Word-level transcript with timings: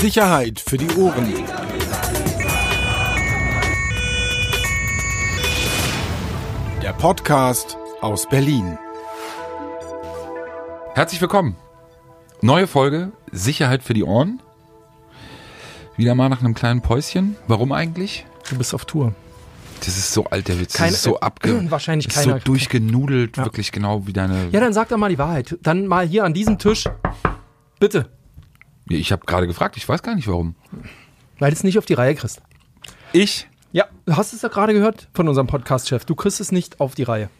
Sicherheit 0.00 0.58
für 0.60 0.78
die 0.78 0.88
Ohren. 0.96 1.34
Der 6.82 6.92
Podcast 6.94 7.76
aus 8.00 8.28
Berlin. 8.28 8.78
Herzlich 10.94 11.20
willkommen. 11.20 11.56
Neue 12.40 12.66
Folge 12.66 13.12
Sicherheit 13.30 13.82
für 13.82 13.94
die 13.94 14.04
Ohren. 14.04 14.40
Wieder 15.96 16.14
mal 16.14 16.28
nach 16.28 16.40
einem 16.40 16.54
kleinen 16.54 16.80
Päuschen. 16.80 17.36
Warum 17.46 17.72
eigentlich? 17.72 18.24
Du 18.48 18.56
bist 18.56 18.74
auf 18.74 18.86
Tour. 18.86 19.14
Das 19.80 19.88
ist 19.96 20.12
so 20.12 20.24
alt, 20.24 20.48
der 20.48 20.58
Witz. 20.58 20.72
Keine- 20.74 20.90
das 20.90 20.96
ist 20.98 21.02
so 21.04 21.20
abge... 21.20 21.70
wahrscheinlich 21.70 22.06
das 22.06 22.16
ist 22.16 22.22
keiner- 22.24 22.38
so 22.38 22.44
durchgenudelt, 22.44 23.36
Ja. 23.36 23.44
wirklich 23.44 23.70
genau 23.72 24.06
wie 24.06 24.12
deine... 24.12 24.48
Ja, 24.50 24.60
dann 24.60 24.72
sag 24.72 24.88
doch 24.88 24.96
mal 24.96 25.10
die 25.10 25.18
Wahrheit. 25.18 25.58
Dann 25.62 25.86
mal 25.86 26.06
hier 26.06 26.24
an 26.24 26.32
diesem 26.34 26.58
Tisch. 26.58 26.84
Bitte. 27.78 28.10
Ich 28.98 29.12
habe 29.12 29.24
gerade 29.24 29.46
gefragt, 29.46 29.76
ich 29.76 29.88
weiß 29.88 30.02
gar 30.02 30.16
nicht 30.16 30.26
warum. 30.26 30.56
Weil 31.38 31.50
du 31.52 31.56
es 31.56 31.62
nicht 31.62 31.78
auf 31.78 31.86
die 31.86 31.94
Reihe 31.94 32.16
kriegst. 32.16 32.42
Ich? 33.12 33.48
Ja, 33.70 33.84
du 34.04 34.16
hast 34.16 34.32
es 34.32 34.42
ja 34.42 34.48
gerade 34.48 34.72
gehört 34.72 35.08
von 35.14 35.28
unserem 35.28 35.46
Podcast-Chef. 35.46 36.04
Du 36.04 36.16
kriegst 36.16 36.40
es 36.40 36.50
nicht 36.50 36.80
auf 36.80 36.96
die 36.96 37.04
Reihe. 37.04 37.30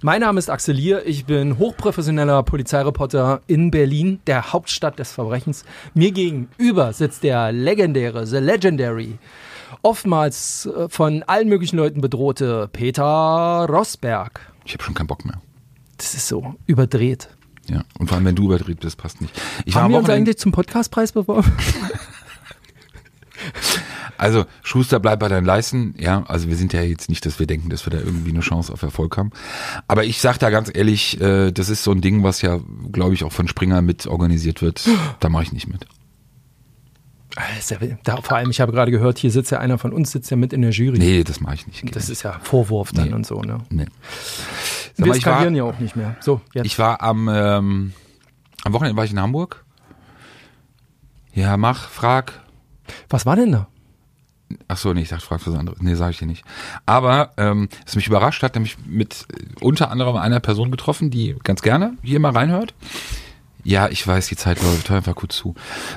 Mein 0.00 0.20
Name 0.20 0.38
ist 0.38 0.48
Axel 0.48 0.76
Lier. 0.76 1.04
Ich 1.06 1.24
bin 1.24 1.58
hochprofessioneller 1.58 2.44
Polizeireporter 2.44 3.42
in 3.48 3.72
Berlin, 3.72 4.20
der 4.28 4.52
Hauptstadt 4.52 5.00
des 5.00 5.10
Verbrechens. 5.10 5.64
Mir 5.94 6.12
gegenüber 6.12 6.92
sitzt 6.92 7.24
der 7.24 7.50
legendäre, 7.50 8.24
the 8.24 8.38
legendary, 8.38 9.18
oftmals 9.82 10.66
äh, 10.66 10.88
von 10.88 11.24
allen 11.24 11.48
möglichen 11.48 11.78
Leuten 11.78 12.00
bedrohte 12.00 12.68
Peter 12.72 13.66
Rosberg. 13.68 14.52
Ich 14.64 14.74
habe 14.74 14.84
schon 14.84 14.94
keinen 14.94 15.08
Bock 15.08 15.24
mehr. 15.24 15.40
Das 15.96 16.14
ist 16.14 16.28
so 16.28 16.54
überdreht. 16.66 17.28
Ja. 17.68 17.84
Und 17.98 18.08
vor 18.08 18.16
allem, 18.16 18.24
wenn 18.24 18.34
du 18.34 18.44
überdreht 18.46 18.80
bist, 18.80 18.96
passt 18.96 19.20
nicht. 19.20 19.32
Ich 19.64 19.74
Haben 19.76 19.92
wir 19.92 19.98
uns 19.98 20.08
eigentlich 20.08 20.38
zum 20.38 20.52
Podcastpreis 20.52 21.12
beworben? 21.12 21.50
also 24.18 24.44
Schuster, 24.62 24.98
bleib 25.00 25.20
bei 25.20 25.28
deinen 25.28 25.44
Leisten. 25.44 25.94
Ja, 25.98 26.24
also 26.26 26.48
wir 26.48 26.56
sind 26.56 26.72
ja 26.72 26.82
jetzt 26.82 27.08
nicht, 27.08 27.24
dass 27.26 27.38
wir 27.38 27.46
denken, 27.46 27.70
dass 27.70 27.86
wir 27.86 27.90
da 27.90 27.98
irgendwie 27.98 28.30
eine 28.30 28.40
Chance 28.40 28.72
auf 28.72 28.82
Erfolg 28.82 29.16
haben. 29.16 29.30
Aber 29.88 30.04
ich 30.04 30.20
sag 30.20 30.38
da 30.38 30.50
ganz 30.50 30.70
ehrlich, 30.72 31.20
äh, 31.20 31.52
das 31.52 31.68
ist 31.68 31.84
so 31.84 31.92
ein 31.92 32.00
Ding, 32.00 32.22
was 32.22 32.42
ja, 32.42 32.58
glaube 32.92 33.14
ich, 33.14 33.24
auch 33.24 33.32
von 33.32 33.48
Springer 33.48 33.82
mit 33.82 34.06
organisiert 34.06 34.62
wird. 34.62 34.86
Da 35.20 35.28
mache 35.28 35.44
ich 35.44 35.52
nicht 35.52 35.68
mit. 35.68 35.86
Ja, 37.36 37.76
da, 38.02 38.16
vor 38.16 38.36
allem, 38.36 38.50
ich 38.50 38.60
habe 38.60 38.72
gerade 38.72 38.90
gehört, 38.90 39.18
hier 39.18 39.30
sitzt 39.30 39.52
ja 39.52 39.60
einer 39.60 39.78
von 39.78 39.92
uns, 39.92 40.10
sitzt 40.10 40.30
ja 40.30 40.36
mit 40.36 40.52
in 40.52 40.62
der 40.62 40.72
Jury. 40.72 40.98
Nee, 40.98 41.22
das 41.22 41.40
mache 41.40 41.54
ich 41.54 41.66
nicht. 41.66 41.94
Das 41.94 42.08
ist 42.08 42.22
ja 42.24 42.38
Vorwurf 42.42 42.92
dann 42.92 43.08
Nee. 43.08 43.14
und 43.14 43.24
so, 43.24 43.40
ne? 43.40 43.58
Nee. 43.70 43.86
Sag 44.94 44.98
Wir 44.98 45.06
mal, 45.06 45.16
ich 45.16 45.26
war, 45.26 45.34
skalieren 45.34 45.54
ja 45.54 45.64
auch 45.64 45.78
nicht 45.78 45.96
mehr. 45.96 46.16
So, 46.20 46.40
jetzt. 46.54 46.66
ich 46.66 46.78
war 46.78 47.02
am, 47.02 47.28
ähm, 47.28 47.92
am 48.64 48.72
Wochenende 48.72 48.96
war 48.96 49.04
ich 49.04 49.12
in 49.12 49.20
Hamburg. 49.20 49.64
Ja, 51.32 51.56
mach, 51.56 51.88
frag. 51.88 52.40
Was 53.08 53.26
war 53.26 53.36
denn 53.36 53.52
da? 53.52 53.68
Ach 54.66 54.76
so, 54.76 54.92
nee, 54.92 55.02
ich 55.02 55.08
dachte, 55.08 55.24
frag 55.24 55.46
was 55.46 55.54
anderes. 55.54 55.80
Nee, 55.80 55.94
sage 55.94 56.10
ich 56.12 56.18
dir 56.18 56.26
nicht. 56.26 56.44
Aber 56.86 57.32
ähm, 57.36 57.68
es 57.86 57.94
mich 57.94 58.06
überrascht 58.08 58.42
hat, 58.42 58.54
nämlich 58.54 58.78
mit 58.84 59.26
äh, 59.32 59.64
unter 59.64 59.90
anderem 59.90 60.16
einer 60.16 60.40
Person 60.40 60.70
getroffen, 60.70 61.10
die 61.10 61.36
ganz 61.44 61.62
gerne 61.62 61.96
hier 62.02 62.20
mal 62.20 62.32
reinhört. 62.32 62.74
Ja, 63.62 63.88
ich 63.88 64.06
weiß, 64.06 64.26
die 64.26 64.36
Zeit 64.36 64.62
läuft, 64.62 64.88
hör 64.88 64.96
einfach 64.96 65.14
kurz 65.14 65.36
zu. 65.36 65.54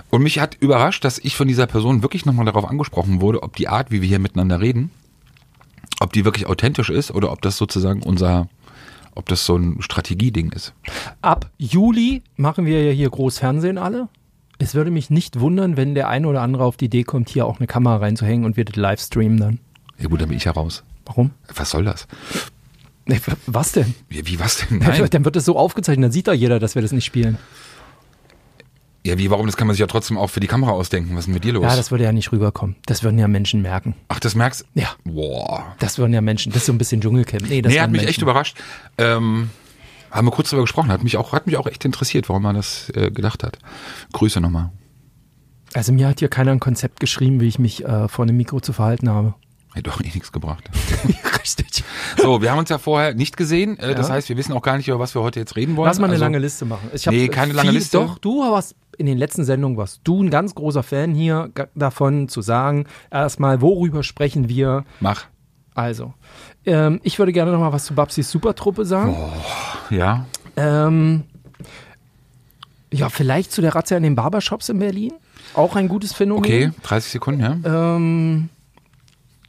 Und 0.09 0.21
mich 0.21 0.39
hat 0.39 0.55
überrascht, 0.59 1.05
dass 1.05 1.17
ich 1.17 1.36
von 1.36 1.47
dieser 1.47 1.66
Person 1.66 2.02
wirklich 2.03 2.25
nochmal 2.25 2.45
darauf 2.45 2.69
angesprochen 2.69 3.21
wurde, 3.21 3.41
ob 3.41 3.55
die 3.55 3.69
Art, 3.69 3.89
wie 3.89 4.02
wir 4.02 4.08
hier 4.08 4.19
miteinander 4.19 4.59
reden, 4.59 4.91
ob 5.99 6.11
die 6.11 6.25
wirklich 6.25 6.45
authentisch 6.47 6.89
ist 6.89 7.11
oder 7.11 7.31
ob 7.31 7.41
das 7.41 7.58
sozusagen 7.58 8.03
unser, 8.03 8.49
ob 9.16 9.28
das 9.28 9.45
so 9.45 9.56
ein 9.56 9.81
Strategieding 9.81 10.52
ist. 10.52 10.73
Ab 11.22 11.50
Juli 11.58 12.23
machen 12.36 12.66
wir 12.66 12.83
ja 12.83 12.92
hier 12.92 13.09
Großfernsehen 13.09 13.78
alle. 13.78 14.09
Es 14.59 14.75
würde 14.75 14.92
mich 14.92 15.09
nicht 15.09 15.39
wundern, 15.39 15.78
wenn 15.78 15.95
der 15.95 16.08
eine 16.08 16.28
oder 16.28 16.42
andere 16.42 16.64
auf 16.64 16.78
die 16.78 16.86
Idee 16.86 17.03
kommt, 17.03 17.30
hier 17.30 17.45
auch 17.45 17.59
eine 17.59 17.67
Kamera 17.67 17.97
reinzuhängen 17.97 18.45
und 18.45 18.55
wir 18.58 18.66
das 18.66 18.75
live 18.75 19.02
streamen 19.02 19.38
dann. 19.38 19.59
Ja 20.00 20.08
gut, 20.08 20.22
dann 20.22 20.30
bin 20.30 20.38
ich 20.38 20.45
ja 20.45 20.52
raus. 20.52 20.83
Warum? 21.05 21.31
Was 21.53 21.72
soll 21.72 21.83
das? 21.83 22.08
Was 23.48 23.73
denn? 23.73 23.93
Wie, 24.10 24.39
was 24.39 24.58
denn? 24.58 24.77
Nein. 24.77 25.08
Dann 25.11 25.26
wird 25.26 25.36
es 25.36 25.43
so 25.43 25.58
aufgezeichnet, 25.58 26.05
dann 26.05 26.11
sieht 26.14 26.30
doch 26.30 26.33
jeder, 26.33 26.60
dass 26.60 26.76
wir 26.76 26.82
das 26.82 26.93
nicht 26.93 27.04
spielen. 27.04 27.37
Ja, 29.05 29.17
wie, 29.17 29.30
warum? 29.30 29.45
Das 29.47 29.58
kann 29.58 29.67
man 29.67 29.73
sich 29.73 29.81
ja 29.81 29.87
trotzdem 29.87 30.17
auch 30.17 30.30
für 30.30 30.39
die 30.39 30.47
Kamera 30.47 30.71
ausdenken. 30.71 31.11
Was 31.14 31.21
ist 31.21 31.25
denn 31.25 31.33
mit 31.33 31.43
dir 31.43 31.53
los? 31.53 31.64
Ja, 31.64 31.75
das 31.75 31.91
würde 31.91 32.05
ja 32.05 32.14
nicht 32.14 32.31
rüberkommen. 32.31 32.77
Das 32.86 33.03
würden 33.03 33.19
ja 33.19 33.27
Menschen 33.27 33.61
merken. 33.61 33.95
Ach, 34.08 34.19
das 34.19 34.33
merkst 34.33 34.65
Ja. 34.75 34.89
Boah. 35.03 35.75
Das 35.80 35.97
würden 35.97 36.14
ja 36.14 36.21
Menschen. 36.21 36.53
Das 36.53 36.61
ist 36.61 36.67
so 36.67 36.71
ein 36.73 36.77
bisschen 36.77 37.02
Dschungelcamp. 37.02 37.49
Nee, 37.49 37.61
das 37.61 37.73
nee, 37.73 37.80
hat 37.81 37.92
mich 37.92 37.99
Menschen. 37.99 38.09
echt 38.09 38.21
überrascht. 38.21 38.58
Ähm, 38.97 39.49
haben 40.09 40.27
wir 40.27 40.31
kurz 40.31 40.52
darüber 40.52 40.63
gesprochen, 40.63 40.92
hat 40.92 41.03
mich 41.03 41.17
auch, 41.17 41.33
hat 41.33 41.47
mich 41.47 41.58
auch 41.58 41.67
echt 41.67 41.83
interessiert, 41.83 42.30
warum 42.30 42.43
man 42.43 42.55
das 42.55 42.92
äh, 42.95 43.11
gedacht 43.11 43.43
hat. 43.43 43.58
Grüße 44.13 44.39
nochmal. 44.39 44.71
Also 45.73 45.92
mir 45.92 46.08
hat 46.08 46.19
hier 46.19 46.30
keiner 46.30 46.52
ein 46.52 46.59
Konzept 46.59 46.99
geschrieben, 46.99 47.42
wie 47.42 47.47
ich 47.47 47.59
mich 47.59 47.83
äh, 47.83 48.08
vor 48.08 48.23
einem 48.23 48.37
Mikro 48.37 48.59
zu 48.59 48.73
verhalten 48.73 49.09
habe. 49.09 49.33
Hätte 49.73 49.89
doch 49.89 50.00
eh 50.02 50.04
nichts 50.04 50.32
gebracht. 50.32 50.64
Richtig. 51.42 51.84
So, 52.22 52.42
wir 52.42 52.52
haben 52.52 52.60
uns 52.60 52.70
ja 52.70 52.78
vorher 52.78 53.14
nicht 53.16 53.38
gesehen. 53.38 53.78
Äh, 53.80 53.95
Das 53.95 54.08
Ja. 54.08 54.14
heieine, 54.14 54.30
wir 54.30 54.38
wissen 54.38 54.54
auch 54.54 54.61
gar 54.61 54.78
nicht, 54.78 54.88
über 54.88 55.00
was 55.00 55.16
wir 55.16 55.22
heute 55.22 55.39
jetzt 55.39 55.56
reden 55.56 55.76
wollen. 55.76 55.88
Lass 55.88 55.98
mal 56.00 56.06
eine 56.06 56.14
Also, 56.14 56.26
lange 56.26 56.38
Liste 56.39 56.66
machen. 56.66 56.89
Ich 56.94 57.06
Nee, 57.08 57.28
keine 57.28 57.54
lange 57.54 57.70
viel, 57.70 57.80
Liste. 57.80 57.98
Doch, 57.98 58.17
du 58.20 58.42
warst 58.42 58.76
in 58.98 59.08
den 59.08 59.17
letzten 59.17 59.44
Sendungen 59.44 59.76
warst 59.78 60.02
du 60.04 60.22
ein 60.22 60.30
ganz 60.30 60.54
großer 60.54 60.84
Fan 60.84 61.16
hier 61.16 61.50
davon 61.73 62.28
zu 62.30 62.42
sagen, 62.42 62.86
erstmal, 63.10 63.61
worüber 63.61 64.04
sprechen 64.04 64.48
wir? 64.50 64.86
Mach. 65.00 65.26
Also, 65.73 66.14
ähm, 66.66 67.00
ich 67.02 67.17
würde 67.17 67.34
gerne 67.34 67.52
noch 67.52 67.60
mal 67.60 67.73
was 67.73 67.86
zu 67.86 67.95
Babsis 67.95 68.30
Supertruppe 68.30 68.86
sagen. 68.86 69.16
Ja. 69.90 70.28
Ähm, 70.55 71.23
ja, 72.92 73.10
vielleicht 73.10 73.52
zu 73.52 73.61
der 73.61 73.73
Razzia 73.73 73.98
in 73.98 74.04
den 74.04 74.14
Barbershops 74.14 74.70
in 74.70 74.78
Berlin. 74.78 75.14
Auch 75.55 75.76
ein 75.76 75.88
gutes 75.88 76.14
Phänomen. 76.14 76.44
Okay, 76.45 76.72
30 76.84 77.11
Sekunden, 77.14 77.42
ja. 77.42 77.95
Ähm, 77.95 78.50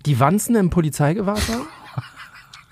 die 0.06 0.20
Wanzen 0.20 0.56
im 0.56 0.70
Polizeigewahrsam. 0.70 1.66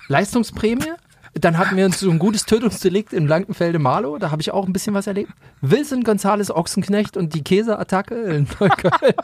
Leistungsprämie. 0.09 0.93
Dann 1.35 1.57
hatten 1.57 1.79
wir 1.79 1.91
so 1.91 2.11
ein 2.11 2.19
gutes 2.19 2.45
Tötungsdelikt 2.45 3.15
in 3.15 3.25
Blankenfelde-Marlow. 3.25 4.19
Da 4.19 4.31
habe 4.31 4.43
ich 4.43 4.51
auch 4.51 4.67
ein 4.67 4.75
bisschen 4.75 4.93
was 4.93 5.07
erlebt. 5.07 5.33
Wilson 5.63 6.05
Gonzales 6.05 6.51
Ochsenknecht 6.51 7.17
und 7.17 7.33
die 7.33 7.43
Käseattacke 7.43 8.15
in 8.15 8.47
Neukölln. 8.61 9.15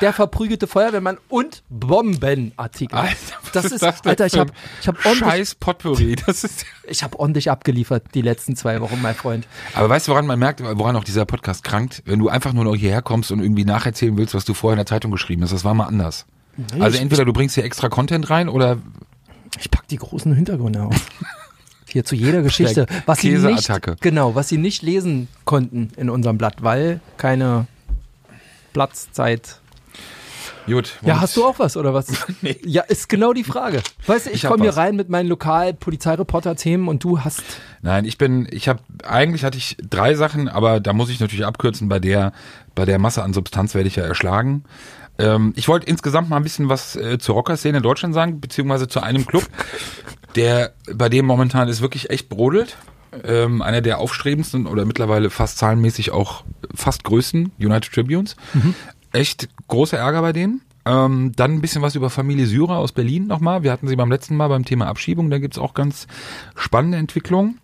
Der 0.00 0.12
verprügelte 0.12 0.68
Feuerwehrmann 0.68 1.18
und 1.28 1.64
Bombenartikel. 1.70 2.96
Alter, 2.96 3.16
das 3.52 3.64
ist 3.64 3.82
das 3.82 4.00
Alter, 4.04 4.26
ich 4.26 4.38
habe 4.38 4.52
ich 4.80 4.86
hab 4.86 5.04
ordentlich, 5.04 5.28
Scheiß 5.28 5.54
Potpourri. 5.56 6.14
Das 6.24 6.44
ist. 6.44 6.66
ich 6.84 7.02
hab 7.02 7.18
ordentlich 7.18 7.50
abgeliefert 7.50 8.04
die 8.14 8.22
letzten 8.22 8.54
zwei 8.54 8.80
Wochen, 8.80 9.02
mein 9.02 9.16
Freund. 9.16 9.48
Aber 9.74 9.88
weißt 9.88 10.06
du, 10.06 10.12
woran 10.12 10.26
man 10.26 10.38
merkt, 10.38 10.62
woran 10.62 10.94
auch 10.94 11.04
dieser 11.04 11.26
Podcast 11.26 11.64
krankt? 11.64 12.02
Wenn 12.06 12.20
du 12.20 12.28
einfach 12.28 12.52
nur 12.52 12.62
noch 12.62 12.76
hierher 12.76 13.02
kommst 13.02 13.32
und 13.32 13.40
irgendwie 13.40 13.64
nacherzählen 13.64 14.16
willst, 14.16 14.34
was 14.34 14.44
du 14.44 14.54
vorher 14.54 14.74
in 14.74 14.78
der 14.78 14.86
Zeitung 14.86 15.10
geschrieben 15.10 15.42
hast. 15.42 15.52
Das 15.52 15.64
war 15.64 15.74
mal 15.74 15.86
anders. 15.86 16.26
Also 16.78 16.96
ich- 16.96 17.00
entweder 17.02 17.24
du 17.24 17.32
bringst 17.32 17.54
hier 17.54 17.64
extra 17.64 17.88
Content 17.88 18.28
rein 18.30 18.48
oder 18.48 18.78
Ich 19.58 19.70
pack 19.70 19.86
die 19.88 19.96
großen 19.96 20.34
Hintergründe 20.34 20.82
auf. 20.82 20.94
Hier 21.88 22.06
zu 22.06 22.14
jeder 22.14 22.40
Geschichte. 22.40 22.86
Was 23.04 23.20
sie 23.20 23.28
nicht, 23.30 23.42
Käseattacke. 23.42 23.96
genau, 24.00 24.34
was 24.34 24.48
sie 24.48 24.56
nicht 24.56 24.80
lesen 24.80 25.28
konnten 25.44 25.90
in 25.98 26.08
unserem 26.08 26.38
Blatt, 26.38 26.62
weil 26.62 27.00
keine 27.18 27.66
Platzzeit. 28.72 29.58
gut. 30.66 30.92
Ja, 31.02 31.20
hast 31.20 31.36
du 31.36 31.44
auch 31.44 31.58
was 31.58 31.76
oder 31.76 31.92
was? 31.92 32.06
Ja, 32.64 32.82
ist 32.84 33.10
genau 33.10 33.34
die 33.34 33.44
Frage. 33.44 33.82
Weißt 34.06 34.24
du, 34.26 34.30
ich, 34.30 34.36
Ich 34.42 34.48
komme 34.48 34.62
hier 34.62 34.74
rein 34.76 34.96
mit 34.96 35.10
meinen 35.10 35.28
Lokal-Polizeireporter-Themen 35.28 36.88
und 36.88 37.04
du 37.04 37.20
hast. 37.20 37.42
Nein, 37.82 38.06
ich 38.06 38.16
bin, 38.16 38.48
ich 38.50 38.68
habe 38.68 38.80
eigentlich 39.06 39.44
hatte 39.44 39.58
ich 39.58 39.76
drei 39.82 40.14
Sachen, 40.14 40.48
aber 40.48 40.80
da 40.80 40.92
muss 40.94 41.10
ich 41.10 41.20
natürlich 41.20 41.44
abkürzen. 41.44 41.88
Bei 41.90 41.98
der, 41.98 42.32
bei 42.74 42.84
der 42.86 42.98
Masse 42.98 43.22
an 43.22 43.34
Substanz 43.34 43.74
werde 43.74 43.88
ich 43.88 43.96
ja 43.96 44.04
erschlagen. 44.04 44.64
Ähm, 45.18 45.52
ich 45.56 45.68
wollte 45.68 45.86
insgesamt 45.86 46.30
mal 46.30 46.36
ein 46.36 46.42
bisschen 46.42 46.68
was 46.68 46.96
äh, 46.96 47.18
zur 47.18 47.34
Rockerszene 47.34 47.78
in 47.78 47.82
Deutschland 47.82 48.14
sagen, 48.14 48.40
beziehungsweise 48.40 48.88
zu 48.88 49.00
einem 49.02 49.26
Club, 49.26 49.44
der 50.36 50.72
bei 50.92 51.08
dem 51.08 51.26
momentan 51.26 51.68
ist 51.68 51.80
wirklich 51.80 52.10
echt 52.10 52.28
brodelt. 52.28 52.76
Ähm, 53.24 53.60
einer 53.60 53.82
der 53.82 53.98
aufstrebendsten 53.98 54.66
oder 54.66 54.86
mittlerweile 54.86 55.28
fast 55.28 55.58
zahlenmäßig 55.58 56.12
auch 56.12 56.44
fast 56.74 57.04
größten 57.04 57.52
United 57.58 57.92
Tribunes. 57.92 58.36
Echt 59.12 59.48
großer 59.68 59.98
Ärger 59.98 60.22
bei 60.22 60.32
denen. 60.32 60.62
Ähm, 60.84 61.32
dann 61.36 61.52
ein 61.52 61.60
bisschen 61.60 61.82
was 61.82 61.94
über 61.94 62.10
Familie 62.10 62.46
Syrer 62.46 62.78
aus 62.78 62.92
Berlin 62.92 63.26
nochmal. 63.26 63.62
Wir 63.62 63.70
hatten 63.70 63.86
sie 63.86 63.96
beim 63.96 64.10
letzten 64.10 64.36
Mal 64.36 64.48
beim 64.48 64.64
Thema 64.64 64.86
Abschiebung. 64.86 65.30
Da 65.30 65.38
gibt's 65.38 65.58
auch 65.58 65.74
ganz 65.74 66.06
spannende 66.56 66.98
Entwicklungen. 66.98 67.58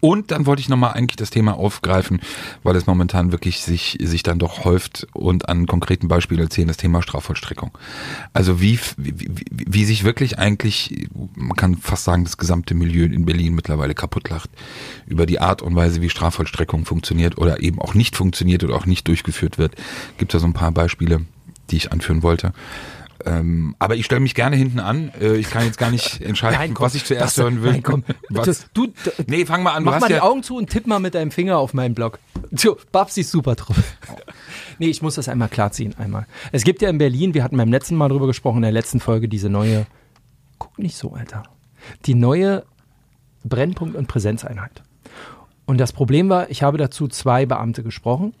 Und 0.00 0.30
dann 0.30 0.46
wollte 0.46 0.60
ich 0.60 0.68
nochmal 0.68 0.92
eigentlich 0.92 1.16
das 1.16 1.30
Thema 1.30 1.56
aufgreifen, 1.56 2.20
weil 2.62 2.76
es 2.76 2.86
momentan 2.86 3.32
wirklich 3.32 3.60
sich, 3.60 3.98
sich 4.00 4.22
dann 4.22 4.38
doch 4.38 4.64
häuft 4.64 5.08
und 5.12 5.48
an 5.48 5.66
konkreten 5.66 6.06
Beispielen 6.06 6.40
erzählen, 6.40 6.68
das 6.68 6.76
Thema 6.76 7.02
Strafvollstreckung. 7.02 7.76
Also 8.32 8.60
wie, 8.60 8.78
wie, 8.96 9.44
wie, 9.48 9.84
sich 9.84 10.04
wirklich 10.04 10.38
eigentlich, 10.38 11.08
man 11.34 11.56
kann 11.56 11.76
fast 11.76 12.04
sagen, 12.04 12.24
das 12.24 12.36
gesamte 12.36 12.74
Milieu 12.74 13.04
in 13.04 13.24
Berlin 13.24 13.54
mittlerweile 13.54 13.94
kaputt 13.94 14.28
lacht 14.30 14.50
über 15.06 15.26
die 15.26 15.40
Art 15.40 15.62
und 15.62 15.74
Weise, 15.74 16.00
wie 16.00 16.10
Strafvollstreckung 16.10 16.84
funktioniert 16.84 17.36
oder 17.36 17.60
eben 17.60 17.80
auch 17.80 17.94
nicht 17.94 18.16
funktioniert 18.16 18.62
oder 18.62 18.76
auch 18.76 18.86
nicht 18.86 19.08
durchgeführt 19.08 19.58
wird. 19.58 19.74
Gibt 20.16 20.32
da 20.32 20.38
so 20.38 20.46
ein 20.46 20.52
paar 20.52 20.70
Beispiele, 20.70 21.22
die 21.70 21.76
ich 21.76 21.92
anführen 21.92 22.22
wollte. 22.22 22.52
Ähm, 23.24 23.74
aber 23.78 23.96
ich 23.96 24.04
stelle 24.04 24.20
mich 24.20 24.34
gerne 24.34 24.54
hinten 24.56 24.78
an. 24.78 25.10
Äh, 25.20 25.36
ich 25.36 25.50
kann 25.50 25.64
jetzt 25.64 25.78
gar 25.78 25.90
nicht 25.90 26.20
entscheiden, 26.24 26.58
Nein, 26.58 26.74
komm, 26.74 26.84
was 26.86 26.94
ich 26.94 27.04
zuerst 27.04 27.36
das- 27.36 27.44
hören 27.44 27.62
will. 27.62 27.72
Nein, 27.72 27.82
komm. 27.82 28.04
Was? 28.30 28.66
Du, 28.72 28.86
du, 28.86 28.92
Nee, 29.26 29.44
fang 29.44 29.62
mal 29.62 29.72
an. 29.72 29.84
Du 29.84 29.90
mach 29.90 30.00
mal 30.00 30.10
ja, 30.10 30.16
die 30.18 30.22
Augen 30.22 30.42
zu 30.42 30.56
und 30.56 30.70
tipp 30.70 30.86
mal 30.86 31.00
mit 31.00 31.14
deinem 31.14 31.30
Finger 31.30 31.58
auf 31.58 31.74
meinen 31.74 31.94
Blog. 31.94 32.18
So, 32.52 32.78
Babsis 32.92 33.30
Supertruppe. 33.30 33.82
Nee, 34.78 34.86
ich 34.88 35.02
muss 35.02 35.16
das 35.16 35.28
einmal 35.28 35.48
klarziehen, 35.48 35.94
einmal. 35.98 36.26
Es 36.52 36.62
gibt 36.64 36.80
ja 36.80 36.88
in 36.88 36.96
Berlin, 36.96 37.34
wir 37.34 37.42
hatten 37.44 37.56
beim 37.58 37.70
letzten 37.70 37.94
Mal 37.96 38.08
drüber 38.08 38.26
gesprochen, 38.26 38.58
in 38.58 38.62
der 38.62 38.72
letzten 38.72 39.00
Folge, 39.00 39.28
diese 39.28 39.50
neue, 39.50 39.84
guck 40.58 40.78
nicht 40.78 40.96
so, 40.96 41.12
Alter, 41.12 41.42
die 42.06 42.14
neue 42.14 42.64
Brennpunkt- 43.46 43.96
und 43.96 44.06
Präsenzeinheit. 44.06 44.82
Und 45.66 45.78
das 45.78 45.92
Problem 45.92 46.30
war, 46.30 46.48
ich 46.50 46.62
habe 46.62 46.78
dazu 46.78 47.06
zwei 47.08 47.44
Beamte 47.44 47.82
gesprochen 47.82 48.32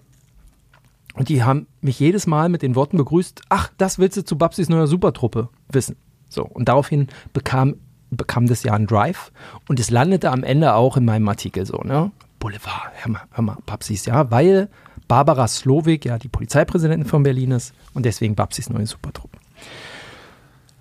und 1.14 1.28
die 1.28 1.42
haben 1.42 1.66
mich 1.80 1.98
jedes 1.98 2.26
Mal 2.26 2.48
mit 2.48 2.62
den 2.62 2.74
Worten 2.74 2.96
begrüßt, 2.96 3.42
ach, 3.48 3.70
das 3.76 3.98
willst 3.98 4.16
du 4.16 4.24
zu 4.24 4.36
Babsis 4.36 4.68
neuer 4.68 4.86
Supertruppe 4.86 5.48
wissen. 5.70 5.96
So, 6.28 6.44
und 6.44 6.68
daraufhin 6.68 7.08
bekam, 7.32 7.76
bekam 8.10 8.46
das 8.46 8.62
ja 8.62 8.74
ein 8.74 8.86
Drive 8.86 9.32
und 9.68 9.80
es 9.80 9.90
landete 9.90 10.30
am 10.30 10.44
Ende 10.44 10.74
auch 10.74 10.96
in 10.96 11.04
meinem 11.04 11.28
Artikel 11.28 11.66
so, 11.66 11.78
ne? 11.78 12.12
Boulevard, 12.38 12.92
hör 12.94 13.12
mal, 13.12 13.22
hör 13.32 13.42
mal, 13.42 13.56
Babsis, 13.66 14.06
ja, 14.06 14.30
weil 14.30 14.68
Barbara 15.08 15.48
Slowik 15.48 16.04
ja 16.04 16.18
die 16.18 16.28
Polizeipräsidentin 16.28 17.08
von 17.08 17.22
Berlin 17.22 17.50
ist 17.50 17.74
und 17.94 18.04
deswegen 18.04 18.34
Babsis 18.36 18.70
neue 18.70 18.86
Supertruppe. 18.86 19.38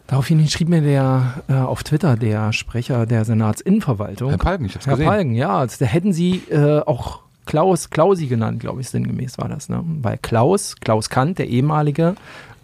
Daraufhin 0.05 0.47
schrieb 0.47 0.69
mir 0.69 0.81
der 0.81 1.43
äh, 1.49 1.53
auf 1.53 1.83
Twitter 1.83 2.15
der 2.15 2.53
Sprecher 2.53 3.05
der 3.05 3.25
Senatsinnenverwaltung. 3.25 4.29
Herr 4.29 4.37
Palgen, 4.37 4.65
ich 4.65 4.75
hab's 4.75 4.85
Herr 4.85 4.93
gesehen. 4.93 5.07
Palgen, 5.07 5.35
ja, 5.35 5.65
da 5.65 5.85
hätten 5.85 6.13
sie 6.13 6.43
äh, 6.49 6.79
auch 6.79 7.21
Klaus, 7.47 7.89
Klausi 7.89 8.27
genannt, 8.27 8.59
glaube 8.59 8.81
ich, 8.81 8.89
sinngemäß 8.89 9.39
war 9.39 9.49
das, 9.49 9.69
ne? 9.69 9.81
Weil 9.83 10.19
Klaus, 10.19 10.75
Klaus 10.75 11.09
Kant, 11.09 11.39
der 11.39 11.47
ehemalige 11.47 12.15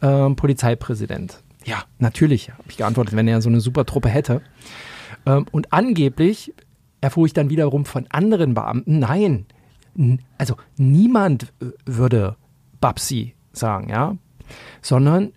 äh, 0.02 0.30
Polizeipräsident. 0.30 1.42
Ja, 1.66 1.84
natürlich, 1.98 2.52
habe 2.52 2.64
ich 2.68 2.78
geantwortet, 2.78 3.16
wenn 3.16 3.28
er 3.28 3.42
so 3.42 3.50
eine 3.50 3.62
Supertruppe 3.62 4.10
hätte. 4.10 4.42
Ähm, 5.26 5.46
und 5.52 5.74
angeblich 5.74 6.54
erfuhr 7.02 7.26
ich 7.26 7.34
dann 7.34 7.50
wiederum 7.50 7.86
von 7.86 8.06
anderen 8.10 8.54
Beamten, 8.54 9.00
nein, 9.00 9.46
also 10.38 10.56
niemand 10.78 11.54
würde 11.86 12.36
Babsi 12.80 13.36
sagen, 13.52 13.90
ja, 13.90 14.18
sondern 14.82 15.32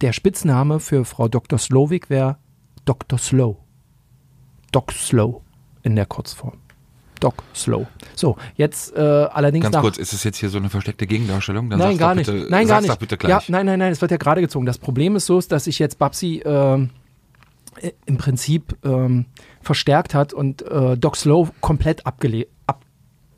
der 0.00 0.12
Spitzname 0.12 0.80
für 0.80 1.04
Frau 1.04 1.28
Dr. 1.28 1.58
Slowik 1.58 2.10
wäre 2.10 2.36
Dr. 2.84 3.18
Slow. 3.18 3.56
Doc 4.72 4.92
Slow 4.92 5.42
in 5.82 5.96
der 5.96 6.06
Kurzform. 6.06 6.58
Doc 7.20 7.42
Slow. 7.54 7.86
So, 8.14 8.36
jetzt 8.56 8.94
äh, 8.96 9.00
allerdings 9.00 9.64
Ganz 9.64 9.74
nach 9.74 9.82
kurz, 9.82 9.98
ist 9.98 10.12
es 10.12 10.24
jetzt 10.24 10.38
hier 10.38 10.48
so 10.48 10.58
eine 10.58 10.70
versteckte 10.70 11.06
Gegendarstellung? 11.06 11.70
Dann 11.70 11.78
nein, 11.78 11.98
gar 11.98 12.14
nicht. 12.14 12.30
Bitte, 12.30 12.46
nein, 12.50 12.66
gar 12.66 12.80
nicht. 12.80 12.98
Bitte 12.98 13.14
ja, 13.14 13.38
gleich. 13.38 13.48
nein, 13.48 13.66
nein, 13.66 13.78
nein, 13.78 13.92
es 13.92 14.00
wird 14.00 14.10
ja 14.10 14.16
gerade 14.16 14.40
gezogen. 14.40 14.66
Das 14.66 14.78
Problem 14.78 15.16
ist 15.16 15.26
so, 15.26 15.40
dass 15.40 15.64
sich 15.64 15.78
jetzt 15.78 15.98
Babsi 15.98 16.42
ähm, 16.44 16.90
äh, 17.80 17.92
im 18.06 18.16
Prinzip 18.16 18.76
ähm, 18.84 19.26
verstärkt 19.60 20.14
hat 20.14 20.32
und 20.32 20.62
äh, 20.62 20.96
Doc 20.96 21.16
Slow 21.16 21.50
komplett 21.60 22.06
abgele 22.06 22.46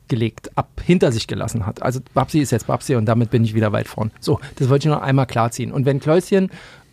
abgelegt, 0.09 0.57
ab 0.57 0.81
hinter 0.83 1.11
sich 1.11 1.27
gelassen 1.27 1.67
hat. 1.67 1.83
Also 1.83 1.99
Babsi 2.15 2.39
ist 2.39 2.51
jetzt 2.51 2.65
Babsi 2.65 2.95
und 2.95 3.05
damit 3.05 3.29
bin 3.29 3.43
ich 3.43 3.53
wieder 3.53 3.71
weit 3.71 3.87
vorn. 3.87 4.11
So, 4.19 4.39
das 4.55 4.67
wollte 4.67 4.87
ich 4.87 4.93
noch 4.93 5.01
einmal 5.01 5.27
klarziehen. 5.27 5.71
Und 5.71 5.85
wenn 5.85 5.99
Kläuschen 5.99 6.49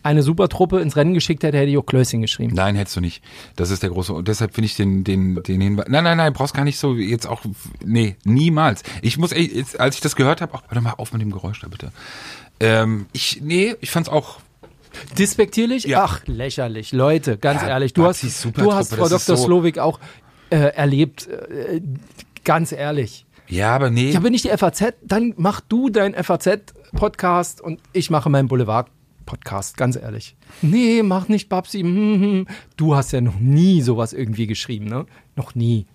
eine 0.07 0.23
Supertruppe 0.23 0.79
ins 0.79 0.95
Rennen 0.95 1.13
geschickt 1.13 1.43
hätte, 1.43 1.57
hätte 1.57 1.69
ich 1.69 1.77
auch 1.77 1.85
Klößchen 1.85 2.21
geschrieben. 2.21 2.55
Nein, 2.55 2.75
hättest 2.75 2.95
du 2.95 3.01
nicht. 3.01 3.23
Das 3.55 3.69
ist 3.69 3.83
der 3.83 3.89
große. 3.91 4.13
Und 4.13 4.27
deshalb 4.27 4.55
finde 4.55 4.65
ich 4.65 4.75
den, 4.75 5.03
den, 5.03 5.43
den 5.43 5.61
Hinweis. 5.61 5.85
Nein, 5.89 6.03
nein, 6.03 6.17
nein, 6.17 6.33
brauchst 6.33 6.53
gar 6.53 6.63
nicht 6.63 6.79
so 6.79 6.95
jetzt 6.95 7.27
auch. 7.27 7.41
Nee, 7.85 8.15
niemals. 8.23 8.83
Ich 9.01 9.17
muss, 9.17 9.31
jetzt, 9.31 9.79
als 9.79 9.95
ich 9.95 10.01
das 10.01 10.15
gehört 10.15 10.41
habe, 10.41 10.53
auch, 10.53 10.63
warte 10.67 10.81
mal 10.81 10.93
auf 10.97 11.13
mit 11.13 11.21
dem 11.21 11.31
Geräusch 11.31 11.59
da 11.61 11.67
bitte. 11.67 11.91
Ähm, 12.59 13.05
ich, 13.13 13.41
nee, 13.41 13.75
ich 13.81 13.91
fand's 13.91 14.09
auch. 14.09 14.39
Despektierlich? 15.17 15.83
Ja. 15.83 16.03
Ach, 16.03 16.21
lächerlich. 16.25 16.91
Leute, 16.91 17.37
ganz 17.37 17.61
Ja, 17.61 17.67
ehrlich, 17.69 17.93
du 17.93 18.05
hast, 18.05 18.23
du 18.23 18.73
hast 18.73 18.95
Frau 18.95 19.03
Dr. 19.09 19.19
so- 19.19 19.35
Slowik 19.35 19.77
auch 19.77 19.99
äh, 20.49 20.57
erlebt. 20.57 21.27
Äh, 21.27 21.81
ganz 22.43 22.71
ehrlich. 22.71 23.25
Ja, 23.49 23.75
aber 23.75 23.89
nee. 23.89 24.09
Ich 24.09 24.15
habe 24.15 24.31
nicht 24.31 24.43
die 24.45 24.49
FAZ, 24.57 24.93
dann 25.03 25.33
mach 25.37 25.61
du 25.61 25.89
dein 25.89 26.13
FAZ-Podcast 26.15 27.61
und 27.61 27.79
ich 27.93 28.09
mache 28.09 28.29
meinen 28.29 28.47
Boulevard-Podcast, 29.31 29.77
ganz 29.77 29.95
ehrlich. 29.95 30.35
Nee, 30.61 31.03
mach 31.03 31.27
nicht 31.27 31.49
Babsi. 31.49 31.81
hm, 31.81 32.21
hm. 32.21 32.47
Du 32.77 32.95
hast 32.95 33.11
ja 33.11 33.21
noch 33.21 33.39
nie 33.39 33.81
sowas 33.81 34.13
irgendwie 34.13 34.47
geschrieben, 34.47 34.85
ne? 34.85 35.05
Noch 35.35 35.53
nie. 35.55 35.85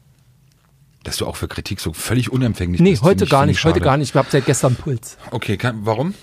dass 1.05 1.17
du 1.17 1.27
auch 1.27 1.35
für 1.35 1.49
Kritik 1.49 1.81
so 1.81 1.93
völlig 1.93 2.31
unempfänglich 2.31 2.81
Nee, 2.81 2.91
bist. 2.93 3.03
heute 3.03 3.11
finde 3.11 3.25
ich- 3.25 3.31
gar 3.33 3.47
nicht, 3.47 3.59
ich 3.59 3.65
heute 3.65 3.81
gar 3.81 3.97
nicht. 3.97 4.11
Ich 4.11 4.15
habe 4.15 4.29
seit 4.31 4.47
gestern 4.47 4.77
Puls. 4.77 5.19
Okay, 5.33 5.57
kann, 5.57 5.81
warum? 5.85 6.15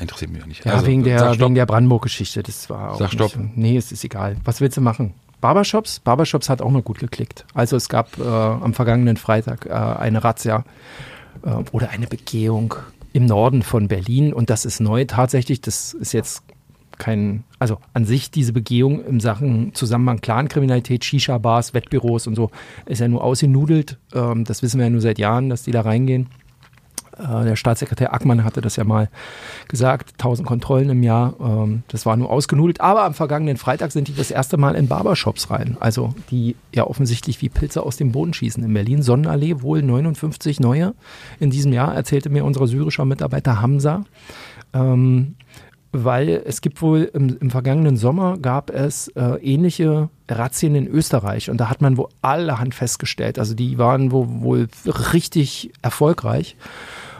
Interessiert 0.00 0.30
mich 0.30 0.40
auch 0.40 0.46
nicht. 0.46 0.64
Ja, 0.64 0.74
Also, 0.74 0.86
wegen, 0.86 1.02
der, 1.02 1.36
wegen 1.40 1.56
der 1.56 1.66
Brandenburg-Geschichte. 1.66 2.44
Das 2.44 2.70
war 2.70 2.92
auch 2.92 2.98
Sag 3.00 3.06
nicht, 3.12 3.14
stopp. 3.14 3.32
Nee, 3.56 3.76
es 3.76 3.90
ist 3.90 4.04
egal. 4.04 4.36
Was 4.44 4.60
willst 4.60 4.76
du 4.76 4.82
machen? 4.82 5.14
Barbershops? 5.40 5.98
Barbershops 5.98 6.48
hat 6.48 6.62
auch 6.62 6.70
noch 6.70 6.84
gut 6.84 7.00
geklickt. 7.00 7.44
Also 7.54 7.74
es 7.76 7.88
gab 7.88 8.16
äh, 8.18 8.22
am 8.22 8.72
vergangenen 8.72 9.16
Freitag 9.16 9.66
äh, 9.66 9.70
eine 9.72 10.22
Razzia 10.22 10.64
äh, 11.44 11.48
oder 11.72 11.90
eine 11.90 12.06
Begehung 12.06 12.74
im 13.16 13.24
Norden 13.24 13.62
von 13.62 13.88
Berlin 13.88 14.34
und 14.34 14.50
das 14.50 14.66
ist 14.66 14.78
neu 14.78 15.06
tatsächlich. 15.06 15.62
Das 15.62 15.94
ist 15.94 16.12
jetzt 16.12 16.42
kein, 16.98 17.44
also 17.58 17.78
an 17.94 18.04
sich 18.04 18.30
diese 18.30 18.52
Begehung 18.52 19.02
im 19.04 19.20
Sachen 19.20 19.72
Zusammenhang 19.74 20.20
Clankriminalität, 20.20 21.02
Shisha-Bars, 21.02 21.72
Wettbüros 21.72 22.26
und 22.26 22.34
so, 22.34 22.50
ist 22.84 23.00
ja 23.00 23.08
nur 23.08 23.24
ausgenudelt. 23.24 23.98
Ähm, 24.14 24.44
das 24.44 24.62
wissen 24.62 24.78
wir 24.78 24.84
ja 24.84 24.90
nur 24.90 25.00
seit 25.00 25.18
Jahren, 25.18 25.48
dass 25.48 25.62
die 25.62 25.70
da 25.70 25.80
reingehen. 25.80 26.28
Äh, 27.18 27.44
der 27.44 27.56
Staatssekretär 27.56 28.12
Ackmann 28.12 28.44
hatte 28.44 28.60
das 28.60 28.76
ja 28.76 28.84
mal 28.84 29.08
gesagt, 29.68 30.12
1000 30.14 30.46
Kontrollen 30.46 30.90
im 30.90 31.02
Jahr, 31.02 31.34
ähm, 31.40 31.82
das 31.88 32.06
war 32.06 32.16
nur 32.16 32.30
ausgenudelt. 32.30 32.80
Aber 32.80 33.04
am 33.04 33.14
vergangenen 33.14 33.56
Freitag 33.56 33.92
sind 33.92 34.08
die 34.08 34.14
das 34.14 34.30
erste 34.30 34.56
Mal 34.56 34.74
in 34.74 34.88
Barbershops 34.88 35.50
rein. 35.50 35.76
Also 35.80 36.14
die 36.30 36.56
ja 36.74 36.86
offensichtlich 36.86 37.40
wie 37.42 37.48
Pilze 37.48 37.82
aus 37.82 37.96
dem 37.96 38.12
Boden 38.12 38.34
schießen. 38.34 38.62
In 38.62 38.74
Berlin, 38.74 39.02
Sonnenallee, 39.02 39.62
wohl 39.62 39.82
59 39.82 40.60
neue 40.60 40.94
in 41.40 41.50
diesem 41.50 41.72
Jahr, 41.72 41.94
erzählte 41.94 42.30
mir 42.30 42.44
unser 42.44 42.66
syrischer 42.66 43.04
Mitarbeiter 43.04 43.60
Hamza. 43.60 44.04
Ähm, 44.72 45.36
weil 45.92 46.42
es 46.44 46.60
gibt 46.60 46.82
wohl 46.82 47.10
im, 47.14 47.38
im 47.40 47.50
vergangenen 47.50 47.96
Sommer 47.96 48.36
gab 48.38 48.70
es 48.70 49.08
äh, 49.08 49.36
ähnliche 49.42 50.10
Razzien 50.28 50.74
in 50.74 50.86
Österreich 50.86 51.48
und 51.48 51.58
da 51.58 51.70
hat 51.70 51.80
man 51.80 51.96
wohl 51.96 52.08
allerhand 52.20 52.74
festgestellt. 52.74 53.38
Also 53.38 53.54
die 53.54 53.78
waren 53.78 54.12
wo, 54.12 54.26
wohl 54.42 54.68
richtig 55.12 55.72
erfolgreich. 55.82 56.56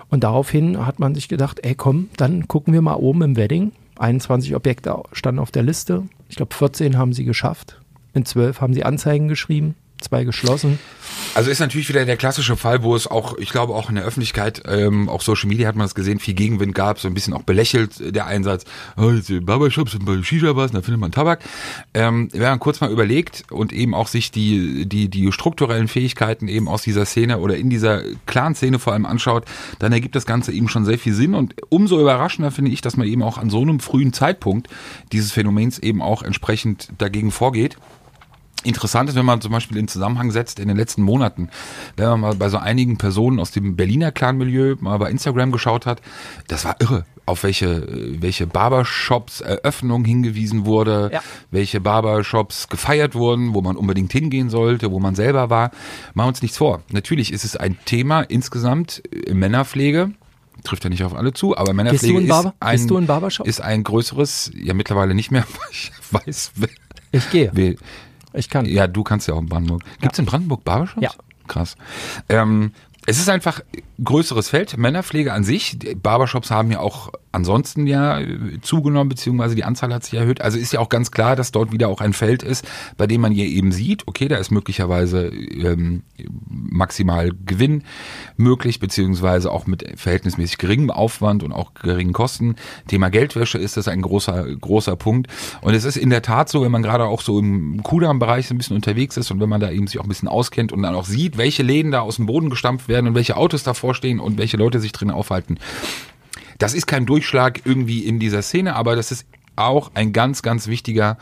Und 0.08 0.24
daraufhin 0.24 0.86
hat 0.86 0.98
man 0.98 1.14
sich 1.14 1.28
gedacht, 1.28 1.60
ey 1.62 1.74
komm, 1.74 2.08
dann 2.16 2.48
gucken 2.48 2.72
wir 2.72 2.82
mal 2.82 2.94
oben 2.94 3.22
im 3.22 3.36
Wedding. 3.36 3.72
21 3.98 4.54
Objekte 4.54 5.02
standen 5.12 5.40
auf 5.40 5.50
der 5.50 5.62
Liste. 5.62 6.04
Ich 6.28 6.36
glaube 6.36 6.54
14 6.54 6.96
haben 6.98 7.12
sie 7.12 7.24
geschafft. 7.24 7.80
In 8.14 8.24
12 8.24 8.60
haben 8.60 8.74
sie 8.74 8.84
Anzeigen 8.84 9.28
geschrieben, 9.28 9.74
zwei 10.06 10.24
geschlossen. 10.24 10.78
Also 11.34 11.50
ist 11.50 11.60
natürlich 11.60 11.88
wieder 11.88 12.04
der 12.04 12.16
klassische 12.16 12.56
Fall, 12.56 12.82
wo 12.82 12.96
es 12.96 13.06
auch, 13.06 13.36
ich 13.38 13.50
glaube 13.50 13.74
auch 13.74 13.88
in 13.88 13.96
der 13.96 14.04
Öffentlichkeit, 14.04 14.62
ähm, 14.66 15.08
auch 15.08 15.20
Social 15.20 15.48
Media 15.48 15.68
hat 15.68 15.76
man 15.76 15.86
es 15.86 15.94
gesehen, 15.94 16.18
viel 16.18 16.34
Gegenwind 16.34 16.74
gab, 16.74 16.98
so 16.98 17.08
ein 17.08 17.14
bisschen 17.14 17.34
auch 17.34 17.42
belächelt 17.42 18.00
äh, 18.00 18.12
der 18.12 18.26
Einsatz, 18.26 18.64
oh, 18.96 19.12
Barbershops 19.42 19.94
und 19.94 20.04
bei 20.04 20.22
Shisha-Bars, 20.22 20.72
da 20.72 20.82
findet 20.82 21.00
man 21.00 21.12
Tabak. 21.12 21.40
Ähm, 21.94 22.28
wenn 22.32 22.42
man 22.42 22.58
kurz 22.58 22.80
mal 22.80 22.90
überlegt 22.90 23.44
und 23.50 23.72
eben 23.72 23.94
auch 23.94 24.08
sich 24.08 24.30
die, 24.30 24.86
die, 24.86 25.08
die 25.08 25.30
strukturellen 25.32 25.88
Fähigkeiten 25.88 26.48
eben 26.48 26.68
aus 26.68 26.82
dieser 26.82 27.04
Szene 27.04 27.38
oder 27.38 27.56
in 27.56 27.70
dieser 27.70 28.02
Clan-Szene 28.26 28.78
vor 28.78 28.94
allem 28.94 29.06
anschaut, 29.06 29.44
dann 29.78 29.92
ergibt 29.92 30.16
das 30.16 30.26
Ganze 30.26 30.52
eben 30.52 30.68
schon 30.68 30.84
sehr 30.84 30.98
viel 30.98 31.12
Sinn 31.12 31.34
und 31.34 31.54
umso 31.68 32.00
überraschender 32.00 32.50
finde 32.50 32.70
ich, 32.70 32.80
dass 32.80 32.96
man 32.96 33.06
eben 33.06 33.22
auch 33.22 33.38
an 33.38 33.50
so 33.50 33.60
einem 33.60 33.80
frühen 33.80 34.12
Zeitpunkt 34.12 34.68
dieses 35.12 35.32
Phänomens 35.32 35.78
eben 35.78 36.00
auch 36.00 36.22
entsprechend 36.22 36.88
dagegen 36.98 37.30
vorgeht. 37.30 37.76
Interessant 38.64 39.08
ist, 39.08 39.14
wenn 39.14 39.24
man 39.26 39.40
zum 39.40 39.52
Beispiel 39.52 39.76
in 39.76 39.86
Zusammenhang 39.86 40.32
setzt 40.32 40.58
in 40.58 40.66
den 40.66 40.76
letzten 40.76 41.02
Monaten, 41.02 41.50
wenn 41.96 42.08
man 42.08 42.20
mal 42.20 42.34
bei 42.34 42.48
so 42.48 42.56
einigen 42.58 42.96
Personen 42.98 43.38
aus 43.38 43.52
dem 43.52 43.76
Berliner 43.76 44.10
Clan-Milieu 44.10 44.74
mal 44.80 44.96
bei 44.98 45.08
Instagram 45.10 45.52
geschaut 45.52 45.86
hat, 45.86 46.00
das 46.48 46.64
war 46.64 46.74
irre, 46.80 47.04
auf 47.26 47.44
welche, 47.44 47.66
äh, 47.66 48.16
welche 48.20 48.48
Barbershops 48.48 49.40
Eröffnung 49.40 50.04
hingewiesen 50.04 50.64
wurde, 50.64 51.10
Ja. 51.12 51.20
welche 51.52 51.80
Barbershops 51.80 52.68
gefeiert 52.68 53.14
wurden, 53.14 53.54
wo 53.54 53.60
man 53.62 53.76
unbedingt 53.76 54.10
hingehen 54.10 54.50
sollte, 54.50 54.90
wo 54.90 54.98
man 54.98 55.14
selber 55.14 55.48
war. 55.48 55.70
Machen 56.14 56.26
wir 56.26 56.28
uns 56.28 56.42
nichts 56.42 56.58
vor. 56.58 56.82
Natürlich 56.90 57.32
ist 57.32 57.44
es 57.44 57.56
ein 57.56 57.76
Thema 57.84 58.22
insgesamt 58.22 58.98
in 58.98 59.38
Männerpflege, 59.38 60.10
trifft 60.64 60.82
ja 60.82 60.90
nicht 60.90 61.04
auf 61.04 61.14
alle 61.14 61.32
zu, 61.32 61.56
aber 61.56 61.72
Männerpflege 61.72 62.18
in 62.18 62.24
ist, 62.26 62.32
ein, 62.60 63.06
Barbershop? 63.06 63.46
ist 63.46 63.60
ein 63.60 63.84
größeres, 63.84 64.50
ja 64.56 64.74
mittlerweile 64.74 65.14
nicht 65.14 65.30
mehr, 65.30 65.42
weil 65.60 65.70
ich 65.70 65.92
weiß, 66.10 66.52
wer, 66.56 66.68
Ich 67.12 67.30
gehe. 67.30 67.50
wer, 67.52 67.74
Ich 68.36 68.48
kann. 68.48 68.66
ja, 68.66 68.86
du 68.86 69.02
kannst 69.02 69.28
ja 69.28 69.34
auch 69.34 69.40
in 69.40 69.46
Brandenburg. 69.46 69.82
Gibt's 70.00 70.18
in 70.18 70.26
Brandenburg 70.26 70.64
Barbershops? 70.64 71.02
Ja. 71.02 71.10
Krass. 71.48 71.76
Ähm, 72.28 72.72
es 73.06 73.18
ist 73.18 73.28
einfach 73.28 73.60
größeres 74.02 74.50
Feld, 74.50 74.76
Männerpflege 74.76 75.32
an 75.32 75.42
sich. 75.42 75.78
Die 75.78 75.94
Barbershops 75.94 76.50
haben 76.50 76.70
ja 76.70 76.80
auch 76.80 77.12
ansonsten 77.32 77.86
ja 77.86 78.20
äh, 78.20 78.60
zugenommen, 78.60 79.08
beziehungsweise 79.08 79.54
die 79.54 79.64
Anzahl 79.64 79.92
hat 79.92 80.04
sich 80.04 80.14
erhöht. 80.14 80.40
Also 80.40 80.58
ist 80.58 80.72
ja 80.72 80.80
auch 80.80 80.88
ganz 80.88 81.10
klar, 81.10 81.36
dass 81.36 81.52
dort 81.52 81.72
wieder 81.72 81.88
auch 81.88 82.00
ein 82.00 82.12
Feld 82.12 82.42
ist, 82.42 82.66
bei 82.96 83.06
dem 83.06 83.20
man 83.20 83.32
hier 83.32 83.46
eben 83.46 83.72
sieht, 83.72 84.06
okay, 84.06 84.28
da 84.28 84.36
ist 84.36 84.50
möglicherweise 84.50 85.28
ähm, 85.28 86.02
maximal 86.48 87.30
Gewinn 87.44 87.84
möglich, 88.36 88.80
beziehungsweise 88.80 89.50
auch 89.50 89.66
mit 89.66 89.84
verhältnismäßig 89.98 90.58
geringem 90.58 90.90
Aufwand 90.90 91.42
und 91.42 91.52
auch 91.52 91.74
geringen 91.74 92.12
Kosten. 92.12 92.56
Thema 92.88 93.10
Geldwäsche 93.10 93.58
ist 93.58 93.76
das 93.76 93.88
ein 93.88 94.02
großer, 94.02 94.56
großer 94.56 94.96
Punkt. 94.96 95.30
Und 95.62 95.74
es 95.74 95.84
ist 95.84 95.96
in 95.96 96.10
der 96.10 96.22
Tat 96.22 96.48
so, 96.48 96.62
wenn 96.62 96.72
man 96.72 96.82
gerade 96.82 97.04
auch 97.04 97.22
so 97.22 97.38
im 97.38 97.82
Kudamm-Bereich 97.82 98.48
so 98.48 98.54
ein 98.54 98.58
bisschen 98.58 98.76
unterwegs 98.76 99.16
ist 99.16 99.30
und 99.30 99.40
wenn 99.40 99.48
man 99.48 99.60
da 99.60 99.70
eben 99.70 99.86
sich 99.86 99.98
auch 99.98 100.04
ein 100.04 100.08
bisschen 100.08 100.28
auskennt 100.28 100.72
und 100.72 100.82
dann 100.82 100.94
auch 100.94 101.06
sieht, 101.06 101.38
welche 101.38 101.62
Läden 101.62 101.92
da 101.92 102.00
aus 102.00 102.16
dem 102.16 102.26
Boden 102.26 102.50
gestampft 102.50 102.88
werden 102.88 103.08
und 103.08 103.14
welche 103.14 103.36
Autos 103.36 103.62
da 103.62 103.74
vor 103.74 103.85
davor 103.85 103.85
stehen 103.94 104.20
und 104.20 104.38
welche 104.38 104.56
Leute 104.56 104.80
sich 104.80 104.92
drin 104.92 105.10
aufhalten. 105.10 105.58
Das 106.58 106.74
ist 106.74 106.86
kein 106.86 107.06
Durchschlag 107.06 107.60
irgendwie 107.64 108.04
in 108.04 108.18
dieser 108.18 108.42
Szene, 108.42 108.76
aber 108.76 108.96
das 108.96 109.12
ist 109.12 109.26
auch 109.56 109.90
ein 109.94 110.12
ganz, 110.12 110.42
ganz 110.42 110.66
wichtiger 110.66 111.18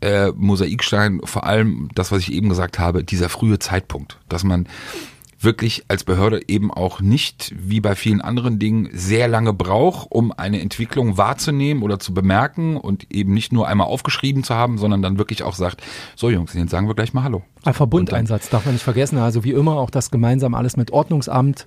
äh, 0.00 0.30
Mosaikstein, 0.34 1.20
vor 1.24 1.44
allem 1.44 1.88
das, 1.94 2.12
was 2.12 2.20
ich 2.20 2.32
eben 2.32 2.48
gesagt 2.48 2.78
habe, 2.78 3.04
dieser 3.04 3.28
frühe 3.28 3.58
Zeitpunkt, 3.58 4.18
dass 4.28 4.44
man 4.44 4.68
wirklich 5.40 5.84
als 5.88 6.04
Behörde 6.04 6.40
eben 6.48 6.72
auch 6.72 7.00
nicht, 7.00 7.54
wie 7.56 7.80
bei 7.80 7.94
vielen 7.94 8.20
anderen 8.20 8.58
Dingen, 8.58 8.88
sehr 8.92 9.28
lange 9.28 9.52
braucht, 9.52 10.10
um 10.10 10.32
eine 10.32 10.60
Entwicklung 10.60 11.16
wahrzunehmen 11.16 11.82
oder 11.82 11.98
zu 11.98 12.12
bemerken 12.12 12.76
und 12.76 13.12
eben 13.12 13.34
nicht 13.34 13.52
nur 13.52 13.68
einmal 13.68 13.86
aufgeschrieben 13.86 14.42
zu 14.42 14.54
haben, 14.54 14.78
sondern 14.78 15.00
dann 15.00 15.18
wirklich 15.18 15.42
auch 15.44 15.54
sagt, 15.54 15.82
so 16.16 16.28
Jungs, 16.30 16.54
jetzt 16.54 16.70
sagen 16.70 16.88
wir 16.88 16.94
gleich 16.94 17.14
mal 17.14 17.22
Hallo. 17.22 17.42
Ein 17.64 17.74
Verbundeinsatz 17.74 18.48
darf 18.50 18.64
man 18.64 18.74
nicht 18.74 18.82
vergessen. 18.82 19.18
Also 19.18 19.44
wie 19.44 19.52
immer 19.52 19.76
auch 19.76 19.90
das 19.90 20.10
gemeinsam 20.10 20.54
alles 20.54 20.76
mit 20.76 20.90
Ordnungsamt, 20.90 21.66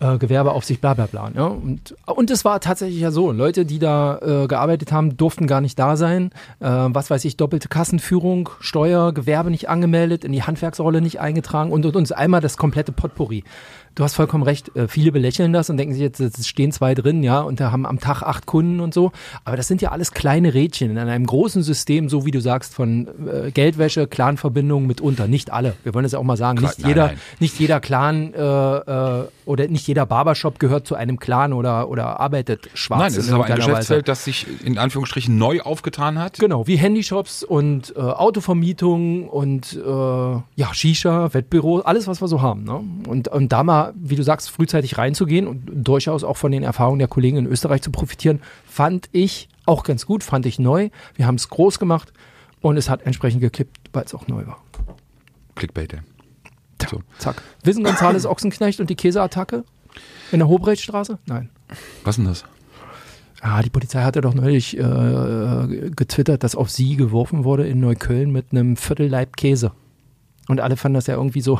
äh, 0.00 0.18
Gewerbeaufsicht, 0.18 0.80
bla 0.80 0.94
bla 0.94 1.06
bla. 1.06 1.30
Ja? 1.34 1.44
Und, 1.44 1.94
und 2.06 2.30
es 2.30 2.44
war 2.44 2.60
tatsächlich 2.60 3.00
ja 3.00 3.10
so, 3.10 3.32
Leute, 3.32 3.64
die 3.64 3.78
da 3.78 4.18
äh, 4.18 4.46
gearbeitet 4.48 4.92
haben, 4.92 5.16
durften 5.16 5.46
gar 5.46 5.60
nicht 5.60 5.78
da 5.78 5.96
sein. 5.96 6.30
Äh, 6.58 6.66
was 6.68 7.10
weiß 7.10 7.24
ich, 7.24 7.36
doppelte 7.36 7.68
Kassenführung, 7.68 8.50
Steuer, 8.60 9.12
Gewerbe 9.12 9.50
nicht 9.50 9.68
angemeldet, 9.68 10.24
in 10.24 10.32
die 10.32 10.42
Handwerksrolle 10.42 11.00
nicht 11.00 11.20
eingetragen 11.20 11.70
und, 11.70 11.86
und 11.86 11.96
uns 11.96 12.12
einmal 12.12 12.40
das 12.40 12.56
komplette 12.56 12.92
Potpourri. 12.92 13.44
Du 13.96 14.04
hast 14.04 14.14
vollkommen 14.14 14.44
recht, 14.44 14.74
äh, 14.76 14.86
viele 14.86 15.10
belächeln 15.10 15.52
das 15.52 15.68
und 15.68 15.76
denken 15.76 15.94
sich 15.94 16.02
jetzt, 16.02 16.20
es 16.20 16.46
stehen 16.46 16.70
zwei 16.70 16.94
drin, 16.94 17.24
ja, 17.24 17.40
und 17.40 17.58
da 17.58 17.72
haben 17.72 17.86
am 17.86 17.98
Tag 17.98 18.22
acht 18.22 18.46
Kunden 18.46 18.78
und 18.78 18.94
so. 18.94 19.10
Aber 19.44 19.56
das 19.56 19.66
sind 19.66 19.82
ja 19.82 19.90
alles 19.90 20.12
kleine 20.12 20.54
Rädchen 20.54 20.92
in 20.92 20.98
einem 20.98 21.26
großen 21.26 21.62
System, 21.64 22.08
so 22.08 22.24
wie 22.24 22.30
du 22.30 22.40
sagst, 22.40 22.72
von 22.72 23.08
äh, 23.28 23.50
Geldwäsche, 23.50 24.06
Clanverbindungen 24.06 24.86
mitunter. 24.86 25.26
Nicht 25.26 25.52
alle. 25.52 25.74
Wir 25.82 25.92
wollen 25.92 26.04
das 26.04 26.12
ja 26.12 26.20
auch 26.20 26.24
mal 26.24 26.36
sagen. 26.36 26.58
Klar, 26.58 26.70
Nicht 26.70 26.80
nein, 26.80 26.88
jeder, 26.88 27.06
nein. 27.08 27.20
nicht 27.40 27.58
jeder 27.58 27.80
Clan 27.80 28.32
äh, 28.32 28.40
äh, 28.40 29.24
oder 29.44 29.66
nicht 29.66 29.88
jeder 29.90 30.06
Barbershop 30.06 30.60
gehört 30.60 30.86
zu 30.86 30.94
einem 30.94 31.18
Clan 31.18 31.52
oder, 31.52 31.88
oder 31.88 32.20
arbeitet 32.20 32.70
schwarz. 32.74 33.00
Nein, 33.00 33.10
es 33.10 33.16
ist 33.16 33.32
aber 33.32 33.46
ein 33.46 33.56
Geschäftsfeld, 33.56 34.06
das 34.06 34.24
sich 34.24 34.46
in 34.64 34.78
Anführungsstrichen 34.78 35.36
neu 35.36 35.62
aufgetan 35.62 36.16
hat. 36.16 36.38
Genau, 36.38 36.68
wie 36.68 36.76
Handyshops 36.76 37.42
und 37.42 37.92
äh, 37.96 37.98
Autovermietung 37.98 39.28
und 39.28 39.72
äh, 39.74 39.80
ja, 39.80 40.72
Shisha, 40.72 41.34
Wettbüro, 41.34 41.80
alles, 41.80 42.06
was 42.06 42.22
wir 42.22 42.28
so 42.28 42.40
haben. 42.40 42.62
Ne? 42.62 42.84
Und, 43.08 43.26
und 43.26 43.50
da 43.50 43.64
mal, 43.64 43.92
wie 43.96 44.14
du 44.14 44.22
sagst, 44.22 44.48
frühzeitig 44.50 44.96
reinzugehen 44.96 45.48
und 45.48 45.68
durchaus 45.74 46.22
auch 46.22 46.36
von 46.36 46.52
den 46.52 46.62
Erfahrungen 46.62 47.00
der 47.00 47.08
Kollegen 47.08 47.38
in 47.38 47.46
Österreich 47.46 47.82
zu 47.82 47.90
profitieren, 47.90 48.40
fand 48.64 49.08
ich 49.10 49.48
auch 49.66 49.82
ganz 49.82 50.06
gut, 50.06 50.22
fand 50.22 50.46
ich 50.46 50.60
neu. 50.60 50.90
Wir 51.16 51.26
haben 51.26 51.34
es 51.34 51.48
groß 51.48 51.80
gemacht 51.80 52.12
und 52.60 52.76
es 52.76 52.88
hat 52.88 53.02
entsprechend 53.02 53.40
geklippt, 53.40 53.76
weil 53.92 54.04
es 54.04 54.14
auch 54.14 54.28
neu 54.28 54.46
war. 54.46 54.62
Clickbait. 55.56 55.94
ey. 55.94 56.00
So. 56.88 57.00
Zack. 57.18 57.42
Wissen 57.64 57.82
Gonzales 57.82 58.24
Ochsenknecht 58.24 58.78
und 58.78 58.88
die 58.88 58.94
Käseattacke 58.94 59.64
in 60.32 60.38
der 60.38 60.48
Hobrechtstraße? 60.48 61.18
Nein. 61.26 61.50
Was 62.04 62.16
denn 62.16 62.24
das? 62.26 62.44
Ah, 63.40 63.62
die 63.62 63.70
Polizei 63.70 64.02
hatte 64.02 64.20
doch 64.20 64.34
neulich 64.34 64.76
äh, 64.76 65.90
getwittert, 65.96 66.44
dass 66.44 66.54
auf 66.54 66.70
sie 66.70 66.96
geworfen 66.96 67.44
wurde 67.44 67.66
in 67.66 67.80
Neukölln 67.80 68.30
mit 68.30 68.46
einem 68.52 68.76
Viertelleib 68.76 69.36
Käse. 69.36 69.72
Und 70.48 70.60
alle 70.60 70.76
fanden 70.76 70.94
das 70.94 71.06
ja 71.06 71.14
irgendwie 71.14 71.40
so, 71.40 71.58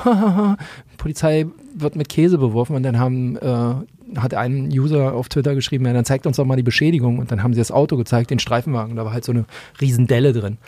Polizei 0.99 1.47
wird 1.75 1.97
mit 1.97 2.09
Käse 2.09 2.39
beworfen. 2.39 2.77
Und 2.77 2.83
dann 2.83 2.99
haben, 2.99 3.37
äh, 3.37 4.19
hat 4.19 4.35
ein 4.35 4.69
User 4.69 5.15
auf 5.15 5.29
Twitter 5.29 5.55
geschrieben, 5.55 5.87
ja, 5.87 5.93
dann 5.93 6.05
zeigt 6.05 6.27
uns 6.27 6.37
doch 6.37 6.45
mal 6.45 6.57
die 6.57 6.63
Beschädigung. 6.63 7.19
Und 7.19 7.31
dann 7.31 7.43
haben 7.43 7.55
sie 7.55 7.61
das 7.61 7.71
Auto 7.71 7.97
gezeigt, 7.97 8.31
den 8.31 8.41
Streifenwagen. 8.41 8.97
Da 8.97 9.05
war 9.05 9.13
halt 9.13 9.25
so 9.25 9.33
eine 9.33 9.47
Riesendelle 9.81 10.33
drin. 10.33 10.59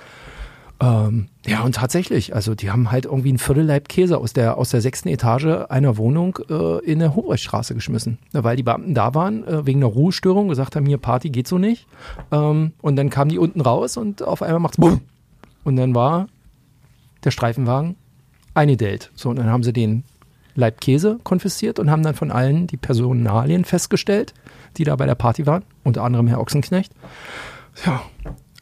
Ähm, 0.81 1.29
ja, 1.47 1.63
und 1.63 1.75
tatsächlich, 1.77 2.35
also 2.35 2.55
die 2.55 2.71
haben 2.71 2.91
halt 2.91 3.05
irgendwie 3.05 3.33
ein 3.33 3.39
Viertelleib 3.39 3.89
Käse 3.89 4.19
aus 4.19 4.33
der, 4.33 4.59
aus 4.59 4.71
der 4.71 4.81
sechsten 4.81 5.09
Etage 5.09 5.67
einer 5.69 5.97
Wohnung 5.97 6.39
äh, 6.49 6.85
in 6.85 6.99
der 6.99 7.15
Hobrechtstraße 7.15 7.75
geschmissen. 7.75 8.19
Weil 8.33 8.57
die 8.57 8.63
Beamten 8.63 8.95
da 8.95 9.15
waren, 9.15 9.47
äh, 9.47 9.67
wegen 9.67 9.81
einer 9.81 9.93
Ruhestörung, 9.93 10.49
gesagt 10.49 10.75
haben, 10.75 10.87
hier 10.87 10.99
Party 10.99 11.31
geht 11.31 11.47
so 11.47 11.59
nicht. 11.59 11.87
Ähm, 12.31 12.73
und 12.81 12.97
dann 12.97 13.11
kamen 13.11 13.31
die 13.31 13.39
unten 13.39 13.61
raus 13.61 13.97
und 13.97 14.23
auf 14.23 14.43
einmal 14.43 14.61
macht's 14.61 14.77
BUM. 14.77 15.03
Und 15.65 15.77
dann 15.77 15.95
war 15.95 16.27
der 17.25 17.31
Streifenwagen 17.31 17.97
eingedellt. 18.55 19.13
So, 19.15 19.31
und 19.31 19.37
dann 19.37 19.47
haben 19.47 19.63
sie 19.63 19.73
den 19.73 20.05
Leib 20.55 20.81
Käse 20.81 21.19
konfisziert 21.23 21.79
und 21.79 21.91
haben 21.91 22.03
dann 22.03 22.15
von 22.15 22.31
allen 22.31 22.67
die 22.67 22.77
Personalien 22.77 23.65
festgestellt, 23.65 24.35
die 24.77 24.85
da 24.85 24.97
bei 24.97 25.07
der 25.07 25.15
Party 25.15 25.47
waren, 25.47 25.65
unter 25.85 26.03
anderem 26.03 26.27
Herr 26.27 26.41
Ochsenknecht. 26.41 26.93
Ja, 27.87 28.03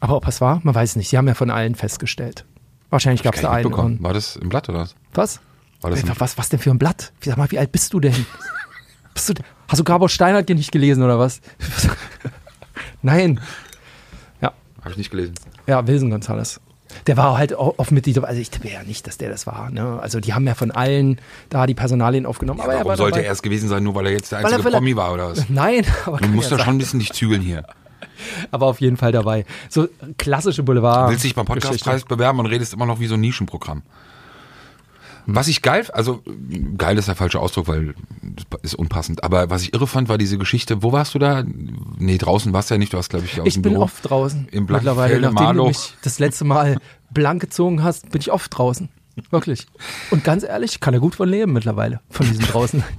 aber 0.01 0.17
ob 0.17 0.27
es 0.27 0.41
war, 0.41 0.59
man 0.63 0.75
weiß 0.75 0.91
es 0.91 0.95
nicht. 0.97 1.07
Sie 1.07 1.17
haben 1.17 1.27
ja 1.27 1.33
von 1.33 1.49
allen 1.49 1.75
festgestellt. 1.75 2.45
Wahrscheinlich 2.89 3.23
gab 3.23 3.35
es 3.35 3.41
da 3.41 3.51
einen. 3.51 3.73
Und, 3.73 4.03
War 4.03 4.13
das 4.13 4.35
im 4.35 4.49
Blatt 4.49 4.67
oder 4.67 4.79
was? 4.79 4.95
was? 5.13 5.39
War 5.79 5.91
das 5.91 6.03
was? 6.19 6.37
Was 6.37 6.49
denn 6.49 6.59
für 6.59 6.71
ein 6.71 6.77
Blatt? 6.77 7.13
Sag 7.23 7.37
mal, 7.37 7.49
wie 7.49 7.57
alt 7.57 7.71
bist 7.71 7.93
du 7.93 8.01
denn? 8.01 8.25
bist 9.13 9.29
du, 9.29 9.33
hast 9.69 9.79
du 9.79 9.83
Gabor 9.85 10.09
Steinert 10.09 10.49
nicht 10.49 10.73
gelesen 10.73 11.01
oder 11.01 11.17
was? 11.17 11.39
Nein. 13.01 13.39
Habe 14.81 14.91
ich 14.91 14.97
nicht 14.97 15.11
gelesen. 15.11 15.35
Ja, 15.67 15.85
Wilson 15.85 16.09
Gonzales. 16.09 16.59
Der 17.07 17.15
war 17.15 17.37
halt 17.37 17.53
oft 17.53 17.91
Mitglied, 17.91 18.21
also 18.21 18.41
ich 18.41 18.49
tippe 18.49 18.69
ja 18.69 18.83
nicht, 18.83 19.07
dass 19.07 19.17
der 19.17 19.29
das 19.29 19.47
war. 19.47 19.69
Ne? 19.69 19.99
Also 20.01 20.19
die 20.19 20.33
haben 20.33 20.45
ja 20.45 20.55
von 20.55 20.71
allen 20.71 21.21
da 21.49 21.65
die 21.65 21.73
Personalien 21.73 22.25
aufgenommen. 22.25 22.59
aber 22.59 22.73
er 22.73 22.79
Warum 22.79 22.89
war 22.89 22.97
sollte 22.97 23.19
dabei. 23.19 23.27
er 23.27 23.31
es 23.31 23.41
gewesen 23.41 23.69
sein, 23.69 23.83
nur 23.83 23.95
weil 23.95 24.07
er 24.07 24.11
jetzt 24.11 24.31
der 24.33 24.39
er 24.39 24.45
einzige 24.45 24.71
Promi 24.71 24.95
war 24.95 25.13
oder 25.13 25.29
was? 25.29 25.45
Nein, 25.49 25.85
aber, 26.05 26.17
Du 26.17 26.27
musst 26.27 26.51
ja 26.51 26.57
da 26.57 26.65
schon 26.65 26.75
ein 26.75 26.79
bisschen 26.79 26.99
dich 26.99 27.13
zügeln 27.13 27.41
hier. 27.41 27.63
Aber 28.51 28.65
auf 28.67 28.81
jeden 28.81 28.97
Fall 28.97 29.11
dabei. 29.11 29.45
So 29.69 29.87
klassische 30.17 30.63
Boulevard. 30.63 31.07
Du 31.07 31.11
willst 31.11 31.23
dich 31.23 31.35
beim 31.35 31.45
Podcastpreis 31.45 32.03
bewerben 32.05 32.39
und 32.39 32.45
redest 32.47 32.73
immer 32.73 32.85
noch 32.85 32.99
wie 32.99 33.07
so 33.07 33.15
ein 33.15 33.21
Nischenprogramm. 33.21 33.83
Was 35.27 35.47
ich 35.47 35.61
geil, 35.61 35.85
also 35.93 36.23
geil 36.79 36.97
ist 36.97 37.07
der 37.07 37.15
falsche 37.15 37.39
Ausdruck, 37.39 37.67
weil 37.67 37.93
das 38.49 38.59
ist 38.63 38.73
unpassend. 38.73 39.23
Aber 39.23 39.51
was 39.51 39.61
ich 39.61 39.71
irre 39.73 39.85
fand, 39.85 40.09
war 40.09 40.17
diese 40.17 40.39
Geschichte. 40.39 40.81
Wo 40.81 40.91
warst 40.93 41.13
du 41.13 41.19
da? 41.19 41.43
Nee, 41.99 42.17
draußen 42.17 42.51
warst 42.53 42.69
du 42.71 42.73
ja 42.73 42.77
nicht. 42.79 42.91
Du 42.93 42.97
hast, 42.97 43.09
glaube 43.09 43.25
ich, 43.25 43.39
aus 43.39 43.45
Ich 43.47 43.61
bin 43.61 43.73
Büro. 43.73 43.83
oft 43.83 44.09
draußen. 44.09 44.47
Im 44.51 44.65
Mittlerweile, 44.65 45.19
Blankenfelde, 45.19 45.21
nachdem 45.21 45.35
du 45.35 45.43
Marlow. 45.43 45.67
mich 45.67 45.93
das 46.01 46.17
letzte 46.17 46.43
Mal 46.43 46.77
blank 47.11 47.39
gezogen 47.39 47.83
hast, 47.83 48.09
bin 48.11 48.19
ich 48.19 48.31
oft 48.31 48.57
draußen. 48.57 48.89
Wirklich. 49.29 49.67
Und 50.09 50.23
ganz 50.23 50.43
ehrlich, 50.43 50.71
ich 50.73 50.79
kann 50.79 50.93
ja 50.95 50.99
gut 50.99 51.13
von 51.15 51.29
leben 51.29 51.53
mittlerweile, 51.53 51.99
von 52.09 52.25
diesem 52.25 52.45
draußen. 52.47 52.83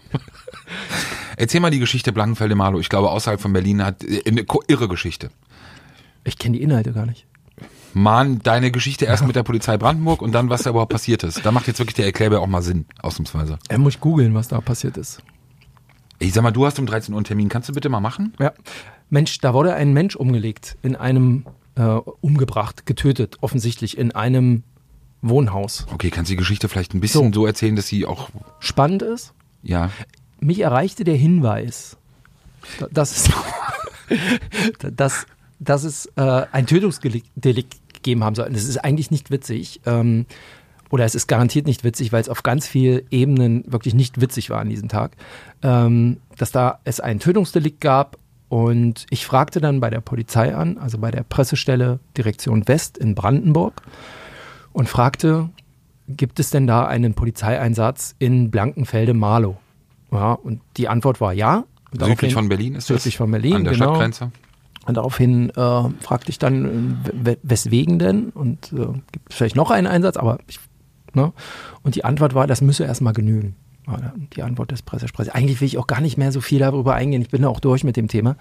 Erzähl 1.43 1.59
mal 1.59 1.73
die 1.73 1.81
Geschichte 1.81 2.13
Blankenfelde 2.13 2.55
Marlow. 2.55 2.79
Ich 2.79 2.89
glaube, 2.89 3.11
außerhalb 3.11 3.41
von 3.41 3.53
Berlin 3.53 3.85
hat 3.85 4.05
äh, 4.05 4.23
eine 4.25 4.47
irre 4.69 4.87
Geschichte. 4.87 5.31
Ich 6.23 6.39
kenne 6.39 6.57
die 6.57 6.63
Inhalte 6.63 6.93
gar 6.93 7.05
nicht. 7.05 7.27
Mann, 7.95 8.39
deine 8.45 8.71
Geschichte 8.71 9.07
erst 9.07 9.27
mit 9.27 9.35
der 9.35 9.43
Polizei 9.43 9.77
Brandenburg 9.77 10.23
und 10.23 10.31
dann, 10.31 10.51
was 10.51 10.63
da 10.63 10.71
überhaupt 10.71 10.93
passiert 10.93 11.25
ist. 11.25 11.45
Da 11.45 11.51
macht 11.51 11.67
jetzt 11.67 11.81
wirklich 11.81 11.97
der 11.97 12.05
Erklärbär 12.05 12.41
auch 12.41 12.47
mal 12.47 12.63
Sinn, 12.63 12.87
ausnahmsweise. 13.03 13.59
Er 13.69 13.79
muss 13.79 13.99
googeln, 13.99 14.35
was 14.35 14.47
da 14.47 14.61
passiert 14.61 14.97
ist. 14.97 15.21
Ich 16.21 16.33
sag 16.33 16.45
mal, 16.45 16.53
du 16.53 16.65
hast 16.65 16.79
um 16.79 16.87
13 16.87 17.13
Uhr 17.13 17.19
einen 17.19 17.25
Termin. 17.25 17.49
Kannst 17.49 17.69
du 17.69 17.73
bitte 17.73 17.89
mal 17.89 17.99
machen? 17.99 18.35
Ja. 18.39 18.53
Mensch, 19.11 19.41
da 19.41 19.53
wurde 19.53 19.75
ein 19.75 19.93
Mensch 19.93 20.15
umgelegt, 20.15 20.77
in 20.83 20.95
einem, 20.95 21.45
äh, 21.75 21.83
umgebracht, 21.83 22.87
getötet, 22.87 23.39
offensichtlich, 23.41 23.99
in 23.99 24.13
einem 24.13 24.63
Wohnhaus. 25.23 25.89
Okay, 25.93 26.11
kannst 26.11 26.31
du 26.31 26.35
die 26.35 26.39
Geschichte 26.39 26.69
vielleicht 26.69 26.95
ein 26.95 27.01
bisschen 27.01 27.33
so, 27.33 27.47
erzählen, 27.47 27.75
dass 27.75 27.89
sie 27.89 28.07
auch, 28.07 28.29
Spannend 28.61 29.03
ist, 29.03 29.35
ja, 29.65 29.91
mich 30.43 30.61
erreichte 30.61 31.05
der 31.05 31.17
Hinweis, 31.17 31.97
da- 32.79 32.89
dass 32.91 33.17
es, 33.17 33.31
dass, 34.97 35.27
dass 35.59 35.85
es 35.85 36.07
äh, 36.17 36.47
ein 36.53 36.67
Tötungsdelikt 36.67 37.29
Delikt 37.35 37.77
gegeben 37.95 38.25
haben 38.25 38.35
soll. 38.35 38.47
Und 38.47 38.57
das 38.57 38.65
ist 38.65 38.79
eigentlich 38.79 39.11
nicht 39.11 39.31
witzig. 39.31 39.81
Ähm, 39.87 40.27
oder 40.91 41.05
es 41.05 41.15
ist 41.15 41.27
garantiert 41.27 41.67
nicht 41.67 41.85
witzig, 41.85 42.13
weil 42.13 42.21
es 42.21 42.29
auf 42.29 42.43
ganz 42.43 42.67
vielen 42.67 43.03
Ebenen 43.11 43.65
wirklich 43.67 43.95
nicht 43.95 44.21
witzig 44.21 44.51
war 44.51 44.61
an 44.61 44.69
diesem 44.69 44.89
Tag. 44.89 45.13
Ähm, 45.63 46.19
dass 46.37 46.53
da 46.53 46.81
es 46.85 47.01
ein 47.01 47.19
Tötungsdelikt 47.19 47.81
gab 47.81 48.19
und 48.49 49.07
ich 49.09 49.25
fragte 49.25 49.61
dann 49.61 49.81
bei 49.81 49.89
der 49.89 50.01
Polizei 50.03 50.55
an, 50.55 50.77
also 50.77 50.99
bei 50.99 51.11
der 51.11 51.23
Pressestelle 51.23 51.99
Direktion 52.19 52.69
West 52.69 52.99
in 52.99 53.15
Brandenburg 53.15 53.81
und 54.75 54.89
fragte, 54.89 55.49
gibt 56.09 56.39
es 56.39 56.51
denn 56.51 56.67
da 56.67 56.85
einen 56.85 57.15
Polizeieinsatz 57.15 58.15
in 58.19 58.51
Blankenfelde-Marlow? 58.51 59.57
Ja, 60.13 60.33
und 60.35 60.61
die 60.77 60.89
Antwort 60.89 61.21
war 61.21 61.33
ja. 61.33 61.65
Südlich 61.99 62.35
von 62.35 62.49
Berlin 62.49 62.75
ist 62.75 62.89
das? 62.91 63.03
Südlich 63.03 63.17
von 63.17 63.31
Berlin, 63.31 63.55
An 63.57 63.65
der 63.65 63.73
genau. 63.73 63.87
Stadtgrenze. 63.87 64.31
Und 64.87 64.97
daraufhin 64.97 65.51
äh, 65.51 65.55
fragte 66.01 66.31
ich 66.31 66.39
dann, 66.39 67.01
äh, 67.05 67.11
we- 67.27 67.39
weswegen 67.43 67.99
denn? 67.99 68.31
Und 68.31 68.73
äh, 68.73 68.87
gibt 69.13 69.31
es 69.31 69.37
vielleicht 69.37 69.57
noch 69.57 69.71
einen 69.71 69.87
Einsatz? 69.87 70.17
Aber 70.17 70.39
ich, 70.49 70.59
ne? 71.15 71.33
Und 71.83 71.95
die 71.95 72.05
Antwort 72.05 72.35
war, 72.35 72.47
das 72.47 72.61
müsse 72.61 72.85
erstmal 72.85 73.13
genügen. 73.13 73.57
War 73.87 74.13
die 74.37 74.43
Antwort 74.43 74.71
des 74.71 74.83
Pressesprechers. 74.83 75.35
Eigentlich 75.35 75.61
will 75.61 75.67
ich 75.67 75.79
auch 75.79 75.87
gar 75.87 76.01
nicht 76.01 76.17
mehr 76.17 76.31
so 76.33 76.41
viel 76.41 76.59
darüber 76.61 76.95
eingehen. 76.95 77.23
Ich 77.23 77.31
bin 77.31 77.43
da 77.43 77.49
auch 77.49 77.61
durch 77.61 77.85
mit 77.85 77.97
dem 77.97 78.09
Thema. 78.09 78.37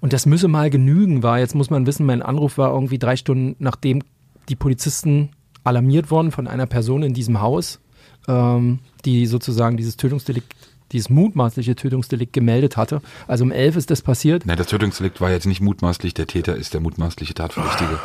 Und 0.00 0.12
das 0.12 0.26
müsse 0.26 0.48
mal 0.48 0.68
genügen 0.70 1.22
war. 1.22 1.38
Jetzt 1.38 1.54
muss 1.54 1.70
man 1.70 1.86
wissen, 1.86 2.04
mein 2.06 2.22
Anruf 2.22 2.58
war 2.58 2.72
irgendwie 2.72 2.98
drei 2.98 3.16
Stunden, 3.16 3.56
nachdem 3.58 4.02
die 4.48 4.56
Polizisten 4.56 5.30
alarmiert 5.64 6.10
wurden 6.10 6.30
von 6.30 6.46
einer 6.46 6.66
Person 6.66 7.02
in 7.02 7.14
diesem 7.14 7.40
Haus, 7.40 7.80
ähm, 8.28 8.80
die 9.06 9.26
sozusagen 9.26 9.76
dieses 9.78 9.96
Tötungsdelikt 9.96 10.54
dieses 10.94 11.10
mutmaßliche 11.10 11.76
Tötungsdelikt 11.76 12.32
gemeldet 12.32 12.76
hatte. 12.76 13.02
Also 13.28 13.44
um 13.44 13.52
elf 13.52 13.76
ist 13.76 13.90
das 13.90 14.00
passiert. 14.02 14.46
Nein, 14.46 14.56
das 14.56 14.68
Tötungsdelikt 14.68 15.20
war 15.20 15.30
jetzt 15.30 15.46
nicht 15.46 15.60
mutmaßlich, 15.60 16.14
der 16.14 16.26
Täter 16.26 16.56
ist 16.56 16.72
der 16.72 16.80
mutmaßliche 16.80 17.34
Tatverdächtige. 17.34 17.98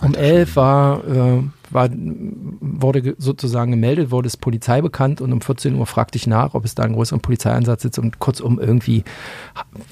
Um 0.00 0.14
elf 0.14 0.56
war, 0.56 1.04
äh, 1.06 1.42
war, 1.70 1.88
wurde 1.92 3.02
ge- 3.02 3.14
sozusagen 3.18 3.70
gemeldet, 3.70 4.10
wurde 4.10 4.26
es 4.26 4.36
Polizei 4.36 4.80
bekannt 4.80 5.20
und 5.20 5.32
um 5.32 5.40
14 5.40 5.76
Uhr 5.76 5.86
fragte 5.86 6.16
ich 6.16 6.26
nach, 6.26 6.54
ob 6.54 6.64
es 6.64 6.74
da 6.74 6.82
einen 6.82 6.94
größeren 6.94 7.20
Polizeieinsatz 7.20 7.84
ist 7.84 7.98
und 7.98 8.18
kurzum 8.18 8.58
irgendwie 8.58 9.04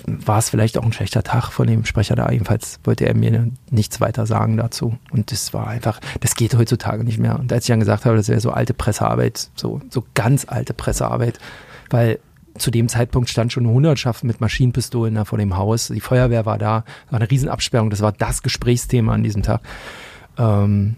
war 0.06 0.38
es 0.38 0.50
vielleicht 0.50 0.76
auch 0.78 0.84
ein 0.84 0.92
schlechter 0.92 1.22
Tag 1.22 1.52
von 1.52 1.66
dem 1.68 1.84
Sprecher 1.84 2.16
da. 2.16 2.30
Jedenfalls 2.32 2.80
wollte 2.84 3.06
er 3.06 3.14
mir 3.14 3.50
nichts 3.70 4.00
weiter 4.00 4.26
sagen 4.26 4.56
dazu. 4.56 4.96
Und 5.10 5.30
das 5.30 5.54
war 5.54 5.68
einfach, 5.68 6.00
das 6.20 6.34
geht 6.34 6.56
heutzutage 6.56 7.04
nicht 7.04 7.18
mehr. 7.18 7.38
Und 7.38 7.52
als 7.52 7.64
ich 7.64 7.68
dann 7.68 7.80
gesagt 7.80 8.04
habe, 8.06 8.16
das 8.16 8.28
wäre 8.28 8.40
so 8.40 8.50
alte 8.50 8.74
Pressearbeit, 8.74 9.50
so, 9.54 9.80
so 9.90 10.04
ganz 10.14 10.46
alte 10.48 10.74
Pressearbeit, 10.74 11.38
weil 11.90 12.18
zu 12.58 12.70
dem 12.70 12.88
Zeitpunkt 12.88 13.28
stand 13.28 13.52
schon 13.52 13.64
eine 13.64 13.72
Hundertschaft 13.72 14.24
mit 14.24 14.40
Maschinenpistolen 14.40 15.14
da 15.14 15.24
vor 15.24 15.38
dem 15.38 15.56
Haus. 15.56 15.88
Die 15.88 16.00
Feuerwehr 16.00 16.46
war 16.46 16.58
da, 16.58 16.84
war 17.10 17.20
eine 17.20 17.30
Riesenabsperrung. 17.30 17.90
Das 17.90 18.00
war 18.00 18.12
das 18.12 18.42
Gesprächsthema 18.42 19.14
an 19.14 19.22
diesem 19.22 19.42
Tag. 19.42 19.60
Ähm, 20.36 20.96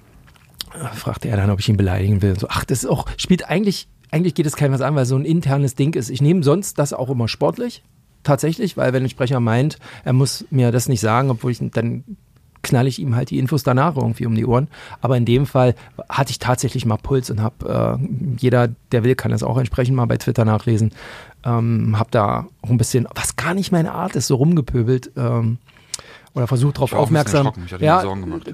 fragte 0.94 1.28
er 1.28 1.36
dann, 1.36 1.50
ob 1.50 1.60
ich 1.60 1.68
ihn 1.68 1.76
beleidigen 1.76 2.22
will. 2.22 2.38
So, 2.38 2.46
ach, 2.48 2.64
das 2.64 2.84
ist 2.84 2.90
auch, 2.90 3.06
spielt 3.16 3.48
eigentlich, 3.48 3.88
eigentlich 4.10 4.34
geht 4.34 4.46
es 4.46 4.56
keinem 4.56 4.72
was 4.72 4.80
an, 4.80 4.94
weil 4.94 5.06
so 5.06 5.16
ein 5.16 5.24
internes 5.24 5.74
Ding 5.74 5.94
ist. 5.94 6.10
Ich 6.10 6.20
nehme 6.20 6.42
sonst 6.42 6.78
das 6.78 6.92
auch 6.92 7.10
immer 7.10 7.28
sportlich, 7.28 7.82
tatsächlich, 8.22 8.76
weil 8.76 8.92
wenn 8.92 9.02
ein 9.02 9.10
Sprecher 9.10 9.40
meint, 9.40 9.78
er 10.04 10.12
muss 10.12 10.44
mir 10.50 10.70
das 10.72 10.88
nicht 10.88 11.00
sagen, 11.00 11.30
obwohl 11.30 11.52
ich 11.52 11.58
dann 11.70 12.04
knalle 12.62 12.88
ich 12.88 12.98
ihm 12.98 13.16
halt 13.16 13.30
die 13.30 13.38
Infos 13.38 13.62
danach 13.62 13.96
irgendwie 13.96 14.26
um 14.26 14.34
die 14.34 14.46
Ohren. 14.46 14.68
Aber 15.00 15.16
in 15.16 15.24
dem 15.24 15.46
Fall 15.46 15.74
hatte 16.08 16.30
ich 16.30 16.38
tatsächlich 16.38 16.86
mal 16.86 16.96
Puls 16.96 17.30
und 17.30 17.40
habe, 17.40 17.98
äh, 18.00 18.36
jeder, 18.38 18.68
der 18.92 19.04
will, 19.04 19.14
kann 19.14 19.30
das 19.30 19.42
auch 19.42 19.58
entsprechend 19.58 19.96
mal 19.96 20.06
bei 20.06 20.16
Twitter 20.16 20.44
nachlesen, 20.44 20.92
ähm, 21.44 21.98
habe 21.98 22.10
da 22.10 22.46
auch 22.62 22.70
ein 22.70 22.78
bisschen, 22.78 23.06
was 23.14 23.36
gar 23.36 23.54
nicht 23.54 23.72
meine 23.72 23.92
Art 23.92 24.16
ist, 24.16 24.26
so 24.26 24.36
rumgepöbelt. 24.36 25.12
Ähm, 25.16 25.58
oder 26.32 26.46
versucht 26.46 26.76
darauf 26.76 26.92
aufmerksam, 26.92 27.50
ja, 27.80 28.04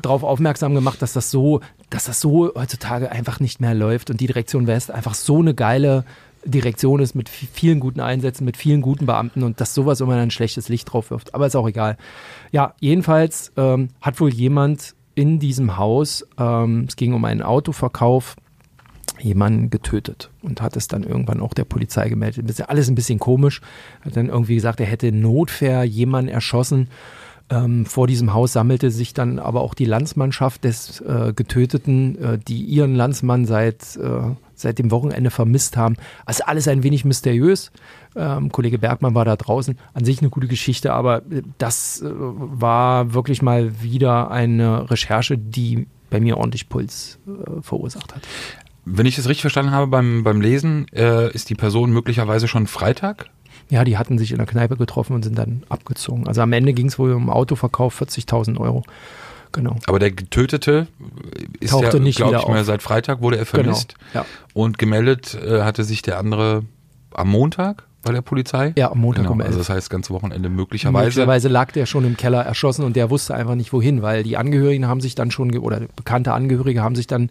darauf 0.00 0.22
aufmerksam 0.22 0.74
gemacht, 0.74 1.02
dass 1.02 1.12
das 1.12 1.30
so, 1.30 1.60
dass 1.90 2.04
das 2.04 2.20
so 2.20 2.50
heutzutage 2.54 3.12
einfach 3.12 3.38
nicht 3.38 3.60
mehr 3.60 3.74
läuft 3.74 4.08
und 4.08 4.20
die 4.20 4.26
Direktion 4.26 4.66
West 4.66 4.90
einfach 4.90 5.12
so 5.12 5.40
eine 5.40 5.54
geile 5.54 6.04
Direktion 6.46 7.00
ist 7.00 7.14
mit 7.14 7.28
vi- 7.28 7.48
vielen 7.52 7.80
guten 7.80 8.00
Einsätzen, 8.00 8.44
mit 8.44 8.56
vielen 8.56 8.80
guten 8.80 9.06
Beamten 9.06 9.42
und 9.42 9.60
dass 9.60 9.74
sowas 9.74 10.00
immer 10.00 10.14
ein 10.16 10.30
schlechtes 10.30 10.68
Licht 10.68 10.92
drauf 10.92 11.10
wirft. 11.10 11.34
Aber 11.34 11.46
ist 11.46 11.56
auch 11.56 11.68
egal. 11.68 11.96
Ja, 12.52 12.74
jedenfalls 12.80 13.52
ähm, 13.56 13.88
hat 14.00 14.20
wohl 14.20 14.32
jemand 14.32 14.94
in 15.14 15.38
diesem 15.38 15.76
Haus, 15.76 16.26
ähm, 16.38 16.84
es 16.88 16.96
ging 16.96 17.14
um 17.14 17.24
einen 17.24 17.42
Autoverkauf, 17.42 18.36
jemanden 19.18 19.70
getötet 19.70 20.30
und 20.42 20.60
hat 20.60 20.76
es 20.76 20.88
dann 20.88 21.02
irgendwann 21.02 21.40
auch 21.40 21.54
der 21.54 21.64
Polizei 21.64 22.08
gemeldet. 22.10 22.44
Das 22.44 22.52
ist 22.52 22.58
ja 22.58 22.66
alles 22.66 22.88
ein 22.88 22.94
bisschen 22.94 23.18
komisch. 23.18 23.62
Hat 24.02 24.14
dann 24.14 24.28
irgendwie 24.28 24.56
gesagt, 24.56 24.78
er 24.78 24.86
hätte 24.86 25.10
notfair 25.10 25.84
jemanden 25.84 26.28
erschossen. 26.30 26.88
Ähm, 27.48 27.86
vor 27.86 28.08
diesem 28.08 28.34
Haus 28.34 28.54
sammelte 28.54 28.90
sich 28.90 29.14
dann 29.14 29.38
aber 29.38 29.60
auch 29.60 29.74
die 29.74 29.84
Landsmannschaft 29.84 30.64
des 30.64 31.00
äh, 31.00 31.32
Getöteten, 31.34 32.18
äh, 32.20 32.38
die 32.38 32.60
ihren 32.62 32.96
Landsmann 32.96 33.44
seit, 33.44 33.96
äh, 33.96 34.34
seit 34.54 34.80
dem 34.80 34.90
Wochenende 34.90 35.30
vermisst 35.30 35.76
haben. 35.76 35.96
Also 36.24 36.44
alles 36.44 36.66
ein 36.66 36.82
wenig 36.82 37.04
mysteriös. 37.04 37.70
Ähm, 38.16 38.50
Kollege 38.50 38.78
Bergmann 38.78 39.14
war 39.14 39.24
da 39.24 39.36
draußen. 39.36 39.78
An 39.94 40.04
sich 40.04 40.20
eine 40.20 40.30
gute 40.30 40.48
Geschichte, 40.48 40.92
aber 40.92 41.18
äh, 41.30 41.42
das 41.58 42.02
äh, 42.02 42.10
war 42.10 43.14
wirklich 43.14 43.42
mal 43.42 43.80
wieder 43.80 44.30
eine 44.32 44.90
Recherche, 44.90 45.38
die 45.38 45.86
bei 46.10 46.18
mir 46.18 46.38
ordentlich 46.38 46.68
Puls 46.68 47.20
äh, 47.28 47.62
verursacht 47.62 48.12
hat. 48.14 48.22
Wenn 48.84 49.06
ich 49.06 49.14
das 49.14 49.28
richtig 49.28 49.42
verstanden 49.42 49.72
habe 49.72 49.86
beim, 49.86 50.22
beim 50.22 50.40
Lesen, 50.40 50.86
ist 51.32 51.50
die 51.50 51.56
Person 51.56 51.90
möglicherweise 51.90 52.46
schon 52.46 52.68
Freitag? 52.68 53.28
Ja, 53.68 53.84
die 53.84 53.98
hatten 53.98 54.18
sich 54.18 54.30
in 54.30 54.38
der 54.38 54.46
Kneipe 54.46 54.76
getroffen 54.76 55.14
und 55.14 55.24
sind 55.24 55.36
dann 55.36 55.64
abgezogen. 55.68 56.28
Also 56.28 56.40
am 56.40 56.52
Ende 56.52 56.72
ging 56.72 56.86
es 56.86 56.98
wohl 56.98 57.12
um 57.12 57.30
Autoverkauf 57.30 58.00
40.000 58.00 58.58
Euro. 58.58 58.84
Genau. 59.52 59.76
Aber 59.86 59.98
der 59.98 60.10
Getötete 60.10 60.86
ist 61.60 61.70
Tauchte 61.70 61.96
ja, 61.96 62.02
nicht 62.02 62.16
glaube 62.16 62.32
wieder 62.32 62.42
ich 62.42 62.48
mal, 62.48 62.64
seit 62.64 62.82
Freitag 62.82 63.22
wurde 63.22 63.38
er 63.38 63.46
vermisst. 63.46 63.94
Genau. 64.12 64.24
Ja. 64.24 64.26
Und 64.52 64.78
gemeldet 64.78 65.34
äh, 65.34 65.62
hatte 65.62 65.82
sich 65.82 66.02
der 66.02 66.18
andere 66.18 66.64
am 67.14 67.28
Montag 67.28 67.84
bei 68.02 68.12
der 68.12 68.22
Polizei. 68.22 68.72
Ja, 68.76 68.92
am 68.92 69.00
Montag 69.00 69.22
genau. 69.22 69.32
um 69.32 69.40
11. 69.40 69.48
Also 69.48 69.58
das 69.58 69.68
heißt, 69.68 69.78
das 69.78 69.90
ganze 69.90 70.10
Wochenende 70.14 70.48
möglicherweise. 70.48 71.04
Möglicherweise 71.06 71.48
lag 71.48 71.72
der 71.72 71.86
schon 71.86 72.04
im 72.04 72.16
Keller 72.16 72.42
erschossen 72.42 72.84
und 72.84 72.96
der 72.96 73.10
wusste 73.10 73.34
einfach 73.34 73.56
nicht 73.56 73.72
wohin, 73.72 74.02
weil 74.02 74.22
die 74.22 74.36
Angehörigen 74.36 74.86
haben 74.86 75.00
sich 75.00 75.14
dann 75.14 75.30
schon, 75.30 75.56
oder 75.58 75.80
bekannte 75.96 76.32
Angehörige 76.32 76.82
haben 76.82 76.94
sich 76.94 77.06
dann 77.06 77.30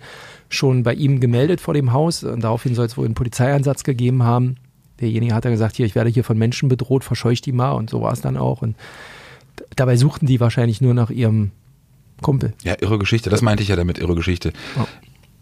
schon 0.49 0.83
bei 0.83 0.93
ihm 0.93 1.19
gemeldet 1.19 1.61
vor 1.61 1.73
dem 1.73 1.93
Haus 1.93 2.23
und 2.23 2.43
daraufhin 2.43 2.75
soll 2.75 2.87
es 2.87 2.97
wohl 2.97 3.05
einen 3.05 3.15
Polizeieinsatz 3.15 3.83
gegeben 3.83 4.23
haben. 4.23 4.57
Derjenige 5.01 5.33
hat 5.33 5.45
dann 5.45 5.51
gesagt, 5.51 5.75
hier, 5.75 5.85
ich 5.85 5.95
werde 5.95 6.09
hier 6.09 6.23
von 6.23 6.37
Menschen 6.37 6.69
bedroht, 6.69 7.03
verscheucht 7.03 7.45
die 7.45 7.51
mal 7.51 7.71
und 7.71 7.89
so 7.89 8.01
war 8.01 8.13
es 8.13 8.21
dann 8.21 8.37
auch. 8.37 8.61
Und 8.61 8.75
dabei 9.75 9.97
suchten 9.97 10.25
die 10.25 10.39
wahrscheinlich 10.39 10.81
nur 10.81 10.93
nach 10.93 11.09
ihrem 11.09 11.51
Kumpel. 12.21 12.53
Ja, 12.63 12.75
irre 12.79 12.97
Geschichte. 12.97 13.29
Das 13.29 13.41
meinte 13.41 13.63
ich 13.63 13.69
ja 13.69 13.75
damit, 13.75 13.97
irre 13.99 14.15
Geschichte. 14.15 14.53
Ja. 14.75 14.87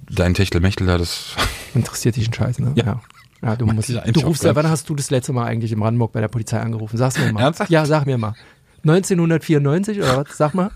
Dein 0.09 0.33
Techtelmechtel 0.33 0.87
da, 0.87 0.97
das. 0.97 1.35
Interessiert 1.75 2.15
dich 2.15 2.27
ein 2.27 2.33
Scheiß, 2.33 2.59
ne? 2.59 2.73
Ja. 2.75 2.85
Ja. 2.85 3.01
Ja, 3.43 3.57
du, 3.57 3.65
musst, 3.65 3.89
du 3.89 4.19
rufst 4.21 4.45
ja, 4.45 4.55
wann 4.55 4.69
hast 4.69 4.87
du 4.87 4.95
das 4.95 5.09
letzte 5.09 5.33
Mal 5.33 5.43
eigentlich 5.43 5.73
in 5.73 5.79
Brandenburg 5.79 6.13
bei 6.13 6.21
der 6.21 6.29
Polizei 6.29 6.61
angerufen? 6.61 6.95
Sag's 6.95 7.19
mir 7.19 7.33
mal. 7.33 7.41
Ernsthaft? 7.41 7.69
Ja, 7.69 7.85
sag 7.85 8.05
mir 8.05 8.17
mal. 8.17 8.35
1994 8.83 9.97
oder 9.97 10.17
was? 10.17 10.37
Sag 10.37 10.53
mal. 10.53 10.71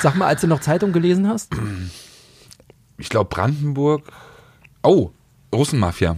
Sag 0.00 0.14
mal, 0.14 0.26
als 0.26 0.40
du 0.40 0.46
noch 0.46 0.60
Zeitung 0.60 0.92
gelesen 0.92 1.26
hast? 1.28 1.52
Ich 2.98 3.08
glaube 3.08 3.30
Brandenburg. 3.30 4.04
Oh, 4.84 5.10
Russenmafia. 5.52 6.16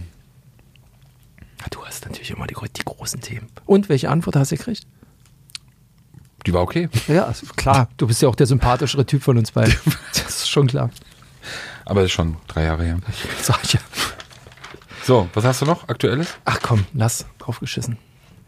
Natürlich 2.07 2.31
immer 2.31 2.47
die, 2.47 2.55
die 2.55 2.83
großen 2.85 3.21
Themen. 3.21 3.47
Und 3.65 3.89
welche 3.89 4.09
Antwort 4.09 4.35
hast 4.35 4.51
du 4.51 4.57
gekriegt? 4.57 4.87
Die 6.45 6.53
war 6.53 6.61
okay. 6.61 6.87
Ja, 7.07 7.25
also 7.25 7.45
klar. 7.55 7.89
Du 7.97 8.07
bist 8.07 8.21
ja 8.21 8.29
auch 8.29 8.35
der 8.35 8.47
sympathischere 8.47 9.05
Typ 9.05 9.21
von 9.23 9.37
uns 9.37 9.51
beiden. 9.51 9.75
Das 10.13 10.43
ist 10.43 10.49
schon 10.49 10.67
klar. 10.67 10.89
Aber 11.85 12.01
das 12.01 12.09
ist 12.09 12.13
schon 12.13 12.37
drei 12.47 12.63
Jahre 12.63 12.83
her. 12.83 12.99
Sag 13.41 13.63
ich 13.63 13.73
ja. 13.73 13.79
So, 15.03 15.29
was 15.33 15.43
hast 15.45 15.61
du 15.61 15.65
noch? 15.65 15.87
Aktuelles? 15.87 16.35
Ach 16.45 16.59
komm, 16.61 16.85
lass. 16.93 17.25
Draufgeschissen. 17.39 17.97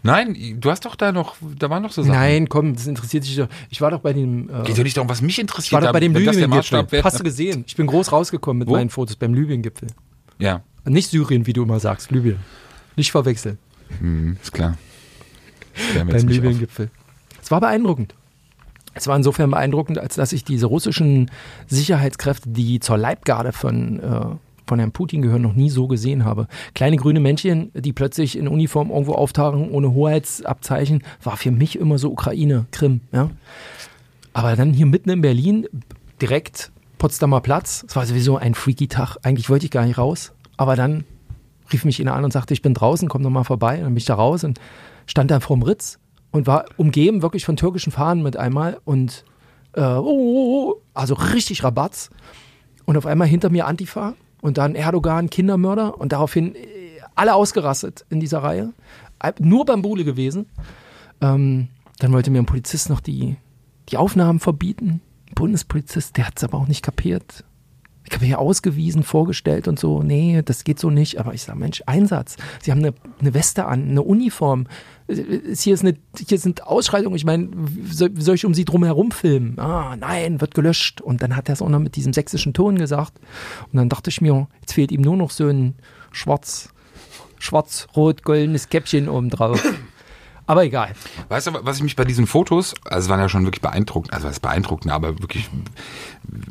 Nein, 0.01 0.57
du 0.59 0.71
hast 0.71 0.85
doch 0.85 0.95
da 0.95 1.11
noch, 1.11 1.35
da 1.57 1.69
waren 1.69 1.83
noch 1.83 1.91
so 1.91 2.01
Sachen. 2.01 2.13
Nein, 2.15 2.47
komm, 2.47 2.73
das 2.73 2.87
interessiert 2.87 3.25
dich 3.25 3.35
doch. 3.35 3.49
Ich 3.69 3.81
war 3.81 3.91
doch 3.91 3.99
bei 3.99 4.13
dem. 4.13 4.49
Äh, 4.49 4.63
Geht 4.63 4.77
doch 4.77 4.83
nicht 4.83 4.95
darum, 4.95 5.09
was 5.09 5.21
mich 5.21 5.33
ich 5.33 5.39
interessiert. 5.39 5.73
war 5.73 5.81
doch 5.81 5.91
bei 5.91 5.99
dem 5.99 6.13
Libyen-Gipfel. 6.15 7.03
Hast 7.03 7.19
du 7.19 7.23
gesehen? 7.23 7.65
Ich 7.67 7.75
bin 7.75 7.87
groß 7.87 8.11
rausgekommen 8.11 8.59
mit 8.59 8.67
Wo? 8.69 8.73
meinen 8.73 8.89
Fotos 8.89 9.15
beim 9.17 9.33
Libyen-Gipfel. 9.33 9.89
Ja, 10.37 10.61
Nicht 10.85 11.09
Syrien, 11.09 11.45
wie 11.47 11.53
du 11.53 11.63
immer 11.63 11.79
sagst, 11.81 12.11
Libyen. 12.11 12.39
Nicht 12.99 13.11
verwechseln. 13.11 13.57
hm, 13.99 14.35
ist 14.43 14.51
klar. 14.51 14.77
Beim. 15.95 16.09
Libyen-Gipfel. 16.27 16.89
Es 17.41 17.49
war 17.49 17.61
beeindruckend. 17.61 18.13
Es 18.93 19.07
war 19.07 19.15
insofern 19.15 19.51
beeindruckend, 19.51 19.99
als 19.99 20.15
dass 20.15 20.33
ich 20.33 20.43
diese 20.43 20.65
russischen 20.65 21.31
Sicherheitskräfte, 21.67 22.49
die 22.49 22.81
zur 22.81 22.97
Leibgarde 22.97 23.53
von, 23.53 24.01
äh, 24.01 24.25
von 24.67 24.79
Herrn 24.79 24.91
Putin 24.91 25.21
gehören, 25.21 25.43
noch 25.43 25.53
nie 25.53 25.69
so 25.69 25.87
gesehen 25.87 26.25
habe. 26.25 26.47
Kleine 26.75 26.97
grüne 26.97 27.21
Männchen, 27.21 27.71
die 27.73 27.93
plötzlich 27.93 28.37
in 28.37 28.49
Uniform 28.49 28.89
irgendwo 28.89 29.13
auftauchen, 29.13 29.71
ohne 29.71 29.93
Hoheitsabzeichen, 29.93 31.03
war 31.23 31.37
für 31.37 31.51
mich 31.51 31.79
immer 31.79 31.97
so 31.97 32.11
Ukraine, 32.11 32.65
Krim. 32.71 32.99
Ja? 33.13 33.29
Aber 34.33 34.57
dann 34.57 34.73
hier 34.73 34.87
mitten 34.87 35.09
in 35.09 35.21
Berlin, 35.21 35.67
direkt 36.21 36.73
Potsdamer 36.97 37.39
Platz, 37.39 37.85
es 37.87 37.95
war 37.95 38.05
sowieso 38.05 38.35
ein 38.35 38.55
freaky 38.55 38.89
Tag. 38.89 39.15
Eigentlich 39.23 39.49
wollte 39.49 39.63
ich 39.63 39.71
gar 39.71 39.85
nicht 39.85 39.97
raus, 39.97 40.33
aber 40.57 40.75
dann 40.75 41.05
rief 41.71 41.85
mich 41.85 41.99
einer 42.01 42.15
an 42.15 42.23
und 42.23 42.31
sagte, 42.31 42.53
ich 42.53 42.61
bin 42.61 42.73
draußen, 42.73 43.07
komm 43.09 43.23
doch 43.23 43.29
mal 43.29 43.43
vorbei. 43.43 43.75
Und 43.75 43.83
dann 43.83 43.93
bin 43.93 43.97
ich 43.97 44.05
da 44.05 44.15
raus 44.15 44.43
und 44.43 44.59
stand 45.05 45.31
da 45.31 45.39
vorm 45.39 45.63
Ritz 45.63 45.99
und 46.31 46.47
war 46.47 46.65
umgeben 46.77 47.21
wirklich 47.21 47.45
von 47.45 47.55
türkischen 47.55 47.91
Fahnen 47.91 48.23
mit 48.23 48.37
einmal 48.37 48.79
und 48.85 49.25
äh, 49.73 49.81
oh, 49.81 50.03
oh, 50.05 50.71
oh, 50.71 50.81
also 50.93 51.13
richtig 51.15 51.63
Rabatz. 51.63 52.09
Und 52.85 52.97
auf 52.97 53.05
einmal 53.05 53.27
hinter 53.27 53.49
mir 53.49 53.67
Antifa 53.67 54.15
und 54.41 54.57
dann 54.57 54.75
Erdogan, 54.75 55.29
Kindermörder 55.29 55.99
und 55.99 56.11
daraufhin 56.11 56.55
äh, 56.55 56.59
alle 57.15 57.35
ausgerastet 57.35 58.05
in 58.09 58.19
dieser 58.19 58.39
Reihe. 58.39 58.73
Äh, 59.21 59.33
Nur 59.39 59.65
Bambule 59.65 60.03
gewesen. 60.03 60.47
Ähm, 61.21 61.67
dann 61.99 62.13
wollte 62.13 62.31
mir 62.31 62.39
ein 62.39 62.45
Polizist 62.45 62.89
noch 62.89 63.01
die, 63.01 63.35
die 63.89 63.97
Aufnahmen 63.97 64.39
verbieten. 64.39 65.01
Bundespolizist, 65.35 66.17
der 66.17 66.27
hat 66.27 66.37
es 66.37 66.43
aber 66.43 66.57
auch 66.57 66.67
nicht 66.67 66.83
kapiert. 66.83 67.43
Ich 68.05 68.15
habe 68.15 68.25
hier 68.25 68.39
ausgewiesen, 68.39 69.03
vorgestellt 69.03 69.67
und 69.67 69.77
so, 69.77 70.01
nee, 70.01 70.41
das 70.43 70.63
geht 70.63 70.79
so 70.79 70.89
nicht. 70.89 71.19
Aber 71.19 71.33
ich 71.33 71.43
sage, 71.43 71.59
Mensch, 71.59 71.83
Einsatz. 71.85 72.37
Sie 72.61 72.71
haben 72.71 72.79
eine, 72.79 72.93
eine 73.19 73.33
Weste 73.33 73.65
an, 73.65 73.89
eine 73.89 74.01
Uniform. 74.01 74.67
Hier, 75.07 75.73
ist 75.73 75.83
eine, 75.83 75.95
hier 76.17 76.39
sind 76.39 76.65
Ausschreitungen. 76.65 77.15
Ich 77.15 77.25
meine, 77.25 77.49
soll, 77.91 78.11
soll 78.19 78.35
ich 78.35 78.45
um 78.45 78.53
sie 78.53 78.65
drum 78.65 78.83
herum 78.83 79.11
filmen? 79.11 79.59
Ah, 79.59 79.95
nein, 79.95 80.41
wird 80.41 80.55
gelöscht. 80.55 81.01
Und 81.01 81.21
dann 81.21 81.35
hat 81.35 81.49
er 81.49 81.53
es 81.53 81.61
auch 81.61 81.69
noch 81.69 81.79
mit 81.79 81.95
diesem 81.95 82.13
sächsischen 82.13 82.53
Ton 82.53 82.77
gesagt. 82.77 83.19
Und 83.71 83.77
dann 83.77 83.89
dachte 83.89 84.09
ich 84.09 84.21
mir, 84.21 84.47
jetzt 84.61 84.73
fehlt 84.73 84.91
ihm 84.91 85.01
nur 85.01 85.17
noch 85.17 85.31
so 85.31 85.47
ein 85.47 85.75
schwarz, 86.11 86.69
schwarz-rot-goldenes 87.37 88.69
Käppchen 88.69 89.09
oben 89.09 89.29
drauf. 89.29 89.63
Aber 90.49 90.63
egal. 90.63 90.93
Weißt 91.27 91.45
du, 91.45 91.51
was 91.61 91.77
ich 91.77 91.83
mich 91.83 91.95
bei 91.95 92.05
diesen 92.05 92.25
Fotos, 92.25 92.73
also 92.83 93.05
es 93.05 93.09
waren 93.09 93.19
ja 93.19 93.29
schon 93.29 93.43
wirklich 93.45 93.61
beeindruckend, 93.61 94.11
also 94.11 94.27
es 94.27 94.39
beeindruckend, 94.39 94.91
aber 94.91 95.19
wirklich, 95.19 95.47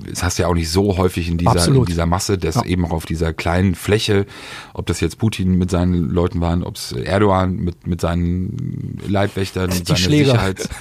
das 0.09 0.23
hast 0.23 0.39
du 0.39 0.45
ja 0.45 0.49
auch 0.49 0.55
nicht 0.55 0.71
so 0.71 0.97
häufig 0.99 1.29
in 1.29 1.37
dieser, 1.37 1.67
in 1.67 1.85
dieser 1.85 2.07
Masse, 2.07 2.39
dass 2.39 2.55
Ja. 2.55 2.65
eben 2.65 2.85
auch 2.85 2.93
auf 2.93 3.07
dieser 3.07 3.33
kleinen 3.33 3.75
Fläche, 3.75 4.27
ob 4.73 4.87
das 4.87 5.01
jetzt 5.01 5.19
Putin 5.19 5.59
mit 5.59 5.73
seinen 5.73 6.11
Leuten 6.11 6.41
waren, 6.41 6.63
ob 6.63 6.77
es 6.77 6.93
Erdogan 6.93 7.57
mit, 7.57 7.89
mit 7.89 8.01
seinen 8.01 9.01
Leibwächtern, 9.09 9.71
Die 9.71 9.79
seiner 9.79 9.97
Schläger. 9.97 10.31
Sicherheits... 10.31 10.69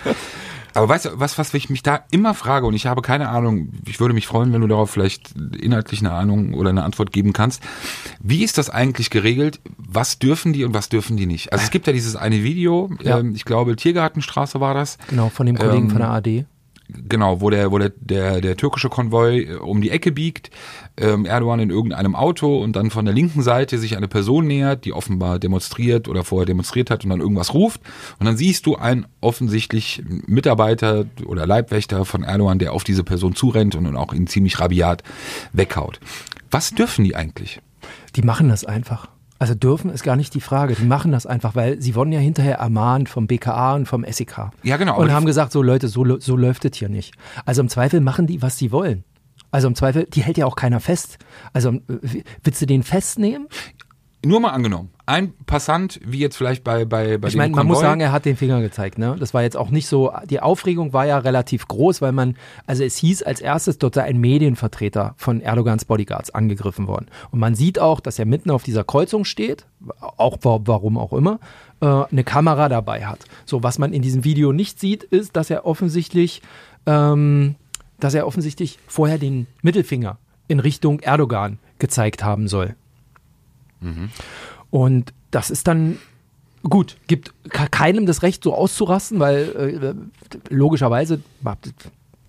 Aber 0.77 0.89
weißt 0.89 1.05
du, 1.05 1.09
was, 1.19 1.37
was 1.39 1.53
ich 1.55 1.69
mich 1.71 1.81
da 1.81 2.01
immer 2.11 2.33
frage, 2.35 2.67
und 2.67 2.75
ich 2.75 2.85
habe 2.85 3.01
keine 3.01 3.29
Ahnung, 3.29 3.69
ich 3.87 3.99
würde 3.99 4.13
mich 4.13 4.27
freuen, 4.27 4.53
wenn 4.53 4.61
du 4.61 4.67
darauf 4.67 4.91
vielleicht 4.91 5.33
inhaltlich 5.59 6.01
eine 6.01 6.11
Ahnung 6.11 6.53
oder 6.53 6.69
eine 6.69 6.83
Antwort 6.83 7.11
geben 7.11 7.33
kannst. 7.33 7.63
Wie 8.19 8.43
ist 8.43 8.57
das 8.59 8.69
eigentlich 8.69 9.09
geregelt? 9.09 9.59
Was 9.77 10.19
dürfen 10.19 10.53
die 10.53 10.63
und 10.65 10.73
was 10.75 10.89
dürfen 10.89 11.17
die 11.17 11.25
nicht? 11.25 11.51
Also 11.51 11.63
es 11.63 11.71
gibt 11.71 11.87
ja 11.87 11.93
dieses 11.93 12.15
eine 12.15 12.43
Video, 12.43 12.91
Ja. 13.01 13.17
ähm, 13.19 13.33
ich 13.35 13.43
glaube 13.43 13.75
Tiergartenstraße 13.75 14.59
war 14.59 14.75
das, 14.75 14.97
Genau, 15.09 15.29
von 15.29 15.47
dem 15.47 15.57
Kollegen 15.57 15.85
Ähm, 15.85 15.89
von 15.89 15.99
der 15.99 16.09
AD. 16.11 16.45
Genau, 16.89 17.41
wo 17.41 17.50
der, 17.50 17.71
wo 17.71 17.78
der, 17.78 17.91
der, 18.00 18.41
der 18.41 18.58
türkische 18.58 18.89
Konvoi 18.89 19.41
äh, 19.41 19.56
um 19.56 19.82
die 19.82 19.89
Ecke 19.89 20.12
biegt, 20.12 20.50
ähm, 20.97 21.26
Erdogan 21.26 21.60
in 21.60 21.69
irgendeinem 21.69 22.15
Auto 22.15 22.62
und 22.62 22.76
dann 22.76 22.89
von 22.89 23.06
der 23.06 23.13
linken 23.13 23.41
Seite 23.41 23.78
sich 23.78 23.97
eine 23.97 24.08
Person 24.08 24.47
nähert, 24.47 24.86
die 24.86 24.93
offenbar 24.93 25.39
demonstriert 25.39 26.08
oder 26.08 26.23
vorher 26.23 26.45
demonstriert 26.45 26.89
hat 26.89 27.04
und 27.04 27.10
dann 27.10 27.21
irgendwas 27.21 27.54
ruft. 27.54 27.82
Und 28.19 28.26
dann 28.26 28.38
siehst 28.38 28.65
du 28.65 28.76
einen 28.76 29.06
offensichtlich 29.21 30.04
Mitarbeiter 30.26 31.06
oder 31.26 31.45
Leibwächter 31.45 32.06
von 32.06 32.23
Erdogan, 32.23 32.60
der 32.60 32.73
auf 32.73 32.84
diese 32.84 33.04
Person 33.04 33.36
zurennt 33.36 33.76
und 33.76 33.95
auch 33.95 34.13
ihn 34.13 34.28
ziemlich 34.28 34.60
rabiat 34.60 35.04
weghaut. 35.54 36.00
Was 36.50 36.71
dürfen 36.71 37.04
die 37.04 37.15
eigentlich? 37.15 37.60
Die 38.15 38.21
machen 38.21 38.50
das 38.50 38.65
einfach. 38.65 39.10
Also 39.39 39.54
dürfen 39.54 39.89
ist 39.91 40.04
gar 40.04 40.15
nicht 40.15 40.34
die 40.34 40.41
Frage. 40.41 40.76
Die 40.76 40.86
machen 40.86 41.12
das 41.12 41.26
einfach, 41.26 41.56
weil 41.56 41.82
sie 41.82 41.95
wurden 41.95 42.12
ja 42.12 42.19
hinterher 42.19 42.56
ermahnt 42.58 43.10
vom 43.10 43.28
BKA 43.28 43.76
und 43.76 43.86
vom 43.88 44.04
SEK. 44.10 44.50
Ja, 44.63 44.78
genau, 44.78 45.00
Und 45.00 45.12
haben 45.12 45.26
gesagt, 45.26 45.52
so 45.52 45.62
Leute, 45.62 45.88
so, 45.88 46.19
so 46.19 46.36
läuft 46.36 46.65
es 46.65 46.78
hier 46.78 46.89
nicht. 46.89 47.13
Also 47.45 47.62
im 47.62 47.69
Zweifel 47.69 48.02
machen 48.02 48.28
die, 48.28 48.41
was 48.41 48.58
sie 48.58 48.71
wollen. 48.71 49.04
Also 49.50 49.67
im 49.67 49.76
Zweifel, 49.76 50.06
die 50.06 50.21
hält 50.21 50.38
ja 50.38 50.45
auch 50.45 50.56
keiner 50.56 50.80
fest. 50.80 51.19
Also 51.54 51.69
äh, 51.71 52.23
willst 52.43 52.62
du 52.62 52.65
den 52.65 52.84
festnehmen? 52.84 53.47
Nur 54.25 54.39
mal 54.39 54.49
angenommen, 54.49 54.89
ein 55.06 55.32
Passant, 55.45 55.99
wie 56.03 56.17
jetzt 56.19 56.36
vielleicht 56.36 56.63
bei, 56.63 56.86
bei, 56.86 57.17
bei 57.19 57.27
Ich 57.27 57.36
meine, 57.36 57.56
man 57.56 57.67
muss 57.67 57.77
sagen, 57.80 58.01
er 58.01 58.12
hat 58.12 58.25
den 58.25 58.36
Finger 58.36 58.62
gezeigt. 58.62 58.97
Ne? 58.97 59.15
Das 59.19 59.34
war 59.34 59.43
jetzt 59.43 59.56
auch 59.56 59.69
nicht 59.69 59.88
so, 59.88 60.12
die 60.30 60.39
Aufregung 60.39 60.91
war 60.91 61.06
ja 61.06 61.19
relativ 61.19 61.67
groß, 61.67 62.01
weil 62.01 62.12
man, 62.13 62.36
also 62.65 62.84
es 62.84 62.97
hieß 62.97 63.21
als 63.23 63.39
erstes, 63.41 63.77
dort 63.77 63.93
sei 63.93 64.03
ein 64.03 64.17
Medienvertreter 64.17 65.13
von 65.17 65.39
Erdogans 65.39 65.86
Bodyguards 65.86 66.32
angegriffen 66.32 66.88
worden. 66.88 67.06
Und 67.32 67.39
man 67.39 67.53
sieht 67.53 67.77
auch, 67.80 67.99
dass 67.99 68.17
er 68.17 68.25
mitten 68.25 68.49
auf 68.49 68.63
dieser 68.63 68.84
Kreuzung 68.84 69.23
steht, 69.23 69.65
auch 69.99 70.38
wa- 70.41 70.62
warum 70.65 70.97
auch 70.97 71.13
immer, 71.13 71.39
äh, 71.80 71.86
eine 71.86 72.23
Kamera 72.23 72.69
dabei 72.69 73.06
hat. 73.06 73.19
So, 73.45 73.62
was 73.62 73.77
man 73.77 73.93
in 73.93 74.01
diesem 74.01 74.23
Video 74.23 74.51
nicht 74.51 74.80
sieht, 74.80 75.03
ist, 75.03 75.36
dass 75.36 75.51
er 75.51 75.65
offensichtlich, 75.65 76.41
ähm, 76.88 77.56
dass 77.99 78.15
er 78.15 78.25
offensichtlich 78.25 78.80
vorher 78.88 79.19
den 79.19 79.45
Mittelfinger 79.62 80.17
in 80.47 80.60
Richtung 80.60 80.99
Erdogan 81.01 81.60
gezeigt 81.80 82.23
haben 82.23 82.47
soll. 82.47 82.75
Und 84.69 85.13
das 85.31 85.49
ist 85.49 85.67
dann 85.67 85.97
gut, 86.63 86.97
gibt 87.07 87.33
ke- 87.49 87.69
keinem 87.69 88.05
das 88.05 88.23
Recht, 88.23 88.43
so 88.43 88.53
auszurasten, 88.53 89.19
weil 89.19 89.95
äh, 90.49 90.53
logischerweise. 90.53 91.21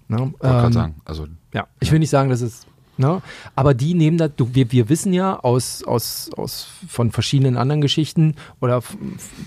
Ne, 0.08 0.32
gerade 0.38 0.72
sagen, 0.72 0.94
also 1.04 1.26
ja, 1.52 1.66
ich 1.80 1.92
will 1.92 1.98
nicht 1.98 2.10
sagen, 2.10 2.30
dass 2.30 2.40
es. 2.40 2.66
Ne? 3.00 3.22
Aber 3.54 3.74
die 3.74 3.94
nehmen 3.94 4.18
das, 4.18 4.32
du, 4.36 4.54
wir, 4.54 4.72
wir 4.72 4.88
wissen 4.88 5.12
ja 5.12 5.38
aus, 5.38 5.84
aus, 5.84 6.30
aus 6.36 6.68
von 6.88 7.12
verschiedenen 7.12 7.56
anderen 7.56 7.80
Geschichten 7.80 8.34
oder 8.60 8.82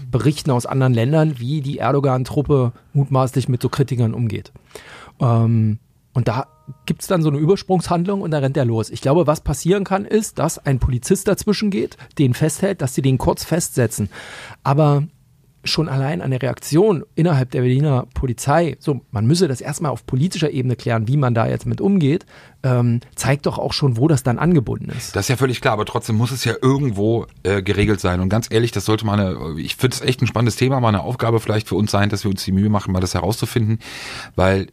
Berichten 0.09 0.51
aus 0.51 0.65
anderen 0.65 0.93
Ländern, 0.93 1.37
wie 1.37 1.59
die 1.59 1.79
Erdogan-Truppe 1.79 2.71
mutmaßlich 2.93 3.49
mit 3.49 3.61
so 3.61 3.67
Kritikern 3.67 4.13
umgeht. 4.13 4.53
Ähm, 5.19 5.79
und 6.13 6.27
da 6.29 6.47
gibt 6.85 7.01
es 7.01 7.07
dann 7.07 7.21
so 7.21 7.29
eine 7.29 7.37
Übersprungshandlung 7.37 8.21
und 8.21 8.31
da 8.31 8.39
rennt 8.39 8.57
er 8.57 8.65
los. 8.65 8.89
Ich 8.89 9.01
glaube, 9.01 9.27
was 9.27 9.41
passieren 9.41 9.83
kann, 9.83 10.05
ist, 10.05 10.39
dass 10.39 10.57
ein 10.57 10.79
Polizist 10.79 11.27
dazwischen 11.27 11.69
geht, 11.69 11.97
den 12.17 12.33
festhält, 12.33 12.81
dass 12.81 12.95
sie 12.95 13.01
den 13.01 13.17
kurz 13.17 13.43
festsetzen. 13.43 14.09
Aber 14.63 15.03
schon 15.63 15.89
allein 15.89 16.21
eine 16.21 16.41
Reaktion 16.41 17.03
innerhalb 17.15 17.51
der 17.51 17.61
Berliner 17.61 18.07
Polizei, 18.13 18.77
so 18.79 19.01
man 19.11 19.25
müsse 19.25 19.47
das 19.47 19.61
erstmal 19.61 19.91
auf 19.91 20.05
politischer 20.05 20.49
Ebene 20.49 20.75
klären, 20.75 21.07
wie 21.07 21.17
man 21.17 21.33
da 21.33 21.47
jetzt 21.47 21.65
mit 21.65 21.81
umgeht, 21.81 22.25
ähm, 22.63 23.01
zeigt 23.15 23.45
doch 23.45 23.57
auch 23.57 23.73
schon, 23.73 23.97
wo 23.97 24.07
das 24.07 24.23
dann 24.23 24.39
angebunden 24.39 24.89
ist. 24.89 25.15
Das 25.15 25.25
ist 25.25 25.29
ja 25.29 25.35
völlig 25.35 25.61
klar, 25.61 25.73
aber 25.73 25.85
trotzdem 25.85 26.15
muss 26.15 26.31
es 26.31 26.45
ja 26.45 26.55
irgendwo 26.61 27.27
äh, 27.43 27.61
geregelt 27.61 27.99
sein. 27.99 28.19
Und 28.21 28.29
ganz 28.29 28.47
ehrlich, 28.49 28.71
das 28.71 28.85
sollte 28.85 29.05
mal 29.05 29.19
eine, 29.19 29.59
ich 29.59 29.75
finde 29.75 29.95
es 29.95 30.01
echt 30.01 30.21
ein 30.21 30.27
spannendes 30.27 30.55
Thema, 30.55 30.79
mal 30.79 30.89
eine 30.89 31.01
Aufgabe 31.01 31.39
vielleicht 31.39 31.67
für 31.67 31.75
uns 31.75 31.91
sein, 31.91 32.09
dass 32.09 32.23
wir 32.23 32.31
uns 32.31 32.43
die 32.43 32.51
Mühe 32.51 32.69
machen, 32.69 32.91
mal 32.91 32.99
das 32.99 33.13
herauszufinden. 33.13 33.79
Weil 34.35 34.67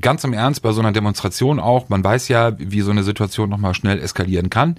ganz 0.00 0.24
im 0.24 0.32
Ernst, 0.32 0.62
bei 0.62 0.72
so 0.72 0.80
einer 0.80 0.92
Demonstration 0.92 1.58
auch, 1.58 1.88
man 1.88 2.04
weiß 2.04 2.28
ja, 2.28 2.52
wie 2.58 2.80
so 2.80 2.90
eine 2.90 3.02
Situation 3.02 3.48
nochmal 3.48 3.74
schnell 3.74 3.98
eskalieren 3.98 4.50
kann 4.50 4.76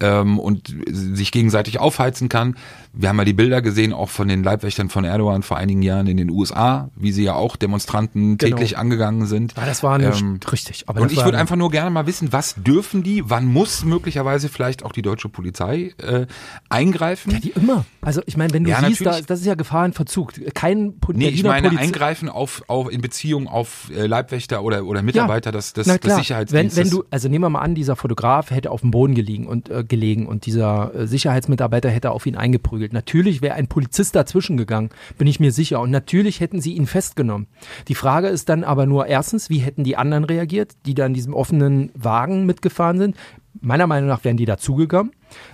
ähm, 0.00 0.38
und 0.38 0.74
sich 0.86 1.32
gegenseitig 1.32 1.80
aufheizen 1.80 2.28
kann. 2.28 2.56
Wir 2.96 3.08
haben 3.08 3.18
ja 3.18 3.24
die 3.24 3.32
Bilder 3.32 3.60
gesehen, 3.60 3.92
auch 3.92 4.08
von 4.08 4.28
den 4.28 4.44
Leibwächtern 4.44 4.88
von 4.88 5.04
Erdogan 5.04 5.42
vor 5.42 5.56
einigen 5.56 5.82
Jahren 5.82 6.06
in 6.06 6.16
den 6.16 6.30
USA, 6.30 6.90
wie 6.94 7.10
sie 7.12 7.24
ja 7.24 7.34
auch 7.34 7.56
Demonstranten 7.56 8.38
Genau. 8.38 8.56
täglich 8.56 8.78
angegangen 8.78 9.26
sind. 9.26 9.54
Ja, 9.56 9.66
das 9.66 9.82
war 9.82 9.94
eine, 9.96 10.12
Ähm, 10.14 10.38
richtig. 10.50 10.86
Und 10.88 11.10
ich 11.10 11.24
würde 11.24 11.36
einfach 11.38 11.56
nur 11.56 11.70
gerne 11.70 11.90
mal 11.90 12.06
wissen, 12.06 12.32
was 12.32 12.54
dürfen 12.56 13.02
die, 13.02 13.22
wann 13.28 13.46
muss 13.46 13.84
möglicherweise 13.84 14.48
vielleicht 14.48 14.84
auch 14.84 14.92
die 14.92 15.02
deutsche 15.02 15.28
Polizei 15.28 15.92
äh, 15.98 16.26
eingreifen? 16.68 17.32
Ja, 17.32 17.38
die 17.40 17.50
immer. 17.50 17.84
Also 18.00 18.20
ich 18.26 18.36
meine, 18.36 18.52
wenn 18.52 18.64
du 18.64 18.70
Ja, 18.70 18.84
siehst, 18.86 19.04
da, 19.04 19.20
das 19.20 19.40
ist 19.40 19.46
ja 19.46 19.54
Gefahr 19.54 19.84
in 19.86 19.92
Verzug. 19.92 20.32
Kein 20.54 20.98
po 21.00 21.12
nee, 21.12 21.28
ich 21.28 21.42
meine 21.42 21.68
Poliz- 21.70 21.80
eingreifen 21.80 22.28
auf, 22.28 22.62
auf 22.68 22.90
in 22.92 23.00
Beziehung 23.00 23.48
auf 23.48 23.90
äh, 23.96 24.06
Leibwächter 24.06 24.62
oder, 24.62 24.84
oder 24.84 25.02
Mitarbeiter 25.02 25.52
des, 25.52 25.72
des, 25.72 25.86
Na 25.86 25.94
des 25.94 26.00
klar, 26.00 26.16
wenn, 26.16 26.22
Sicherheitsdienstes. 26.22 26.84
wenn 26.84 26.90
du, 26.90 27.04
also 27.10 27.28
nehmen 27.28 27.44
wir 27.44 27.50
mal 27.50 27.60
an, 27.60 27.74
dieser 27.74 27.96
Fotograf 27.96 28.50
hätte 28.50 28.70
auf 28.70 28.82
dem 28.82 28.90
Boden 28.90 29.14
gelegen 29.14 29.46
und 29.46 29.68
äh, 29.68 29.84
gelegen 29.84 30.26
und 30.26 30.46
dieser 30.46 30.94
äh, 30.94 31.06
Sicherheitsmitarbeiter 31.06 31.90
hätte 31.90 32.10
auf 32.10 32.26
ihn 32.26 32.36
eingeprügelt. 32.36 32.83
Natürlich 32.92 33.42
wäre 33.42 33.54
ein 33.54 33.68
Polizist 33.68 34.14
dazwischen 34.14 34.56
gegangen, 34.56 34.90
bin 35.18 35.26
ich 35.26 35.40
mir 35.40 35.52
sicher. 35.52 35.80
Und 35.80 35.90
natürlich 35.90 36.40
hätten 36.40 36.60
sie 36.60 36.74
ihn 36.74 36.86
festgenommen. 36.86 37.46
Die 37.88 37.94
Frage 37.94 38.28
ist 38.28 38.48
dann 38.48 38.64
aber 38.64 38.86
nur 38.86 39.06
erstens, 39.06 39.50
wie 39.50 39.58
hätten 39.58 39.84
die 39.84 39.96
anderen 39.96 40.24
reagiert, 40.24 40.72
die 40.86 40.94
da 40.94 41.06
in 41.06 41.14
diesem 41.14 41.34
offenen 41.34 41.90
Wagen 41.94 42.46
mitgefahren 42.46 42.98
sind? 42.98 43.16
Meiner 43.60 43.86
Meinung 43.86 44.08
nach 44.08 44.24
wären 44.24 44.36
die 44.36 44.44
dazugekommen. 44.44 45.12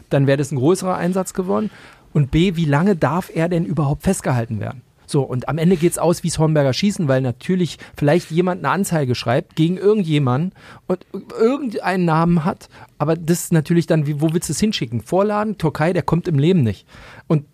Dann 0.09 0.27
wäre 0.27 0.39
das 0.39 0.53
ein 0.53 0.59
größerer 0.59 0.97
Einsatz 0.97 1.35
geworden. 1.35 1.71
Und 2.13 2.31
B, 2.31 2.57
wie 2.57 2.65
lange 2.65 2.97
darf 2.97 3.31
er 3.33 3.49
denn 3.49 3.65
überhaupt 3.65 4.03
festgehalten 4.03 4.59
werden? 4.59 4.83
So, 5.11 5.23
und 5.23 5.49
am 5.49 5.59
Ende 5.59 5.77
geht's 5.77 5.99
aus 5.99 6.23
wie 6.23 6.31
Hornberger 6.31 6.73
Schießen, 6.73 7.09
weil 7.09 7.21
natürlich 7.21 7.79
vielleicht 7.97 8.31
jemand 8.31 8.65
eine 8.65 8.73
Anzeige 8.73 9.17
schreibt 9.17 9.57
gegen 9.57 9.77
irgendjemanden 9.77 10.53
und 10.87 11.05
irgendeinen 11.37 12.05
Namen 12.05 12.45
hat, 12.45 12.69
aber 12.99 13.17
das 13.17 13.41
ist 13.41 13.53
natürlich 13.53 13.89
dann, 13.89 14.07
wie, 14.07 14.21
wo 14.21 14.33
willst 14.33 14.49
du 14.49 14.53
es 14.53 14.61
hinschicken? 14.61 15.01
Vorladen, 15.01 15.59
Türkei, 15.59 15.93
der 15.93 16.03
kommt 16.03 16.29
im 16.29 16.39
Leben 16.39 16.63
nicht. 16.63 16.87
Und 17.27 17.45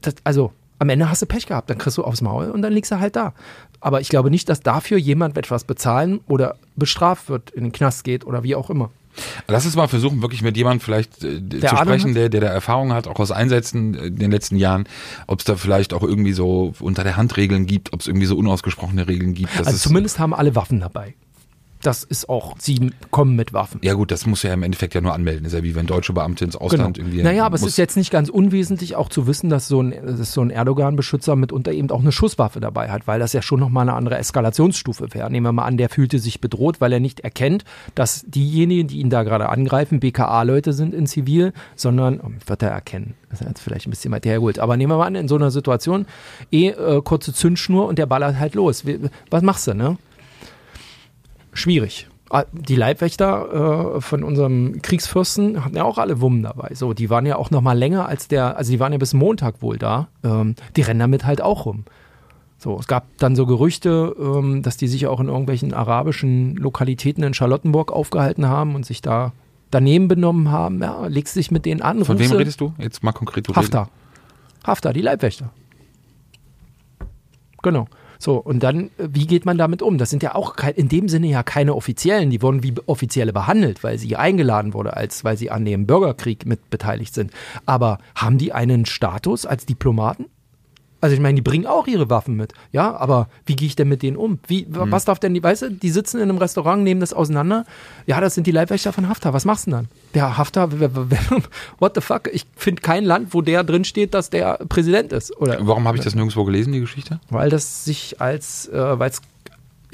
das, 0.00 0.14
also, 0.24 0.52
am 0.80 0.88
Ende 0.88 1.08
hast 1.08 1.22
du 1.22 1.26
Pech 1.26 1.46
gehabt, 1.46 1.70
dann 1.70 1.78
kriegst 1.78 1.98
du 1.98 2.02
aufs 2.02 2.20
Maul 2.20 2.50
und 2.50 2.62
dann 2.62 2.72
liegst 2.72 2.90
du 2.90 2.98
halt 2.98 3.14
da. 3.14 3.32
Aber 3.80 4.00
ich 4.00 4.08
glaube 4.08 4.28
nicht, 4.28 4.48
dass 4.48 4.58
dafür 4.58 4.98
jemand 4.98 5.38
etwas 5.38 5.62
bezahlen 5.62 6.18
oder 6.26 6.56
bestraft 6.74 7.28
wird, 7.28 7.50
in 7.50 7.62
den 7.62 7.72
Knast 7.72 8.02
geht 8.02 8.26
oder 8.26 8.42
wie 8.42 8.56
auch 8.56 8.70
immer. 8.70 8.90
Lass 9.48 9.64
uns 9.64 9.76
mal 9.76 9.88
versuchen, 9.88 10.22
wirklich 10.22 10.42
mit 10.42 10.56
jemandem 10.56 10.80
vielleicht 10.80 11.22
äh, 11.24 11.40
zu 11.60 11.76
sprechen, 11.76 12.14
der, 12.14 12.28
der 12.28 12.40
da 12.40 12.46
Erfahrung 12.48 12.92
hat, 12.92 13.06
auch 13.06 13.18
aus 13.18 13.30
Einsätzen 13.30 13.94
äh, 13.94 14.06
in 14.06 14.16
den 14.16 14.30
letzten 14.30 14.56
Jahren, 14.56 14.84
ob 15.26 15.40
es 15.40 15.44
da 15.44 15.56
vielleicht 15.56 15.92
auch 15.92 16.02
irgendwie 16.02 16.32
so 16.32 16.74
unter 16.80 17.04
der 17.04 17.16
Hand 17.16 17.36
Regeln 17.36 17.66
gibt, 17.66 17.92
ob 17.92 18.00
es 18.00 18.06
irgendwie 18.06 18.26
so 18.26 18.36
unausgesprochene 18.36 19.08
Regeln 19.08 19.34
gibt. 19.34 19.56
Also 19.58 19.76
zumindest 19.76 20.18
haben 20.18 20.34
alle 20.34 20.54
Waffen 20.54 20.80
dabei. 20.80 21.14
Das 21.84 22.02
ist 22.02 22.30
auch, 22.30 22.56
sie 22.58 22.92
kommen 23.10 23.36
mit 23.36 23.52
Waffen. 23.52 23.78
ja 23.82 23.92
gut, 23.92 24.10
das 24.10 24.24
muss 24.26 24.42
ja 24.42 24.54
im 24.54 24.62
Endeffekt 24.62 24.94
ja 24.94 25.02
nur 25.02 25.12
anmelden. 25.12 25.44
ist 25.44 25.52
ja 25.52 25.62
wie 25.62 25.74
wenn 25.74 25.86
deutsche 25.86 26.14
Beamte 26.14 26.44
ins 26.44 26.56
Ausland 26.56 26.96
irgendwie. 26.96 27.18
Genau. 27.18 27.28
Naja, 27.28 27.44
aber 27.44 27.56
es 27.56 27.62
ist 27.62 27.76
jetzt 27.76 27.96
nicht 27.96 28.10
ganz 28.10 28.30
unwesentlich 28.30 28.96
auch 28.96 29.10
zu 29.10 29.26
wissen, 29.26 29.50
dass 29.50 29.68
so 29.68 29.82
ein, 29.82 29.94
dass 30.02 30.32
so 30.32 30.40
ein 30.40 30.48
Erdogan-Beschützer 30.48 31.36
mitunter 31.36 31.72
eben 31.72 31.90
auch 31.90 32.00
eine 32.00 32.10
Schusswaffe 32.10 32.60
dabei 32.60 32.90
hat, 32.90 33.06
weil 33.06 33.20
das 33.20 33.34
ja 33.34 33.42
schon 33.42 33.60
nochmal 33.60 33.82
eine 33.82 33.92
andere 33.92 34.16
Eskalationsstufe 34.16 35.12
wäre. 35.12 35.30
Nehmen 35.30 35.44
wir 35.44 35.52
mal 35.52 35.64
an, 35.64 35.76
der 35.76 35.90
fühlte 35.90 36.18
sich 36.18 36.40
bedroht, 36.40 36.80
weil 36.80 36.92
er 36.92 37.00
nicht 37.00 37.20
erkennt, 37.20 37.64
dass 37.94 38.24
diejenigen, 38.26 38.88
die 38.88 39.00
ihn 39.00 39.10
da 39.10 39.22
gerade 39.22 39.50
angreifen, 39.50 40.00
BKA-Leute 40.00 40.72
sind 40.72 40.94
in 40.94 41.06
Zivil, 41.06 41.52
sondern, 41.76 42.20
oh, 42.20 42.30
wird 42.46 42.62
er 42.62 42.70
erkennen. 42.70 43.14
Das 43.28 43.42
ist 43.42 43.46
jetzt 43.46 43.60
vielleicht 43.60 43.86
ein 43.86 43.90
bisschen 43.90 44.12
weit 44.12 44.24
hergeholt. 44.24 44.58
Aber 44.58 44.76
nehmen 44.78 44.92
wir 44.92 44.96
mal 44.96 45.06
an, 45.06 45.16
in 45.16 45.28
so 45.28 45.34
einer 45.36 45.50
Situation, 45.50 46.06
eh 46.50 46.68
äh, 46.68 47.02
kurze 47.02 47.34
Zündschnur 47.34 47.86
und 47.86 47.98
der 47.98 48.06
ballert 48.06 48.38
halt 48.38 48.54
los. 48.54 48.86
Wie, 48.86 49.00
was 49.30 49.42
machst 49.42 49.66
du, 49.66 49.74
ne? 49.74 49.98
Schwierig. 51.54 52.08
Ah, 52.30 52.44
Die 52.52 52.76
Leibwächter 52.76 53.96
äh, 53.96 54.00
von 54.00 54.24
unserem 54.24 54.82
Kriegsfürsten 54.82 55.64
hatten 55.64 55.76
ja 55.76 55.84
auch 55.84 55.98
alle 55.98 56.20
Wummen 56.20 56.42
dabei. 56.42 56.74
So, 56.74 56.92
die 56.92 57.10
waren 57.10 57.26
ja 57.26 57.36
auch 57.36 57.50
noch 57.50 57.60
mal 57.60 57.78
länger 57.78 58.08
als 58.08 58.28
der, 58.28 58.56
also 58.56 58.72
die 58.72 58.80
waren 58.80 58.92
ja 58.92 58.98
bis 58.98 59.14
Montag 59.14 59.62
wohl 59.62 59.78
da. 59.78 60.08
Ähm, 60.22 60.54
die 60.76 60.82
rennen 60.82 61.00
damit 61.00 61.24
halt 61.24 61.40
auch 61.40 61.66
rum. 61.66 61.84
So, 62.58 62.78
es 62.78 62.86
gab 62.86 63.06
dann 63.18 63.36
so 63.36 63.46
Gerüchte, 63.46 64.16
ähm, 64.18 64.62
dass 64.62 64.76
die 64.76 64.88
sich 64.88 65.06
auch 65.06 65.20
in 65.20 65.28
irgendwelchen 65.28 65.74
arabischen 65.74 66.56
Lokalitäten 66.56 67.22
in 67.22 67.34
Charlottenburg 67.34 67.92
aufgehalten 67.92 68.48
haben 68.48 68.74
und 68.74 68.86
sich 68.86 69.02
da 69.02 69.32
daneben 69.70 70.08
benommen 70.08 70.50
haben. 70.50 70.80
Ja, 70.80 71.06
legst 71.06 71.36
dich 71.36 71.50
mit 71.50 71.66
denen 71.66 71.82
an. 71.82 72.04
Von 72.04 72.18
wem 72.18 72.32
redest 72.32 72.60
du? 72.60 72.72
Jetzt 72.78 73.02
mal 73.02 73.12
konkret. 73.12 73.48
du 73.48 73.54
Haftar. 73.54 73.90
Haftar, 74.64 74.92
die 74.92 75.02
Leibwächter. 75.02 75.50
Genau. 77.62 77.86
So, 78.18 78.36
und 78.36 78.62
dann, 78.62 78.86
äh, 78.98 79.08
wie 79.10 79.26
geht 79.26 79.44
man 79.44 79.58
damit 79.58 79.82
um? 79.82 79.98
Das 79.98 80.10
sind 80.10 80.22
ja 80.22 80.34
auch 80.34 80.56
in 80.76 80.88
dem 80.88 81.08
Sinne 81.08 81.28
ja 81.28 81.42
keine 81.42 81.74
Offiziellen, 81.74 82.30
die 82.30 82.42
wurden 82.42 82.62
wie 82.62 82.74
Offizielle 82.86 83.32
behandelt, 83.32 83.82
weil 83.84 83.98
sie 83.98 84.16
eingeladen 84.16 84.74
wurde, 84.74 84.96
als 84.96 85.24
weil 85.24 85.36
sie 85.36 85.50
an 85.50 85.64
dem 85.64 85.86
Bürgerkrieg 85.86 86.46
mit 86.46 86.70
beteiligt 86.70 87.14
sind. 87.14 87.32
Aber 87.66 87.98
haben 88.14 88.38
die 88.38 88.52
einen 88.52 88.86
Status 88.86 89.46
als 89.46 89.66
Diplomaten? 89.66 90.26
Also 91.04 91.12
ich 91.16 91.20
meine, 91.20 91.34
die 91.34 91.42
bringen 91.42 91.66
auch 91.66 91.86
ihre 91.86 92.08
Waffen 92.08 92.34
mit, 92.34 92.54
ja, 92.72 92.96
aber 92.96 93.28
wie 93.44 93.56
gehe 93.56 93.66
ich 93.66 93.76
denn 93.76 93.88
mit 93.90 94.00
denen 94.02 94.16
um? 94.16 94.38
Wie, 94.46 94.64
Mhm. 94.64 94.90
was 94.90 95.04
darf 95.04 95.18
denn 95.18 95.34
die, 95.34 95.42
weißt 95.42 95.60
du, 95.62 95.70
die 95.70 95.90
sitzen 95.90 96.16
in 96.16 96.22
einem 96.30 96.38
Restaurant, 96.38 96.82
nehmen 96.82 97.00
das 97.00 97.12
auseinander. 97.12 97.66
Ja, 98.06 98.22
das 98.22 98.34
sind 98.34 98.46
die 98.46 98.52
Leibwächter 98.52 98.90
von 98.90 99.06
Haftar. 99.10 99.34
Was 99.34 99.44
machst 99.44 99.66
du 99.66 99.72
denn 99.72 99.80
dann? 99.80 99.88
Der 100.14 100.38
Haftar, 100.38 100.70
what 101.78 101.94
the 101.94 102.00
fuck? 102.00 102.30
Ich 102.32 102.46
finde 102.56 102.80
kein 102.80 103.04
Land, 103.04 103.34
wo 103.34 103.42
der 103.42 103.64
drin 103.64 103.84
steht, 103.84 104.14
dass 104.14 104.30
der 104.30 104.54
Präsident 104.68 105.12
ist. 105.12 105.36
Oder 105.38 105.58
Warum 105.66 105.86
habe 105.86 105.98
ich 105.98 106.04
das 106.04 106.14
nirgendwo 106.14 106.42
gelesen, 106.44 106.72
die 106.72 106.80
Geschichte? 106.80 107.20
weil 107.28 107.50
das 107.50 107.84
sich 107.84 108.20
als, 108.22 108.68
äh, 108.68 108.98
weil 108.98 109.10
es 109.10 109.20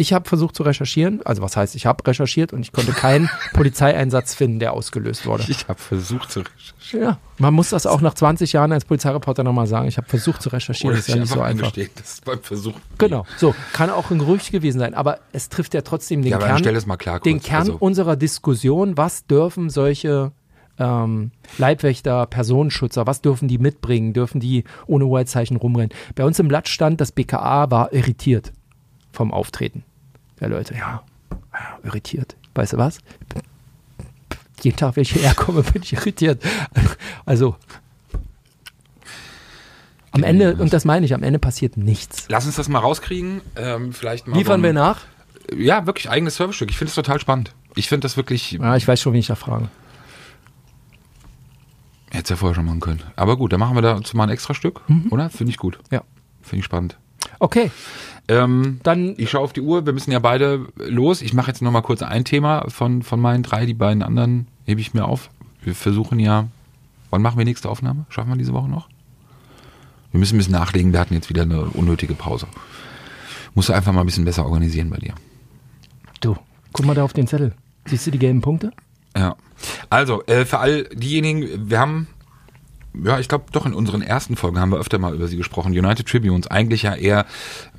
ich 0.00 0.14
habe 0.14 0.26
versucht 0.26 0.56
zu 0.56 0.62
recherchieren, 0.62 1.20
also 1.26 1.42
was 1.42 1.56
heißt, 1.56 1.74
ich 1.74 1.84
habe 1.84 2.06
recherchiert 2.06 2.52
und 2.54 2.62
ich 2.62 2.72
konnte 2.72 2.92
keinen 2.92 3.28
Polizeieinsatz 3.52 4.34
finden, 4.34 4.58
der 4.58 4.72
ausgelöst 4.72 5.26
wurde. 5.26 5.44
Ich 5.48 5.68
habe 5.68 5.78
versucht 5.78 6.32
zu 6.32 6.40
recherchieren. 6.40 7.04
Ja, 7.04 7.18
man 7.38 7.52
muss 7.52 7.68
das 7.68 7.86
auch 7.86 8.00
nach 8.00 8.14
20 8.14 8.52
Jahren 8.54 8.72
als 8.72 8.86
Polizeireporter 8.86 9.44
nochmal 9.44 9.66
sagen. 9.66 9.86
Ich 9.88 9.98
habe 9.98 10.08
versucht 10.08 10.40
zu 10.42 10.48
recherchieren, 10.48 10.96
das 10.96 11.06
ist 11.06 11.14
ja 11.14 11.20
nicht 11.20 11.32
so 11.32 11.40
einfach. 11.42 11.70
das 11.72 11.86
ist 12.14 12.24
beim 12.24 12.40
Versuch. 12.42 12.72
Genau, 12.98 13.26
so, 13.36 13.54
kann 13.74 13.90
auch 13.90 14.10
ein 14.10 14.18
Gerücht 14.18 14.50
gewesen 14.52 14.78
sein, 14.78 14.94
aber 14.94 15.18
es 15.32 15.50
trifft 15.50 15.74
ja 15.74 15.82
trotzdem 15.82 16.22
den 16.22 16.32
Ja, 16.32 16.38
Kern, 16.38 16.62
klar 16.98 17.20
den. 17.20 17.40
Kern 17.40 17.58
Also- 17.60 17.76
unserer 17.78 18.16
Diskussion, 18.16 18.96
was 18.96 19.26
dürfen 19.26 19.68
solche 19.68 20.32
ähm, 20.78 21.30
Leibwächter, 21.58 22.24
Personenschützer, 22.24 23.06
was 23.06 23.20
dürfen 23.20 23.48
die 23.48 23.58
mitbringen? 23.58 24.14
Dürfen 24.14 24.40
die 24.40 24.64
ohne 24.86 25.04
Hoheitszeichen 25.04 25.58
rumrennen? 25.58 25.90
Bei 26.14 26.24
uns 26.24 26.38
im 26.38 26.48
Blatt 26.48 26.68
stand, 26.68 27.02
das 27.02 27.12
BKA 27.12 27.70
war 27.70 27.92
irritiert 27.92 28.52
vom 29.12 29.32
Auftreten 29.32 29.84
der 30.40 30.48
Leute. 30.48 30.74
Ja, 30.74 31.02
irritiert. 31.84 32.36
Weißt 32.54 32.72
du 32.72 32.78
was? 32.78 32.98
Jeden 34.62 34.76
Tag, 34.76 34.96
wenn 34.96 35.02
ich 35.02 35.12
hierher 35.12 35.34
komme, 35.34 35.62
bin 35.72 35.82
ich 35.82 35.92
irritiert. 35.92 36.42
Also 37.24 37.56
am 40.12 40.24
Ende, 40.24 40.56
und 40.56 40.72
das 40.72 40.84
meine 40.84 41.06
ich, 41.06 41.14
am 41.14 41.22
Ende 41.22 41.38
passiert 41.38 41.76
nichts. 41.76 42.26
Lass 42.28 42.46
uns 42.46 42.56
das 42.56 42.68
mal 42.68 42.80
rauskriegen. 42.80 43.40
Ähm, 43.56 43.92
vielleicht 43.92 44.26
mal 44.26 44.36
Liefern 44.36 44.62
wir 44.62 44.72
nach? 44.72 45.02
Ja, 45.56 45.86
wirklich 45.86 46.10
eigenes 46.10 46.36
Servicestück. 46.36 46.70
Ich 46.70 46.78
finde 46.78 46.90
es 46.90 46.94
total 46.94 47.20
spannend. 47.20 47.54
Ich 47.76 47.88
finde 47.88 48.04
das 48.04 48.16
wirklich. 48.16 48.52
Ja, 48.52 48.76
ich 48.76 48.86
weiß 48.86 49.00
schon, 49.00 49.12
wie 49.12 49.18
ich 49.18 49.28
da 49.28 49.36
frage. 49.36 49.68
Hätte 52.10 52.24
es 52.24 52.30
ja 52.30 52.36
vorher 52.36 52.56
schon 52.56 52.64
machen 52.64 52.80
können. 52.80 53.02
Aber 53.14 53.36
gut, 53.36 53.52
dann 53.52 53.60
machen 53.60 53.76
wir 53.76 53.82
dazu 53.82 54.16
mal 54.16 54.24
ein 54.24 54.30
extra 54.30 54.52
Stück, 54.52 54.80
oder? 55.10 55.30
Finde 55.30 55.52
ich 55.52 55.58
gut. 55.58 55.78
Ja. 55.92 56.02
Finde 56.42 56.60
ich 56.60 56.64
spannend. 56.64 56.98
Okay, 57.40 57.70
Ähm, 58.28 58.78
dann 58.84 59.14
ich 59.16 59.28
schaue 59.28 59.42
auf 59.42 59.52
die 59.52 59.60
Uhr, 59.60 59.84
wir 59.86 59.92
müssen 59.92 60.12
ja 60.12 60.20
beide 60.20 60.66
los. 60.76 61.20
Ich 61.20 61.34
mache 61.34 61.48
jetzt 61.48 61.62
noch 61.62 61.72
mal 61.72 61.80
kurz 61.80 62.02
ein 62.02 62.24
Thema 62.24 62.66
von, 62.68 63.02
von 63.02 63.18
meinen 63.18 63.42
drei. 63.42 63.66
Die 63.66 63.74
beiden 63.74 64.04
anderen 64.04 64.46
hebe 64.66 64.80
ich 64.80 64.94
mir 64.94 65.04
auf. 65.06 65.30
Wir 65.64 65.74
versuchen 65.74 66.20
ja. 66.20 66.46
Wann 67.10 67.22
machen 67.22 67.38
wir 67.38 67.44
nächste 67.44 67.68
Aufnahme? 67.68 68.06
Schaffen 68.08 68.30
wir 68.30 68.36
diese 68.36 68.52
Woche 68.52 68.68
noch? 68.68 68.88
Wir 70.12 70.20
müssen 70.20 70.36
ein 70.36 70.38
bisschen 70.38 70.52
nachlegen. 70.52 70.92
Wir 70.92 71.00
hatten 71.00 71.14
jetzt 71.14 71.28
wieder 71.28 71.42
eine 71.42 71.62
unnötige 71.62 72.14
Pause. 72.14 72.46
Musst 73.54 73.68
du 73.68 73.72
einfach 73.72 73.92
mal 73.92 74.00
ein 74.02 74.06
bisschen 74.06 74.24
besser 74.24 74.44
organisieren 74.44 74.90
bei 74.90 74.98
dir. 74.98 75.14
Du, 76.20 76.36
guck 76.72 76.86
mal 76.86 76.94
da 76.94 77.02
auf 77.02 77.12
den 77.12 77.26
Zettel. 77.26 77.52
Siehst 77.86 78.06
du 78.06 78.12
die 78.12 78.18
gelben 78.18 78.42
Punkte? 78.42 78.70
Ja. 79.16 79.34
Also, 79.88 80.22
äh, 80.26 80.44
für 80.44 80.58
all 80.58 80.84
diejenigen, 80.94 81.68
wir 81.68 81.80
haben, 81.80 82.06
ja, 83.04 83.18
ich 83.18 83.28
glaube 83.28 83.44
doch 83.52 83.66
in 83.66 83.74
unseren 83.74 84.02
ersten 84.02 84.36
Folgen 84.36 84.58
haben 84.58 84.72
wir 84.72 84.78
öfter 84.78 84.98
mal 84.98 85.14
über 85.14 85.28
sie 85.28 85.36
gesprochen. 85.36 85.72
United 85.72 86.06
Tribunes, 86.06 86.48
eigentlich 86.48 86.82
ja 86.82 86.94
eher 86.94 87.26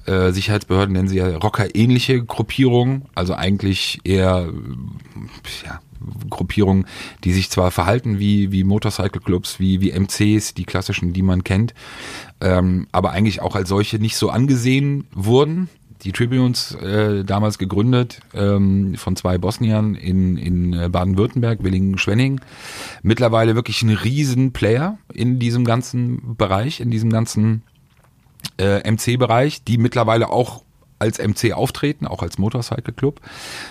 äh, 0.06 0.32
Sicherheitsbehörden 0.32 0.94
nennen 0.94 1.08
sie 1.08 1.18
ja 1.18 1.38
Rocker-ähnliche 1.38 2.24
Gruppierungen, 2.24 3.04
also 3.14 3.34
eigentlich 3.34 4.00
eher 4.04 4.50
ja, 5.66 5.80
Gruppierungen, 6.30 6.86
die 7.24 7.34
sich 7.34 7.50
zwar 7.50 7.72
verhalten 7.72 8.20
wie, 8.20 8.52
wie 8.52 8.64
Motorcycle 8.64 9.22
Clubs, 9.22 9.60
wie, 9.60 9.82
wie 9.82 9.92
MCs, 9.92 10.54
die 10.54 10.66
klassischen, 10.66 11.14
die 11.14 11.22
man 11.22 11.44
kennt, 11.44 11.74
ähm, 12.40 12.88
aber 12.92 13.12
eigentlich 13.12 13.42
auch 13.42 13.56
als 13.56 13.70
solche 13.70 14.00
nicht 14.00 14.16
so 14.16 14.30
angesehen 14.30 15.08
wurden. 15.14 15.70
Die 16.04 16.12
Tribunes 16.12 16.74
äh, 16.76 17.24
damals 17.24 17.58
gegründet 17.58 18.22
ähm, 18.34 18.96
von 18.96 19.16
zwei 19.16 19.38
Bosniern 19.38 19.96
in, 19.96 20.38
in 20.38 20.74
äh, 20.74 20.90
Baden-Württemberg, 20.90 21.64
Willingen-Schwenning. 21.64 22.42
Mittlerweile 23.04 23.56
wirklich 23.56 23.84
ein 23.84 23.92
Riesenplayer 23.92 24.98
in 25.14 25.38
diesem 25.38 25.64
ganzen 25.64 26.36
Bereich, 26.38 26.80
in 26.80 26.90
diesem 26.90 27.12
ganzen 27.12 27.64
äh, 28.58 28.90
MC-Bereich, 28.90 29.64
die 29.64 29.78
mittlerweile 29.78 30.30
auch 30.30 30.64
als 30.98 31.20
MC 31.20 31.54
auftreten, 31.54 32.06
auch 32.06 32.22
als 32.22 32.38
Motorcycle 32.38 32.94
Club. 32.94 33.22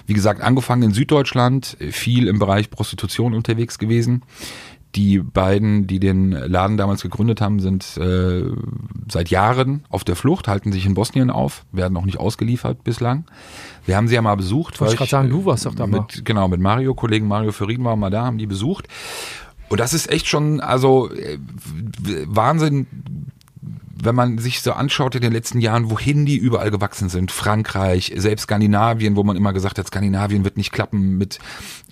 Wie 0.07 0.15
gesagt, 0.15 0.41
angefangen 0.41 0.83
in 0.83 0.93
Süddeutschland, 0.93 1.77
viel 1.91 2.27
im 2.27 2.41
Bereich 2.41 2.71
Prostitution 2.71 3.35
unterwegs 3.35 3.79
gewesen. 3.79 4.23
Die 4.97 5.19
beiden, 5.19 5.87
die 5.87 6.01
den 6.01 6.33
Laden 6.33 6.77
damals 6.77 7.03
gegründet 7.03 7.41
haben, 7.41 7.61
sind 7.61 7.97
äh, 7.97 8.43
seit 9.09 9.31
Jahren 9.31 9.85
auf 9.89 10.03
der 10.03 10.17
Flucht, 10.17 10.49
halten 10.49 10.73
sich 10.73 10.85
in 10.85 10.95
Bosnien 10.95 11.31
auf, 11.31 11.65
werden 11.71 11.97
auch 11.97 12.05
nicht 12.05 12.19
ausgeliefert 12.19 12.83
bislang. 12.83 13.25
Wir 13.87 13.97
haben 13.97 14.09
sie 14.09 14.17
ja 14.17 14.23
mal 14.23 14.35
besucht. 14.35 14.81
Wollte 14.81 14.95
ich 14.95 14.99
grad 14.99 15.09
sagen, 15.09 15.31
du 15.31 15.45
warst 15.45 15.67
doch 15.67 15.75
da 15.75 15.87
mal. 15.87 16.01
mit, 16.01 16.25
Genau, 16.25 16.49
mit 16.49 16.61
Mario, 16.61 16.95
Kollegen 16.95 17.29
Mario 17.29 17.53
Ferin 17.53 17.85
war 17.85 17.95
mal 17.95 18.11
da, 18.11 18.25
haben 18.25 18.39
die 18.39 18.47
besucht. 18.47 18.89
Und 19.69 19.79
das 19.79 19.95
ist 19.95 20.11
echt 20.11 20.27
schon, 20.27 20.61
also 20.61 21.09
äh, 21.13 21.39
Wahnsinn, 22.27 22.89
wenn 24.03 24.15
man 24.15 24.39
sich 24.39 24.63
so 24.63 24.73
anschaut 24.73 25.15
in 25.15 25.21
den 25.21 25.33
letzten 25.33 25.61
Jahren, 25.61 25.91
wohin 25.91 26.27
die 26.27 26.37
überall 26.37 26.71
gewachsen 26.71 27.09
sind. 27.09 27.31
Frankreich, 27.31 28.13
selbst 28.17 28.45
Skandinavien, 28.45 29.17
wo 29.17 29.23
man 29.23 29.37
immer 29.37 29.53
gesagt 29.53 29.79
hat, 29.79 29.87
Skandinavien 29.87 30.45
wird 30.45 30.57
nicht 30.57 30.73
klappen 30.73 31.19
mit 31.19 31.39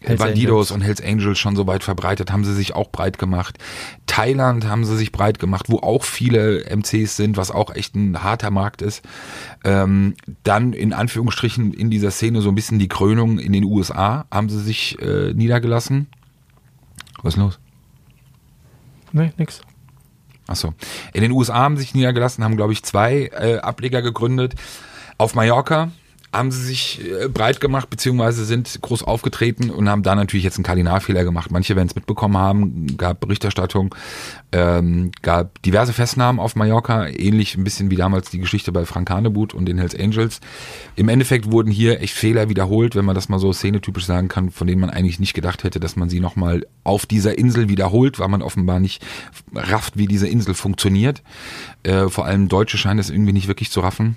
Hells 0.03 0.21
Bandidos 0.21 0.71
und 0.71 0.81
Hells 0.81 1.03
Angels 1.03 1.39
schon 1.39 1.57
so 1.57 1.67
weit 1.67 1.85
verbreitet, 1.85 2.33
haben 2.33 2.45
sie 2.45 2.55
sich 2.55 2.75
auch 2.75 2.91
breit 2.91 3.19
gemacht. 3.19 3.59
Thailand 4.07 4.67
haben 4.67 4.85
sie 4.85 4.97
sich 4.97 5.13
breit 5.13 5.39
gemacht, 5.39 5.67
wo 5.69 5.79
auch 5.79 6.05
viele 6.05 6.65
MCs 6.65 7.17
sind, 7.17 7.37
was 7.37 7.51
auch 7.51 7.75
echt 7.75 7.95
ein 7.95 8.23
harter 8.23 8.51
Markt 8.51 8.83
ist. 8.83 9.03
Ähm, 9.65 10.15
dann 10.45 10.73
in 10.73 10.93
Anführungsstrichen 10.93 11.73
in 11.73 11.91
dieser 11.91 12.11
Szene 12.11 12.41
so 12.41 12.49
ein 12.49 12.55
bisschen 12.55 12.79
die 12.79 12.89
Krönung 12.89 13.39
in 13.39 13.53
den 13.53 13.65
USA 13.65 14.27
haben 14.31 14.49
sie 14.49 14.61
sich 14.61 15.01
äh, 15.01 15.33
niedergelassen. 15.35 16.07
Was 17.23 17.35
ist 17.35 17.41
los? 17.41 17.59
Nee, 19.13 19.33
nix. 19.37 19.63
Achso. 20.49 20.73
In 21.13 21.21
den 21.21 21.31
USA 21.31 21.55
haben 21.55 21.77
sich 21.77 21.95
niedergelassen, 21.95 22.43
haben, 22.43 22.57
glaube 22.57 22.73
ich, 22.73 22.83
zwei 22.83 23.31
äh, 23.39 23.59
Ableger 23.59 24.03
gegründet. 24.03 24.55
Auf 25.19 25.35
Mallorca 25.35 25.91
haben 26.33 26.51
sie 26.51 26.63
sich 26.63 27.01
äh, 27.01 27.29
breit 27.29 27.61
gemacht, 27.61 27.89
beziehungsweise 27.89 28.45
sind 28.45 28.79
groß 28.83 29.03
aufgetreten 29.03 29.71
und 29.71 29.89
haben 29.89 30.03
da 30.03 30.15
natürlich 30.15 30.45
jetzt 30.45 30.57
einen 30.57 30.65
Kardinalfehler 30.65 31.25
gemacht. 31.25 31.51
Manche 31.51 31.75
werden 31.75 31.89
es 31.89 31.95
mitbekommen 31.95 32.37
haben, 32.37 32.97
gab 32.99 33.21
Berichterstattung, 33.21 33.95
ähm, 34.53 35.11
gab 35.23 35.61
diverse 35.63 35.95
Festnahmen 35.95 36.39
auf 36.39 36.55
Mallorca, 36.55 37.07
ähnlich 37.07 37.57
ein 37.57 37.65
bisschen 37.65 37.91
wie 37.91 37.97
damals 37.97 38.29
die 38.31 38.39
Geschichte 38.39 38.73
bei 38.73 38.85
Frank 38.85 39.09
Hanebut 39.09 39.55
und 39.55 39.67
den 39.67 39.79
Hells 39.79 39.99
Angels. 39.99 40.41
Im 40.97 41.09
Endeffekt 41.09 41.51
wurden 41.51 41.71
hier 41.71 42.03
echt 42.03 42.15
Fehler 42.15 42.51
wiederholt, 42.51 42.95
wenn 42.95 43.07
man 43.07 43.15
das 43.15 43.31
mal 43.31 43.39
so 43.39 43.53
szenetypisch 43.53 44.05
sagen 44.05 44.29
kann, 44.29 44.51
von 44.51 44.67
denen 44.67 44.81
man 44.81 44.91
eigentlich 44.91 45.19
nicht 45.19 45.33
gedacht 45.33 45.65
hätte, 45.65 45.81
dass 45.81 45.97
man 45.97 46.11
sie 46.11 46.21
nochmal 46.21 46.67
auf 46.85 47.07
dieser 47.07 47.39
Insel 47.39 47.71
wiederholt, 47.71 48.19
weil 48.19 48.29
man 48.29 48.43
offenbar 48.43 48.81
nicht 48.81 49.03
rafft, 49.55 49.97
wie 49.97 50.07
diese 50.07 50.29
Insel 50.29 50.53
funktioniert. 50.53 51.23
Äh, 51.85 52.09
vor 52.09 52.27
allem 52.27 52.49
Deutsche 52.49 52.77
scheinen 52.77 52.99
das 52.99 53.09
irgendwie 53.09 53.33
nicht 53.33 53.49
wirklich 53.49 53.71
zu 53.71 53.81
raffen 53.81 54.17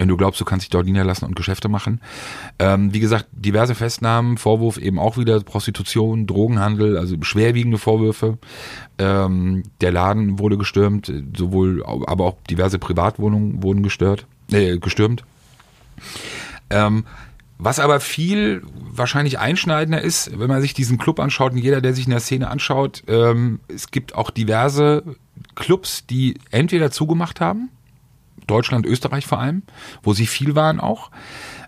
wenn 0.00 0.08
du 0.08 0.16
glaubst, 0.16 0.40
du 0.40 0.46
kannst 0.46 0.64
dich 0.64 0.70
dort 0.70 0.86
niederlassen 0.86 1.26
und 1.26 1.36
Geschäfte 1.36 1.68
machen. 1.68 2.00
Ähm, 2.58 2.94
wie 2.94 3.00
gesagt, 3.00 3.26
diverse 3.32 3.74
Festnahmen, 3.74 4.38
Vorwurf 4.38 4.78
eben 4.78 4.98
auch 4.98 5.18
wieder 5.18 5.38
Prostitution, 5.40 6.26
Drogenhandel, 6.26 6.96
also 6.96 7.16
schwerwiegende 7.20 7.76
Vorwürfe. 7.76 8.38
Ähm, 8.98 9.62
der 9.82 9.92
Laden 9.92 10.38
wurde 10.38 10.56
gestürmt, 10.56 11.12
sowohl, 11.36 11.84
aber 11.84 12.24
auch 12.24 12.36
diverse 12.48 12.78
Privatwohnungen 12.78 13.62
wurden 13.62 13.82
gestört, 13.82 14.24
äh, 14.50 14.78
gestürmt. 14.78 15.22
Ähm, 16.70 17.04
was 17.58 17.78
aber 17.78 18.00
viel 18.00 18.62
wahrscheinlich 18.90 19.38
einschneidender 19.38 20.00
ist, 20.00 20.38
wenn 20.38 20.48
man 20.48 20.62
sich 20.62 20.72
diesen 20.72 20.96
Club 20.96 21.20
anschaut 21.20 21.52
und 21.52 21.58
jeder, 21.58 21.82
der 21.82 21.92
sich 21.92 22.06
in 22.06 22.12
der 22.12 22.20
Szene 22.20 22.48
anschaut, 22.48 23.02
ähm, 23.06 23.60
es 23.68 23.90
gibt 23.90 24.14
auch 24.14 24.30
diverse 24.30 25.02
Clubs, 25.56 26.06
die 26.06 26.38
entweder 26.50 26.90
zugemacht 26.90 27.42
haben, 27.42 27.68
Deutschland, 28.50 28.84
Österreich 28.86 29.26
vor 29.26 29.38
allem, 29.38 29.62
wo 30.02 30.12
sie 30.12 30.26
viel 30.26 30.54
waren 30.54 30.80
auch. 30.80 31.10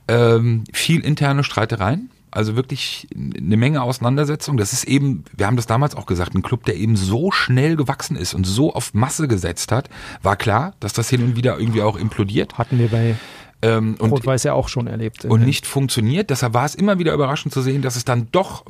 Ähm, 0.09 0.64
viel 0.73 1.01
interne 1.01 1.45
Streitereien, 1.45 2.11
also 2.31 2.57
wirklich 2.57 3.07
eine 3.14 3.57
Menge 3.57 3.83
Auseinandersetzung. 3.83 4.57
Das 4.57 4.73
ist 4.73 4.85
eben, 4.85 5.25
wir 5.37 5.47
haben 5.47 5.57
das 5.57 5.66
damals 5.66 5.95
auch 5.95 6.07
gesagt, 6.07 6.35
ein 6.35 6.42
Club, 6.42 6.64
der 6.64 6.77
eben 6.77 6.97
so 6.97 7.31
schnell 7.31 7.77
gewachsen 7.77 8.16
ist 8.16 8.35
und 8.35 8.45
so 8.45 8.75
auf 8.75 8.95
Masse 8.95 9.29
gesetzt 9.29 9.71
hat, 9.71 9.88
war 10.23 10.37
klar, 10.37 10.75
dass 10.81 10.92
das 10.92 11.09
hin 11.09 11.23
und 11.23 11.37
wieder 11.37 11.59
irgendwie 11.59 11.83
auch 11.83 11.97
implodiert. 11.97 12.59
Hatten 12.59 12.79
wir 12.79 12.88
bei 12.88 13.14
Ähm, 13.62 13.97
Rot-Weiß 14.01 14.42
ja 14.42 14.55
auch 14.55 14.68
schon 14.68 14.88
erlebt. 14.88 15.25
und 15.25 15.45
nicht 15.45 15.66
funktioniert. 15.66 16.31
Deshalb 16.31 16.53
war 16.53 16.64
es 16.64 16.75
immer 16.75 16.99
wieder 16.99 17.14
überraschend 17.14 17.55
zu 17.55 17.62
sehen, 17.62 17.81
dass 17.81 17.95
es 17.95 18.05
dann 18.05 18.27
doch 18.33 18.64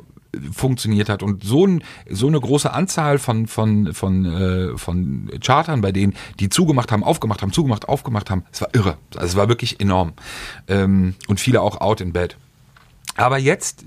funktioniert 0.51 1.09
hat 1.09 1.23
und 1.23 1.43
so, 1.43 1.65
ein, 1.65 1.83
so 2.09 2.27
eine 2.27 2.39
große 2.39 2.71
Anzahl 2.71 3.19
von, 3.19 3.47
von, 3.47 3.93
von, 3.93 4.25
äh, 4.25 4.77
von 4.77 5.29
Chartern 5.43 5.81
bei 5.81 5.91
denen, 5.91 6.13
die 6.39 6.49
zugemacht 6.49 6.91
haben, 6.91 7.03
aufgemacht 7.03 7.41
haben, 7.41 7.53
zugemacht, 7.53 7.87
aufgemacht 7.87 8.29
haben, 8.29 8.43
es 8.51 8.61
war 8.61 8.69
irre. 8.73 8.97
Also 9.15 9.27
es 9.27 9.35
war 9.35 9.49
wirklich 9.49 9.79
enorm. 9.79 10.13
Ähm, 10.67 11.15
und 11.27 11.39
viele 11.39 11.61
auch 11.61 11.81
out 11.81 12.01
in 12.01 12.13
bed. 12.13 12.37
Aber 13.15 13.37
jetzt 13.37 13.85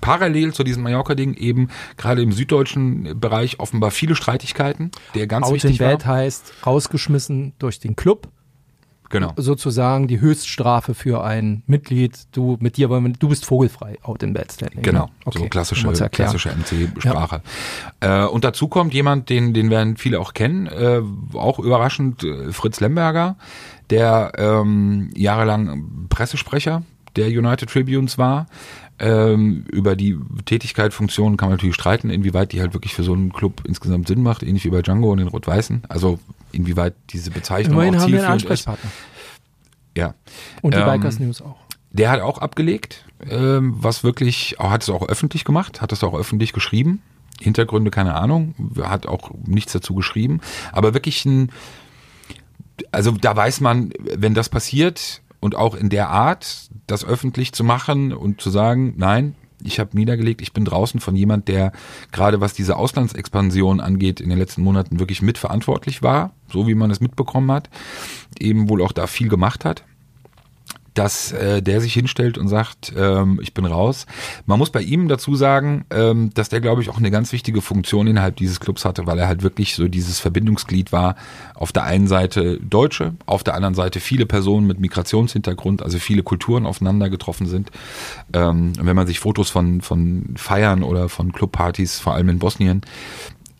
parallel 0.00 0.52
zu 0.52 0.64
diesem 0.64 0.82
Mallorca-Ding 0.82 1.34
eben 1.34 1.68
gerade 1.96 2.22
im 2.22 2.32
süddeutschen 2.32 3.20
Bereich 3.20 3.60
offenbar 3.60 3.90
viele 3.90 4.16
Streitigkeiten, 4.16 4.90
der 5.14 5.26
ganz 5.26 5.46
Out 5.46 5.54
wichtig 5.54 5.72
in 5.72 5.78
Bed 5.78 6.06
war. 6.06 6.16
heißt 6.16 6.66
rausgeschmissen 6.66 7.52
durch 7.58 7.78
den 7.78 7.96
Club. 7.96 8.28
Genau. 9.12 9.34
Sozusagen 9.36 10.08
die 10.08 10.20
Höchststrafe 10.20 10.94
für 10.94 11.22
ein 11.22 11.62
Mitglied. 11.66 12.18
Du 12.32 12.56
mit 12.60 12.78
dir 12.78 12.88
wollen 12.88 13.04
wir, 13.04 13.12
du 13.12 13.28
bist 13.28 13.44
vogelfrei. 13.44 13.98
Out 14.02 14.22
in 14.22 14.32
Bed 14.32 14.50
Standing. 14.50 14.82
Genau, 14.82 15.04
ne? 15.04 15.12
okay. 15.26 15.38
so 15.38 15.44
klassische, 15.48 16.08
klassische 16.08 16.48
MC-Sprache. 16.48 17.42
Äh, 18.00 18.24
und 18.24 18.42
dazu 18.42 18.68
kommt 18.68 18.94
jemand, 18.94 19.28
den, 19.28 19.52
den 19.52 19.68
werden 19.68 19.98
viele 19.98 20.18
auch 20.18 20.32
kennen, 20.32 20.66
äh, 20.66 21.02
auch 21.34 21.58
überraschend, 21.58 22.24
äh, 22.24 22.52
Fritz 22.52 22.80
Lemberger, 22.80 23.36
der 23.90 24.32
ähm, 24.38 25.10
jahrelang 25.14 26.06
Pressesprecher 26.08 26.82
der 27.16 27.28
United 27.28 27.68
Tribunes 27.68 28.18
war. 28.18 28.46
Ähm, 28.98 29.64
über 29.72 29.96
die 29.96 30.16
Tätigkeit, 30.44 30.94
Funktionen 30.94 31.36
kann 31.36 31.48
man 31.48 31.56
natürlich 31.56 31.74
streiten, 31.74 32.10
inwieweit 32.10 32.52
die 32.52 32.60
halt 32.60 32.72
wirklich 32.72 32.94
für 32.94 33.02
so 33.02 33.12
einen 33.12 33.32
Club 33.32 33.62
insgesamt 33.66 34.06
Sinn 34.06 34.22
macht, 34.22 34.42
ähnlich 34.42 34.64
wie 34.64 34.70
bei 34.70 34.82
Django 34.82 35.10
und 35.10 35.18
den 35.18 35.28
Rot-Weißen. 35.28 35.82
Also 35.88 36.20
inwieweit 36.52 36.94
diese 37.10 37.30
Bezeichnung 37.30 37.74
Immerhin 37.74 37.96
auch 37.96 38.02
haben 38.02 38.12
wir 38.12 38.28
einen 38.28 38.38
zielführend 38.38 38.60
ist. 38.60 38.68
Ansprechpartner. 38.68 38.90
Ja. 39.96 40.14
Und 40.60 40.74
die 40.74 40.78
Ähm, 40.78 40.86
Bikers 40.86 41.18
News 41.18 41.42
auch. 41.42 41.56
Der 41.90 42.10
hat 42.10 42.20
auch 42.20 42.38
abgelegt, 42.38 43.04
ähm, 43.28 43.74
was 43.76 44.04
wirklich, 44.04 44.56
hat 44.58 44.82
es 44.82 44.88
auch 44.88 45.08
öffentlich 45.08 45.44
gemacht, 45.44 45.82
hat 45.82 45.92
es 45.92 46.02
auch 46.04 46.14
öffentlich 46.14 46.52
geschrieben. 46.52 47.02
Hintergründe, 47.40 47.90
keine 47.90 48.14
Ahnung, 48.14 48.54
hat 48.82 49.06
auch 49.06 49.30
nichts 49.44 49.72
dazu 49.72 49.94
geschrieben. 49.94 50.40
Aber 50.70 50.94
wirklich 50.94 51.24
ein, 51.24 51.50
also 52.92 53.10
da 53.10 53.34
weiß 53.34 53.60
man, 53.60 53.92
wenn 53.98 54.32
das 54.34 54.48
passiert 54.48 55.22
und 55.42 55.56
auch 55.56 55.74
in 55.74 55.88
der 55.88 56.08
Art, 56.08 56.70
das 56.86 57.04
öffentlich 57.04 57.52
zu 57.52 57.64
machen 57.64 58.12
und 58.12 58.40
zu 58.40 58.48
sagen, 58.48 58.94
nein, 58.96 59.34
ich 59.64 59.80
habe 59.80 59.96
niedergelegt, 59.96 60.40
ich 60.40 60.52
bin 60.52 60.64
draußen 60.64 61.00
von 61.00 61.16
jemand, 61.16 61.48
der 61.48 61.72
gerade 62.12 62.40
was 62.40 62.54
diese 62.54 62.76
Auslandsexpansion 62.76 63.80
angeht, 63.80 64.20
in 64.20 64.28
den 64.28 64.38
letzten 64.38 64.62
Monaten 64.62 65.00
wirklich 65.00 65.20
mitverantwortlich 65.20 66.00
war, 66.00 66.32
so 66.50 66.68
wie 66.68 66.76
man 66.76 66.92
es 66.92 67.00
mitbekommen 67.00 67.50
hat, 67.50 67.70
eben 68.38 68.68
wohl 68.68 68.82
auch 68.82 68.92
da 68.92 69.08
viel 69.08 69.28
gemacht 69.28 69.64
hat 69.64 69.84
dass 70.94 71.32
äh, 71.32 71.62
der 71.62 71.80
sich 71.80 71.94
hinstellt 71.94 72.36
und 72.36 72.48
sagt, 72.48 72.92
ähm, 72.96 73.40
ich 73.42 73.54
bin 73.54 73.64
raus. 73.64 74.06
Man 74.46 74.58
muss 74.58 74.70
bei 74.70 74.82
ihm 74.82 75.08
dazu 75.08 75.34
sagen, 75.34 75.84
ähm, 75.90 76.30
dass 76.34 76.50
der, 76.50 76.60
glaube 76.60 76.82
ich, 76.82 76.90
auch 76.90 76.98
eine 76.98 77.10
ganz 77.10 77.32
wichtige 77.32 77.62
Funktion 77.62 78.06
innerhalb 78.06 78.36
dieses 78.36 78.60
Clubs 78.60 78.84
hatte, 78.84 79.06
weil 79.06 79.18
er 79.18 79.28
halt 79.28 79.42
wirklich 79.42 79.74
so 79.74 79.88
dieses 79.88 80.18
Verbindungsglied 80.18 80.92
war. 80.92 81.16
Auf 81.54 81.72
der 81.72 81.84
einen 81.84 82.06
Seite 82.06 82.58
Deutsche, 82.60 83.14
auf 83.24 83.42
der 83.42 83.54
anderen 83.54 83.74
Seite 83.74 84.00
viele 84.00 84.26
Personen 84.26 84.66
mit 84.66 84.80
Migrationshintergrund, 84.80 85.82
also 85.82 85.98
viele 85.98 86.22
Kulturen 86.22 86.66
aufeinander 86.66 87.08
getroffen 87.08 87.46
sind. 87.46 87.70
Ähm, 88.32 88.74
wenn 88.78 88.96
man 88.96 89.06
sich 89.06 89.20
Fotos 89.20 89.48
von, 89.48 89.80
von 89.80 90.34
Feiern 90.36 90.82
oder 90.82 91.08
von 91.08 91.32
Clubpartys, 91.32 92.00
vor 92.00 92.14
allem 92.14 92.28
in 92.28 92.38
Bosnien, 92.38 92.82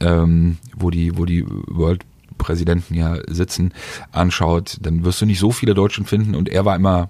ähm, 0.01 0.59
wo 0.77 0.91
die, 0.91 1.17
wo 1.17 1.25
die 1.25 1.47
World 1.47 2.05
Präsidenten 2.43 2.95
ja 2.95 3.19
sitzen, 3.29 3.73
anschaut, 4.11 4.79
dann 4.81 5.05
wirst 5.05 5.21
du 5.21 5.27
nicht 5.27 5.39
so 5.39 5.53
viele 5.53 5.75
Deutschen 5.75 6.05
finden 6.05 6.35
und 6.35 6.49
er 6.49 6.65
war 6.65 6.77
immer 6.77 7.09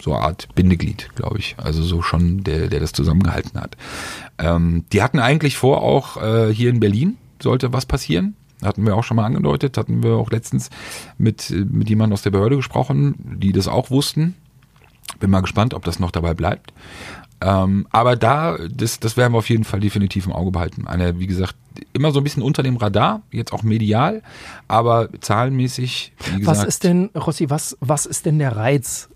so 0.00 0.14
eine 0.14 0.24
Art 0.24 0.48
Bindeglied, 0.54 1.08
glaube 1.14 1.38
ich. 1.38 1.56
Also 1.58 1.82
so 1.82 2.02
schon 2.02 2.44
der, 2.44 2.68
der 2.68 2.80
das 2.80 2.92
zusammengehalten 2.92 3.60
hat. 3.60 3.76
Ähm, 4.38 4.84
die 4.92 5.02
hatten 5.02 5.18
eigentlich 5.18 5.56
vor, 5.56 5.82
auch 5.82 6.22
äh, 6.22 6.52
hier 6.52 6.70
in 6.70 6.80
Berlin 6.80 7.16
sollte 7.42 7.72
was 7.72 7.86
passieren. 7.86 8.36
Hatten 8.62 8.86
wir 8.86 8.96
auch 8.96 9.04
schon 9.04 9.16
mal 9.16 9.24
angedeutet, 9.24 9.76
hatten 9.76 10.02
wir 10.02 10.14
auch 10.14 10.30
letztens 10.30 10.70
mit, 11.18 11.50
mit 11.50 11.90
jemandem 11.90 12.14
aus 12.14 12.22
der 12.22 12.30
Behörde 12.30 12.56
gesprochen, 12.56 13.14
die 13.38 13.52
das 13.52 13.68
auch 13.68 13.90
wussten. 13.90 14.34
Bin 15.20 15.30
mal 15.30 15.40
gespannt, 15.40 15.74
ob 15.74 15.84
das 15.84 16.00
noch 16.00 16.10
dabei 16.10 16.34
bleibt. 16.34 16.72
Ähm, 17.40 17.86
aber 17.90 18.16
da, 18.16 18.56
das, 18.70 18.98
das 18.98 19.16
werden 19.16 19.34
wir 19.34 19.38
auf 19.38 19.50
jeden 19.50 19.64
Fall 19.64 19.80
definitiv 19.80 20.26
im 20.26 20.32
Auge 20.32 20.50
behalten. 20.50 20.86
Eine, 20.86 21.18
wie 21.18 21.26
gesagt, 21.26 21.54
immer 21.92 22.10
so 22.10 22.20
ein 22.20 22.24
bisschen 22.24 22.42
unter 22.42 22.62
dem 22.62 22.76
Radar, 22.76 23.22
jetzt 23.30 23.52
auch 23.52 23.62
medial, 23.62 24.22
aber 24.68 25.10
zahlenmäßig, 25.20 26.12
gesagt. 26.16 26.46
Was 26.46 26.64
ist 26.64 26.84
denn, 26.84 27.10
Rossi, 27.14 27.50
was, 27.50 27.76
was 27.80 28.06
ist 28.06 28.24
denn 28.24 28.38
der 28.38 28.56
Reiz, 28.56 29.10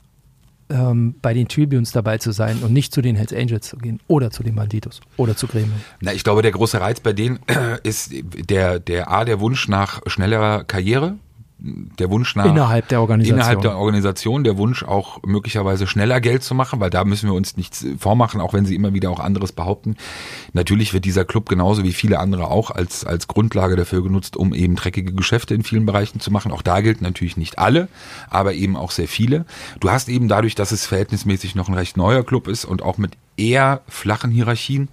ähm, 0.71 1.15
bei 1.21 1.35
den 1.35 1.49
Tribunes 1.49 1.93
dabei 1.93 2.19
zu 2.19 2.33
sein 2.33 2.59
und 2.63 2.73
nicht 2.73 2.95
zu 2.95 3.03
den 3.03 3.17
Hells 3.17 3.33
Angels 3.33 3.69
zu 3.69 3.77
gehen 3.77 4.01
oder 4.07 4.31
zu 4.31 4.43
den 4.43 4.55
Banditos 4.55 5.01
oder 5.17 5.37
zu 5.37 5.47
Gremio? 5.47 5.75
Na, 6.01 6.13
ich 6.13 6.25
glaube, 6.25 6.43
der 6.43 6.53
große 6.53 6.81
Reiz 6.81 7.01
bei 7.01 7.13
denen 7.13 7.41
ist 7.83 8.13
der, 8.49 8.79
der 8.81 9.11
A, 9.11 9.25
der 9.25 9.41
Wunsch 9.41 9.69
nach 9.69 10.01
schnellerer 10.07 10.65
Karriere, 10.65 11.17
der 11.63 12.11
Wunsch 12.11 12.37
nach 12.37 12.47
Innerhalb 12.47 12.89
der 12.89 13.01
Organisation. 13.01 13.39
innerhalb 13.39 13.61
der 13.61 13.77
Organisation, 13.77 14.45
der 14.45 14.57
Wunsch 14.57 14.83
auch 14.83 15.23
möglicherweise 15.25 15.87
schneller 15.87 16.21
Geld 16.21 16.43
zu 16.43 16.55
machen, 16.55 16.81
weil 16.81 16.91
da 16.91 17.05
müssen 17.05 17.29
wir 17.29 17.35
uns 17.35 17.57
nichts 17.57 17.85
vormachen, 17.99 18.41
auch 18.41 18.55
wenn 18.55 18.65
sie 18.65 18.75
immer 18.75 18.95
wieder 18.95 19.11
auch 19.11 19.21
anderes 19.21 19.53
behaupten. 19.53 19.97
Natürlich 20.53 20.95
wird 20.95 21.05
dieser 21.05 21.25
Club 21.25 21.49
genauso 21.49 21.85
wie 21.85 21.93
viele 21.93 22.19
andere 22.19 22.51
auch 22.51 22.71
als, 22.71 23.05
als 23.05 23.29
Grundlage 23.29 23.77
dafür 23.77 24.03
genutzt, 24.03 24.37
um 24.37 24.55
eben 24.55 24.77
dreckige 24.77 25.13
Geschäfte 25.13 25.55
in 25.55 25.63
vielen 25.63 25.87
Bereichen 25.87 26.21
zu 26.21 26.31
machen. 26.31 26.53
Auch 26.53 26.63
da 26.63 26.81
gilt 26.81 27.03
natürlich 27.03 27.37
nicht 27.37 27.59
alle, 27.59 27.89
aber 28.31 28.55
eben 28.55 28.77
auch 28.77 28.91
sehr 28.91 29.09
viele. 29.09 29.45
Du 29.81 29.91
hast 29.91 30.09
eben 30.09 30.29
dadurch, 30.29 30.55
dass 30.55 30.73
es 30.73 30.87
verhältnismäßig 30.87 31.55
noch 31.55 31.69
ein 31.69 31.75
recht 31.75 31.97
neuer 31.97 32.25
Club 32.25 32.49
ist 32.49 32.65
und 32.65 32.83
auch 32.83 32.99
mit 32.99 33.13
eher 33.37 33.83
flachen 33.89 34.31
Hierarchien, 34.31 34.89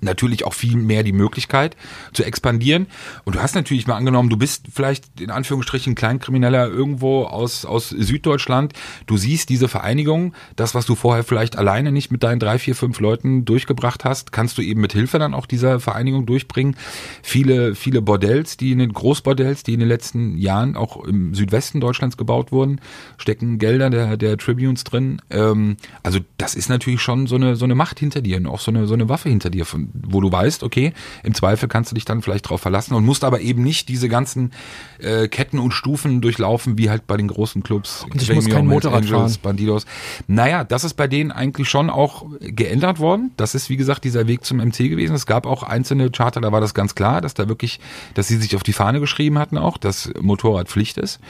natürlich 0.00 0.44
auch 0.44 0.54
viel 0.54 0.76
mehr 0.76 1.02
die 1.02 1.12
Möglichkeit 1.12 1.76
zu 2.12 2.24
expandieren. 2.24 2.86
Und 3.24 3.36
du 3.36 3.42
hast 3.42 3.54
natürlich 3.54 3.86
mal 3.86 3.96
angenommen, 3.96 4.30
du 4.30 4.36
bist 4.36 4.66
vielleicht 4.72 5.20
in 5.20 5.30
Anführungsstrichen 5.30 5.94
Kleinkrimineller 5.94 6.68
irgendwo 6.68 7.24
aus, 7.24 7.64
aus 7.64 7.90
Süddeutschland. 7.90 8.72
Du 9.06 9.16
siehst 9.16 9.48
diese 9.48 9.68
Vereinigung, 9.68 10.34
das, 10.56 10.74
was 10.74 10.86
du 10.86 10.94
vorher 10.94 11.24
vielleicht 11.24 11.56
alleine 11.56 11.92
nicht 11.92 12.10
mit 12.10 12.22
deinen 12.22 12.40
drei, 12.40 12.58
vier, 12.58 12.74
fünf 12.74 13.00
Leuten 13.00 13.44
durchgebracht 13.44 14.04
hast, 14.04 14.32
kannst 14.32 14.58
du 14.58 14.62
eben 14.62 14.80
mit 14.80 14.92
Hilfe 14.92 15.18
dann 15.18 15.34
auch 15.34 15.46
dieser 15.46 15.80
Vereinigung 15.80 16.26
durchbringen. 16.26 16.76
Viele, 17.22 17.74
viele 17.74 18.02
Bordells, 18.02 18.56
die 18.56 18.72
in 18.72 18.78
den 18.78 18.92
Großbordells, 18.92 19.62
die 19.62 19.74
in 19.74 19.80
den 19.80 19.88
letzten 19.88 20.38
Jahren 20.38 20.76
auch 20.76 21.04
im 21.04 21.34
Südwesten 21.34 21.80
Deutschlands 21.80 22.16
gebaut 22.16 22.52
wurden, 22.52 22.80
stecken 23.18 23.58
Gelder 23.58 23.90
der, 23.90 24.16
der 24.16 24.36
Tribunes 24.38 24.84
drin. 24.84 25.20
Ähm, 25.30 25.76
also 26.02 26.20
das 26.38 26.54
ist 26.54 26.68
natürlich 26.68 27.00
schon 27.00 27.26
so 27.26 27.36
eine, 27.36 27.56
so 27.56 27.64
eine 27.64 27.74
Macht 27.74 27.98
hinter 27.98 28.20
dir 28.20 28.36
und 28.36 28.46
auch 28.46 28.60
so 28.60 28.70
eine, 28.70 28.86
so 28.86 28.94
eine 28.94 29.08
Waffe 29.08 29.28
hinter 29.28 29.50
dir, 29.50 29.64
von, 29.64 29.85
wo 29.92 30.20
du 30.20 30.30
weißt, 30.30 30.62
okay, 30.62 30.92
im 31.22 31.34
Zweifel 31.34 31.68
kannst 31.68 31.90
du 31.90 31.94
dich 31.94 32.04
dann 32.04 32.22
vielleicht 32.22 32.48
drauf 32.48 32.60
verlassen 32.60 32.94
und 32.94 33.04
musst 33.04 33.24
aber 33.24 33.40
eben 33.40 33.62
nicht 33.62 33.88
diese 33.88 34.08
ganzen 34.08 34.52
äh, 34.98 35.28
Ketten 35.28 35.58
und 35.58 35.72
Stufen 35.72 36.20
durchlaufen, 36.20 36.78
wie 36.78 36.90
halt 36.90 37.06
bei 37.06 37.16
den 37.16 37.28
großen 37.28 37.62
Clubs. 37.62 38.04
Und 38.04 38.20
ich 38.20 38.32
muss 38.32 38.44
Gremio, 38.44 38.56
kein 38.56 38.66
Motorrad 38.66 39.02
Angels, 39.02 39.36
fahren. 39.36 39.42
Bandidos. 39.42 39.86
Naja, 40.26 40.64
das 40.64 40.84
ist 40.84 40.94
bei 40.94 41.08
denen 41.08 41.32
eigentlich 41.32 41.68
schon 41.68 41.90
auch 41.90 42.26
geändert 42.40 42.98
worden. 42.98 43.30
Das 43.36 43.54
ist, 43.54 43.70
wie 43.70 43.76
gesagt, 43.76 44.04
dieser 44.04 44.26
Weg 44.26 44.44
zum 44.44 44.58
MC 44.58 44.88
gewesen. 44.88 45.14
Es 45.14 45.26
gab 45.26 45.46
auch 45.46 45.62
einzelne 45.62 46.10
Charter, 46.10 46.40
da 46.40 46.52
war 46.52 46.60
das 46.60 46.74
ganz 46.74 46.94
klar, 46.94 47.20
dass 47.20 47.34
da 47.34 47.48
wirklich, 47.48 47.80
dass 48.14 48.28
sie 48.28 48.36
sich 48.36 48.56
auf 48.56 48.62
die 48.62 48.72
Fahne 48.72 49.00
geschrieben 49.00 49.38
hatten 49.38 49.58
auch, 49.58 49.78
dass 49.78 50.10
Motorrad 50.20 50.68
Pflicht 50.68 50.98
ist. 50.98 51.20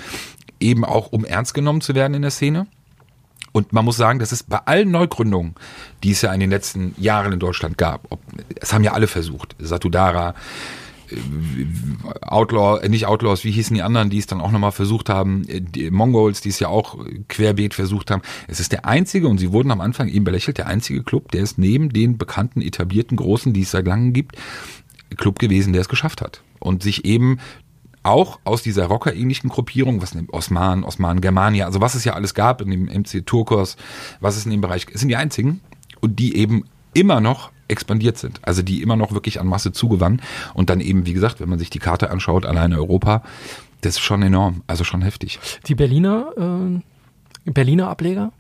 Eben 0.59 0.85
auch, 0.85 1.13
um 1.13 1.25
ernst 1.25 1.55
genommen 1.55 1.81
zu 1.81 1.95
werden 1.95 2.15
in 2.15 2.23
der 2.23 2.31
Szene. 2.31 2.67
Und 3.57 3.73
man 3.73 3.87
muss 3.87 3.97
sagen, 3.97 4.19
das 4.19 4.33
ist 4.33 4.51
bei 4.51 4.59
allen 4.59 4.91
Neugründungen, 4.91 5.55
die 6.03 6.11
es 6.11 6.21
ja 6.21 6.31
in 6.35 6.41
den 6.41 6.51
letzten 6.51 6.95
Jahren 6.99 7.33
in 7.33 7.39
Deutschland 7.39 7.79
gab, 7.79 8.05
ob, 8.11 8.21
es 8.55 8.75
haben 8.75 8.85
ja 8.85 8.93
alle 8.93 9.07
versucht, 9.07 9.57
Satudara, 9.59 10.35
äh, 11.09 11.17
Outlaw, 12.21 12.85
äh, 12.85 12.91
nicht 12.91 13.07
Outlaws, 13.07 13.45
wie 13.45 13.51
hießen 13.51 13.75
die 13.75 13.81
anderen, 13.81 14.11
die 14.11 14.19
es 14.19 14.27
dann 14.27 14.43
auch 14.43 14.51
nochmal 14.51 14.73
versucht 14.73 15.09
haben, 15.09 15.49
äh, 15.49 15.63
die 15.63 15.91
Mongols, 15.91 16.43
die 16.43 16.51
es 16.51 16.61
ja 16.61 16.69
auch 16.69 16.99
querbeet 17.29 17.73
versucht 17.73 18.11
haben. 18.11 18.21
Es 18.47 18.61
ist 18.61 18.73
der 18.73 18.85
einzige, 18.85 19.27
und 19.27 19.39
sie 19.39 19.53
wurden 19.53 19.71
am 19.71 19.81
Anfang 19.81 20.09
eben 20.09 20.27
belächelt, 20.27 20.59
der 20.59 20.67
einzige 20.67 21.03
Club, 21.03 21.33
der 21.33 21.41
ist 21.41 21.57
neben 21.57 21.89
den 21.89 22.19
bekannten, 22.19 22.61
etablierten 22.61 23.17
Großen, 23.17 23.55
die 23.55 23.63
es 23.63 23.71
seit 23.71 23.87
langem 23.87 24.13
gibt, 24.13 24.37
Club 25.17 25.39
gewesen, 25.39 25.73
der 25.73 25.81
es 25.81 25.89
geschafft 25.89 26.21
hat. 26.21 26.43
Und 26.59 26.83
sich 26.83 27.07
eben 27.07 27.39
auch 28.07 28.39
aus 28.45 28.63
dieser 28.63 28.87
Rocker-ähnlichen 28.87 29.51
Gruppierung, 29.51 30.01
was 30.01 30.13
in 30.13 30.21
dem 30.21 30.31
Osman, 30.31 30.85
Osman 30.85 31.21
Germania, 31.21 31.67
also 31.67 31.81
was 31.81 31.95
es 31.95 32.05
ja 32.05 32.15
alles 32.15 32.35
gab 32.35 32.61
in 32.61 32.71
dem 32.71 32.85
MC 32.85 33.27
Turkos, 33.27 33.77
was 34.21 34.37
es 34.37 34.45
in 34.45 34.53
dem 34.53 34.61
Bereich, 34.61 34.87
sind 34.95 35.09
die 35.09 35.17
einzigen 35.17 35.61
und 36.01 36.19
die 36.19 36.37
eben 36.37 36.65
immer 36.95 37.21
noch 37.21 37.51
expandiert 37.69 38.17
sind, 38.17 38.41
also 38.43 38.63
die 38.63 38.81
immer 38.81 38.97
noch 38.97 39.13
wirklich 39.13 39.41
an 39.41 39.47
Masse 39.47 39.73
zugewannen 39.73 40.23
und 40.55 40.71
dann 40.71 40.81
eben, 40.81 41.05
wie 41.05 41.13
gesagt, 41.13 41.41
wenn 41.41 41.49
man 41.49 41.59
sich 41.59 41.69
die 41.69 41.81
Karte 41.81 42.11
anschaut, 42.11 42.47
alleine 42.47 42.77
Europa, 42.77 43.23
das 43.81 43.95
ist 43.97 44.01
schon 44.01 44.23
enorm, 44.23 44.63
also 44.67 44.85
schon 44.85 45.03
heftig. 45.03 45.39
Die 45.67 45.75
Berliner, 45.75 46.81
äh, 47.45 47.51
Berliner 47.51 47.89
Ableger? 47.89 48.33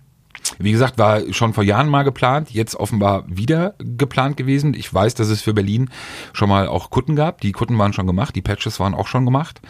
Wie 0.59 0.72
gesagt, 0.72 0.98
war 0.98 1.32
schon 1.32 1.54
vor 1.54 1.64
Jahren 1.64 1.88
mal 1.88 2.02
geplant, 2.02 2.50
jetzt 2.50 2.76
offenbar 2.76 3.24
wieder 3.26 3.74
geplant 3.78 4.37
gewesen. 4.37 4.74
Ich 4.74 4.92
weiß, 4.92 5.14
dass 5.14 5.29
es 5.29 5.42
für 5.42 5.54
Berlin 5.54 5.90
schon 6.33 6.48
mal 6.48 6.68
auch 6.68 6.90
Kutten 6.90 7.16
gab. 7.16 7.40
Die 7.40 7.52
Kutten 7.52 7.79
waren 7.79 7.92
schon 7.92 8.06
gemacht, 8.06 8.37
die 8.37 8.42
Patches 8.42 8.79
waren 8.81 8.94
auch 8.94 9.06
schon 9.06 9.25
gemacht. 9.25 9.60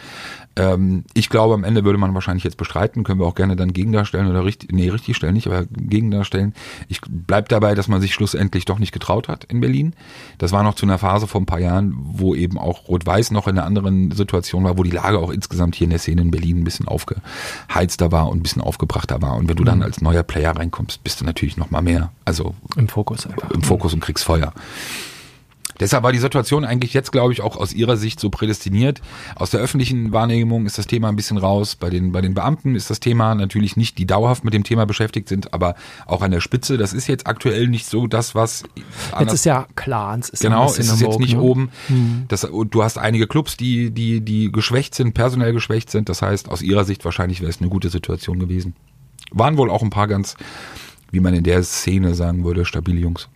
Ähm, 0.57 1.03
ich 1.13 1.29
glaube, 1.29 1.53
am 1.53 1.63
Ende 1.63 1.85
würde 1.85 1.97
man 1.99 2.13
wahrscheinlich 2.13 2.43
jetzt 2.43 2.57
bestreiten, 2.57 3.03
können 3.03 3.19
wir 3.19 3.25
auch 3.25 3.35
gerne 3.35 3.55
dann 3.55 3.73
gegendarstellen 3.73 4.27
oder 4.27 4.43
richtig, 4.43 4.71
nee, 4.71 4.89
richtig 4.89 5.15
stellen 5.15 5.33
nicht, 5.33 5.47
aber 5.47 5.65
gegendarstellen. 5.65 6.53
Ich 6.87 7.01
bleib 7.07 7.49
dabei, 7.49 7.75
dass 7.75 7.87
man 7.87 8.01
sich 8.01 8.13
schlussendlich 8.13 8.65
doch 8.65 8.79
nicht 8.79 8.91
getraut 8.91 9.27
hat 9.27 9.43
in 9.45 9.59
Berlin. 9.61 9.93
Das 10.37 10.51
war 10.51 10.63
noch 10.63 10.75
zu 10.75 10.85
einer 10.85 10.97
Phase 10.97 11.27
vor 11.27 11.41
ein 11.41 11.45
paar 11.45 11.59
Jahren, 11.59 11.95
wo 11.97 12.33
eben 12.33 12.57
auch 12.57 12.87
Rot-Weiß 12.87 13.31
noch 13.31 13.47
in 13.47 13.57
einer 13.57 13.67
anderen 13.67 14.11
Situation 14.11 14.63
war, 14.63 14.77
wo 14.77 14.83
die 14.83 14.91
Lage 14.91 15.19
auch 15.19 15.29
insgesamt 15.29 15.75
hier 15.75 15.85
in 15.85 15.91
der 15.91 15.99
Szene 15.99 16.21
in 16.23 16.31
Berlin 16.31 16.59
ein 16.59 16.63
bisschen 16.63 16.87
aufgeheizter 16.87 18.11
war 18.11 18.29
und 18.29 18.39
ein 18.39 18.43
bisschen 18.43 18.61
aufgebrachter 18.61 19.21
war. 19.21 19.35
Und 19.35 19.47
wenn 19.47 19.57
du 19.57 19.63
dann 19.63 19.83
als 19.83 20.01
neuer 20.01 20.23
Player 20.23 20.55
reinkommst, 20.55 21.03
bist 21.03 21.21
du 21.21 21.25
natürlich 21.25 21.57
noch 21.57 21.71
mal 21.71 21.81
mehr, 21.81 22.11
also 22.25 22.55
Im 22.75 22.87
Fokus 22.87 23.27
einfach. 23.27 23.51
im 23.51 23.61
Fokus 23.61 23.93
und 23.93 23.99
kriegst 23.99 24.23
Feuer. 24.23 24.53
Deshalb 25.79 26.03
war 26.03 26.11
die 26.11 26.19
Situation 26.19 26.65
eigentlich 26.65 26.93
jetzt, 26.93 27.11
glaube 27.11 27.33
ich, 27.33 27.41
auch 27.41 27.55
aus 27.57 27.73
ihrer 27.73 27.97
Sicht 27.97 28.19
so 28.19 28.29
prädestiniert. 28.29 29.01
Aus 29.35 29.51
der 29.51 29.59
öffentlichen 29.59 30.11
Wahrnehmung 30.11 30.65
ist 30.65 30.77
das 30.77 30.87
Thema 30.87 31.09
ein 31.09 31.15
bisschen 31.15 31.37
raus. 31.37 31.75
Bei 31.75 31.89
den, 31.89 32.11
bei 32.11 32.21
den 32.21 32.33
Beamten 32.33 32.75
ist 32.75 32.89
das 32.89 32.99
Thema 32.99 33.35
natürlich 33.35 33.77
nicht, 33.77 33.97
die 33.97 34.05
dauerhaft 34.05 34.43
mit 34.43 34.53
dem 34.53 34.63
Thema 34.63 34.85
beschäftigt 34.85 35.29
sind, 35.29 35.53
aber 35.53 35.75
auch 36.05 36.21
an 36.21 36.31
der 36.31 36.41
Spitze. 36.41 36.77
Das 36.77 36.93
ist 36.93 37.07
jetzt 37.07 37.27
aktuell 37.27 37.67
nicht 37.67 37.85
so 37.87 38.07
das, 38.07 38.35
was 38.35 38.63
Jetzt 39.19 39.33
ist 39.33 39.45
ja 39.45 39.67
klar, 39.75 40.17
es 40.17 40.29
ist 40.29 40.41
Genau, 40.41 40.65
es 40.65 40.79
ist 40.79 40.91
am 40.91 40.99
jetzt 40.99 41.19
nicht 41.19 41.35
ne? 41.35 41.41
oben. 41.41 41.71
Das, 42.27 42.43
und 42.43 42.73
du 42.73 42.83
hast 42.83 42.97
einige 42.97 43.27
Clubs, 43.27 43.57
die, 43.57 43.91
die, 43.91 44.21
die 44.21 44.51
geschwächt 44.51 44.95
sind, 44.95 45.13
personell 45.13 45.53
geschwächt 45.53 45.89
sind. 45.89 46.09
Das 46.09 46.21
heißt, 46.21 46.49
aus 46.49 46.61
ihrer 46.61 46.85
Sicht 46.85 47.05
wahrscheinlich 47.05 47.41
wäre 47.41 47.49
es 47.49 47.59
eine 47.59 47.69
gute 47.69 47.89
Situation 47.89 48.39
gewesen. 48.39 48.75
Waren 49.31 49.57
wohl 49.57 49.69
auch 49.69 49.81
ein 49.81 49.89
paar 49.89 50.07
ganz, 50.07 50.35
wie 51.11 51.19
man 51.19 51.33
in 51.33 51.43
der 51.43 51.63
Szene 51.63 52.15
sagen 52.15 52.43
würde, 52.43 52.65
stabile 52.65 52.99
Jungs. 52.99 53.29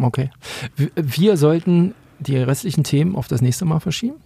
Okay. 0.00 0.30
Wir- 0.96 1.36
sollten 1.36 1.94
die 2.18 2.36
restlichen 2.36 2.84
Themen 2.84 3.16
auf 3.16 3.28
das 3.28 3.40
nächste 3.42 3.64
Mal 3.64 3.80
verschieben. 3.80 4.16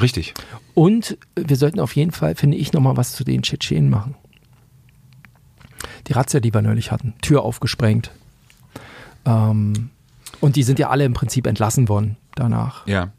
Richtig. 0.00 0.34
Und 0.74 1.16
wir 1.34 1.56
sollten 1.56 1.80
auf 1.80 1.96
jeden 1.96 2.12
Fall, 2.12 2.34
finde 2.34 2.56
ich, 2.56 2.72
nochmal 2.72 2.96
was 2.96 3.12
zu 3.12 3.24
den 3.24 3.42
Tschetschenen 3.42 3.90
machen. 3.90 4.14
Die 6.06 6.12
Razzia, 6.12 6.40
die 6.40 6.52
wir 6.54 6.62
neulich 6.62 6.90
hatten. 6.92 7.14
Tür 7.22 7.42
aufgesprengt. 7.42 8.10
Ähm, 9.24 9.90
und 10.40 10.56
die 10.56 10.62
sind 10.62 10.78
ja 10.78 10.90
alle 10.90 11.04
im 11.04 11.14
Prinzip 11.14 11.46
entlassen 11.46 11.88
worden 11.88 12.16
danach, 12.34 12.86
Ja. 12.86 13.12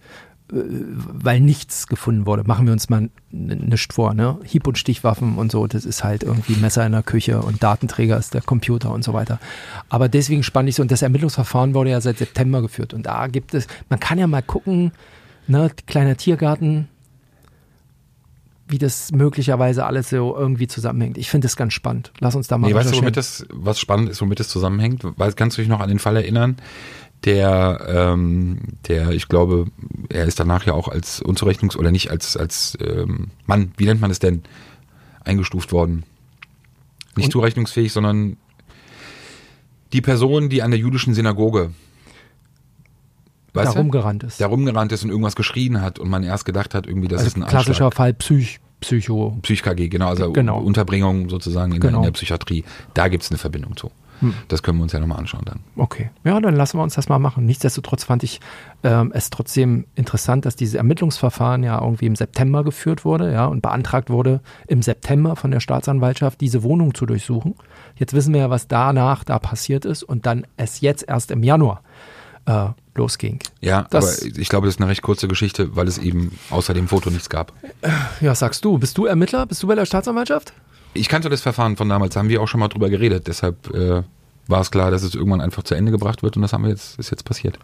Weil 0.51 1.39
nichts 1.39 1.87
gefunden 1.87 2.25
wurde. 2.25 2.43
Machen 2.43 2.65
wir 2.65 2.73
uns 2.73 2.89
mal 2.89 3.09
nichts 3.31 3.93
vor, 3.93 4.13
ne? 4.13 4.39
Hieb- 4.43 4.67
und 4.67 4.77
Stichwaffen 4.77 5.37
und 5.37 5.51
so, 5.51 5.67
das 5.67 5.85
ist 5.85 6.03
halt 6.03 6.23
irgendwie 6.23 6.55
Messer 6.55 6.85
in 6.85 6.91
der 6.91 7.03
Küche 7.03 7.41
und 7.41 7.61
Datenträger 7.61 8.17
ist 8.17 8.33
der 8.33 8.41
Computer 8.41 8.91
und 8.91 9.03
so 9.03 9.13
weiter. 9.13 9.39
Aber 9.89 10.09
deswegen 10.09 10.41
spann 10.41 10.67
ich 10.67 10.75
so, 10.75 10.81
und 10.81 10.91
das 10.91 11.03
Ermittlungsverfahren 11.03 11.73
wurde 11.75 11.91
ja 11.91 12.01
seit 12.01 12.17
September 12.17 12.61
geführt. 12.61 12.93
Und 12.93 13.05
da 13.05 13.27
gibt 13.27 13.53
es, 13.53 13.67
man 13.89 13.99
kann 13.99 14.17
ja 14.17 14.25
mal 14.25 14.41
gucken, 14.41 14.91
ne, 15.47 15.69
kleiner 15.85 16.17
Tiergarten, 16.17 16.87
wie 18.67 18.77
das 18.77 19.11
möglicherweise 19.11 19.85
alles 19.85 20.09
so 20.09 20.35
irgendwie 20.35 20.67
zusammenhängt. 20.67 21.17
Ich 21.17 21.29
finde 21.29 21.45
das 21.45 21.55
ganz 21.55 21.73
spannend. 21.73 22.11
Lass 22.19 22.35
uns 22.35 22.47
da 22.47 22.57
mal 22.57 22.67
Nee, 22.67 22.75
weißt 22.75 22.93
du, 22.93 22.97
womit 22.97 23.17
das, 23.17 23.45
was 23.51 23.79
spannend 23.79 24.09
ist, 24.09 24.21
womit 24.21 24.39
das 24.39 24.47
zusammenhängt? 24.47 25.03
Weil, 25.17 25.33
kannst 25.33 25.57
du 25.57 25.61
dich 25.61 25.69
noch 25.69 25.79
an 25.79 25.89
den 25.89 25.99
Fall 25.99 26.15
erinnern? 26.15 26.57
Der, 27.25 27.85
ähm, 27.89 28.59
der, 28.87 29.09
ich 29.11 29.27
glaube, 29.27 29.65
er 30.07 30.25
ist 30.25 30.39
danach 30.39 30.65
ja 30.65 30.73
auch 30.73 30.87
als 30.87 31.21
unzurechnungs- 31.21 31.75
oder 31.75 31.91
nicht 31.91 32.09
als, 32.11 32.37
als 32.37 32.77
ähm, 32.81 33.31
Mann, 33.45 33.71
wie 33.77 33.85
nennt 33.85 33.99
man 33.99 34.09
es 34.09 34.19
denn, 34.19 34.43
eingestuft 35.25 35.73
worden. 35.73 36.03
Nicht 37.17 37.25
Und? 37.25 37.31
zurechnungsfähig, 37.31 37.91
sondern 37.91 38.37
die 39.91 40.01
Person, 40.01 40.49
die 40.49 40.61
an 40.61 40.71
der 40.71 40.79
jüdischen 40.79 41.13
Synagoge 41.13 41.71
da 43.53 43.61
weißt 43.61 43.75
du, 43.75 43.79
rumgerannt 43.79 44.23
ist. 44.23 44.39
da 44.39 44.47
rumgerannt 44.47 44.91
ist 44.91 45.03
und 45.03 45.09
irgendwas 45.09 45.35
geschrien 45.35 45.81
hat 45.81 45.99
und 45.99 46.09
man 46.09 46.23
erst 46.23 46.45
gedacht 46.45 46.73
hat, 46.75 46.87
irgendwie, 46.87 47.07
das 47.07 47.23
ist 47.23 47.35
also 47.35 47.41
ein 47.45 47.49
klassischer 47.49 47.85
Anschlag. 47.85 47.93
Fall 47.95 48.13
Psych, 48.13 48.59
Psycho. 48.79 49.37
Psych-KG, 49.41 49.89
genau, 49.89 50.07
also 50.09 50.31
Genau. 50.31 50.59
Unterbringung 50.61 51.29
sozusagen 51.29 51.73
in, 51.73 51.81
der, 51.81 51.89
Genau. 51.89 51.99
in 51.99 52.03
der 52.05 52.11
Psychiatrie. 52.11 52.63
Da 52.93 53.07
gibt's 53.07 53.29
eine 53.31 53.37
Verbindung 53.39 53.75
zu. 53.75 53.91
Hm. 54.19 54.33
Das 54.47 54.63
können 54.63 54.77
wir 54.79 54.83
uns 54.83 54.91
ja 54.93 54.99
nochmal 54.99 55.19
anschauen 55.19 55.43
dann. 55.45 55.59
Okay. 55.75 56.09
Ja, 56.23 56.39
dann 56.39 56.55
lassen 56.55 56.77
wir 56.77 56.83
uns 56.83 56.95
das 56.95 57.09
mal 57.09 57.19
machen. 57.19 57.45
Nichtsdestotrotz 57.45 58.03
fand 58.03 58.23
ich 58.23 58.39
ähm, 58.83 59.11
es 59.13 59.29
trotzdem 59.29 59.85
interessant, 59.95 60.45
dass 60.45 60.55
dieses 60.55 60.75
Ermittlungsverfahren 60.75 61.63
ja 61.63 61.81
irgendwie 61.81 62.05
im 62.05 62.15
September 62.15 62.63
geführt 62.63 63.05
wurde, 63.05 63.31
ja, 63.31 63.45
und 63.45 63.61
beantragt 63.61 64.09
wurde, 64.09 64.41
im 64.67 64.81
September 64.81 65.35
von 65.35 65.51
der 65.51 65.59
Staatsanwaltschaft 65.59 66.41
diese 66.41 66.63
Wohnung 66.63 66.93
zu 66.93 67.05
durchsuchen. 67.05 67.55
Jetzt 67.95 68.13
wissen 68.13 68.33
wir 68.33 68.41
ja, 68.41 68.49
was 68.49 68.67
danach 68.67 69.23
da 69.23 69.39
passiert 69.39 69.85
ist 69.85 70.03
und 70.03 70.25
dann 70.25 70.45
es 70.57 70.81
jetzt 70.81 71.03
erst 71.07 71.31
im 71.31 71.43
Januar 71.43 71.81
äh, 72.45 72.67
losging. 72.95 73.39
Ja, 73.61 73.85
Das- 73.89 74.21
aber 74.25 74.37
ich 74.37 74.49
glaube, 74.49 74.67
das 74.67 74.75
ist 74.75 74.81
eine 74.81 74.89
recht 74.89 75.01
kurze 75.01 75.27
Geschichte, 75.27 75.75
weil 75.75 75.87
es 75.87 75.97
eben 75.97 76.37
außer 76.49 76.73
dem 76.73 76.87
Foto 76.87 77.09
nichts 77.09 77.29
gab. 77.29 77.53
Ja, 78.21 78.33
sagst 78.35 78.65
du? 78.65 78.77
Bist 78.77 78.97
du 78.97 79.05
Ermittler? 79.05 79.45
Bist 79.45 79.61
du 79.63 79.67
bei 79.67 79.75
der 79.75 79.85
Staatsanwaltschaft? 79.85 80.53
Ich 80.93 81.07
kannte 81.09 81.29
das 81.29 81.41
Verfahren 81.41 81.77
von 81.77 81.87
damals, 81.89 82.13
da 82.13 82.19
haben 82.19 82.29
wir 82.29 82.41
auch 82.41 82.47
schon 82.47 82.59
mal 82.59 82.67
drüber 82.67 82.89
geredet, 82.89 83.27
deshalb 83.27 83.73
äh, 83.73 84.03
war 84.47 84.61
es 84.61 84.71
klar, 84.71 84.91
dass 84.91 85.03
es 85.03 85.13
irgendwann 85.15 85.41
einfach 85.41 85.63
zu 85.63 85.75
Ende 85.75 85.91
gebracht 85.91 86.23
wird 86.23 86.35
und 86.35 86.41
das 86.41 86.53
haben 86.53 86.63
wir 86.63 86.71
jetzt, 86.71 86.97
ist 86.99 87.11
jetzt 87.11 87.23
passiert. 87.25 87.59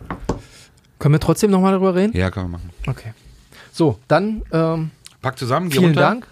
Können 0.99 1.13
wir 1.15 1.19
trotzdem 1.19 1.51
nochmal 1.51 1.71
darüber 1.71 1.95
reden? 1.95 2.15
Ja, 2.15 2.30
können 2.32 2.45
wir 2.45 2.57
machen. 2.57 2.69
Okay. 2.88 3.13
So, 3.71 3.99
dann 4.07 4.43
ähm, 4.51 4.91
Pack 5.21 5.38
zusammen, 5.39 5.69
geh 5.69 5.78
Vielen 5.80 5.88
runter. 5.91 6.01
Dank. 6.01 6.28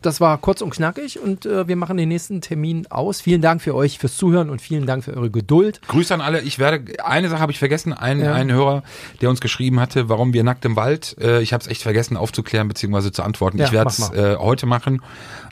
Das 0.00 0.20
war 0.20 0.38
kurz 0.38 0.60
und 0.60 0.70
knackig 0.70 1.18
und 1.18 1.44
äh, 1.44 1.66
wir 1.66 1.74
machen 1.74 1.96
den 1.96 2.08
nächsten 2.08 2.40
Termin 2.40 2.86
aus. 2.88 3.20
Vielen 3.20 3.42
Dank 3.42 3.60
für 3.60 3.74
euch 3.74 3.98
fürs 3.98 4.16
Zuhören 4.16 4.48
und 4.48 4.62
vielen 4.62 4.86
Dank 4.86 5.02
für 5.02 5.12
eure 5.16 5.28
Geduld. 5.28 5.80
Grüße 5.88 6.14
an 6.14 6.20
alle. 6.20 6.40
Ich 6.42 6.60
werde, 6.60 7.04
eine 7.04 7.28
Sache 7.28 7.40
habe 7.40 7.50
ich 7.50 7.58
vergessen, 7.58 7.92
ein, 7.92 8.20
Ja. 8.20 8.32
ein 8.32 8.52
Hörer, 8.52 8.84
der 9.20 9.28
uns 9.28 9.40
geschrieben 9.40 9.80
hatte, 9.80 10.08
warum 10.08 10.32
wir 10.32 10.44
nackt 10.44 10.64
im 10.64 10.76
Wald, 10.76 11.16
äh, 11.20 11.40
ich 11.42 11.52
habe 11.52 11.62
es 11.62 11.66
echt 11.68 11.82
vergessen 11.82 12.16
aufzuklären 12.16 12.68
bzw. 12.68 13.10
zu 13.10 13.24
antworten. 13.24 13.58
Ja, 13.58 13.64
ich 13.64 13.72
werde 13.72 13.90
es 13.90 13.98
mach 13.98 14.12
äh, 14.14 14.36
heute 14.36 14.66
machen. 14.66 15.02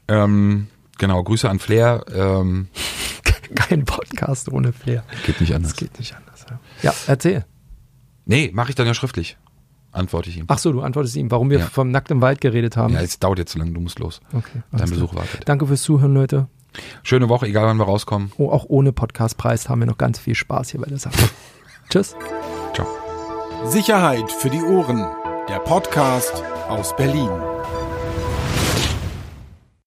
Ähm, 0.09 0.69
genau, 0.99 1.23
Grüße 1.23 1.49
an 1.49 1.59
Flair. 1.59 2.05
Ähm, 2.15 2.69
Kein 3.55 3.85
Podcast 3.85 4.51
ohne 4.51 4.73
Flair. 4.73 5.05
geht 5.25 5.41
nicht 5.41 5.55
anders. 5.55 5.73
Das 5.73 5.79
geht 5.81 5.99
nicht 5.99 6.15
anders. 6.17 6.47
Ja, 6.51 6.59
ja 6.83 6.95
erzähl. 7.07 7.45
Nee, 8.25 8.51
mache 8.53 8.71
ich 8.71 8.75
dann 8.75 8.87
ja 8.87 8.95
schriftlich. 8.95 9.37
Antworte 9.93 10.29
ich 10.29 10.37
ihm. 10.37 10.45
Ach 10.49 10.59
so, 10.59 10.73
du 10.73 10.83
antwortest 10.83 11.17
ihm, 11.17 11.31
warum 11.31 11.49
wir 11.49 11.61
Ja. 11.61 11.67
vom 11.67 11.91
Nackt 11.91 12.11
im 12.11 12.21
Wald 12.21 12.41
geredet 12.41 12.77
haben. 12.77 12.93
Ja, 12.93 13.01
es 13.01 13.19
dauert 13.19 13.39
jetzt 13.39 13.53
zu 13.53 13.59
lange, 13.59 13.71
du 13.73 13.81
musst 13.81 13.99
los. 13.99 14.21
okay. 14.33 14.63
Dein 14.73 14.81
alles 14.81 14.91
Besuch 14.91 15.11
klar. 15.13 15.23
wartet. 15.25 15.49
Danke 15.49 15.67
fürs 15.67 15.83
Zuhören, 15.83 16.13
Leute. 16.13 16.49
Schöne 17.03 17.29
Woche, 17.31 17.47
egal 17.47 17.65
wann 17.67 17.79
wir 17.79 17.85
rauskommen. 17.85 18.31
Oh, 18.37 18.51
auch 18.51 18.67
ohne 18.69 18.93
Podcastpreis 18.93 19.69
haben 19.71 19.79
wir 19.81 19.87
noch 19.87 19.97
ganz 19.97 20.19
viel 20.19 20.35
Spaß 20.35 20.71
hier 20.71 20.81
bei 20.81 20.89
der 20.89 20.99
Sache. 20.99 21.17
Tschüss. 21.89 22.15
Ciao. 22.75 22.87
Sicherheit 23.65 24.31
für 24.31 24.51
die 24.51 24.61
Ohren. 24.63 25.07
Der 25.49 25.61
Podcast 25.61 26.43
aus 26.69 26.95
Berlin. 26.97 27.31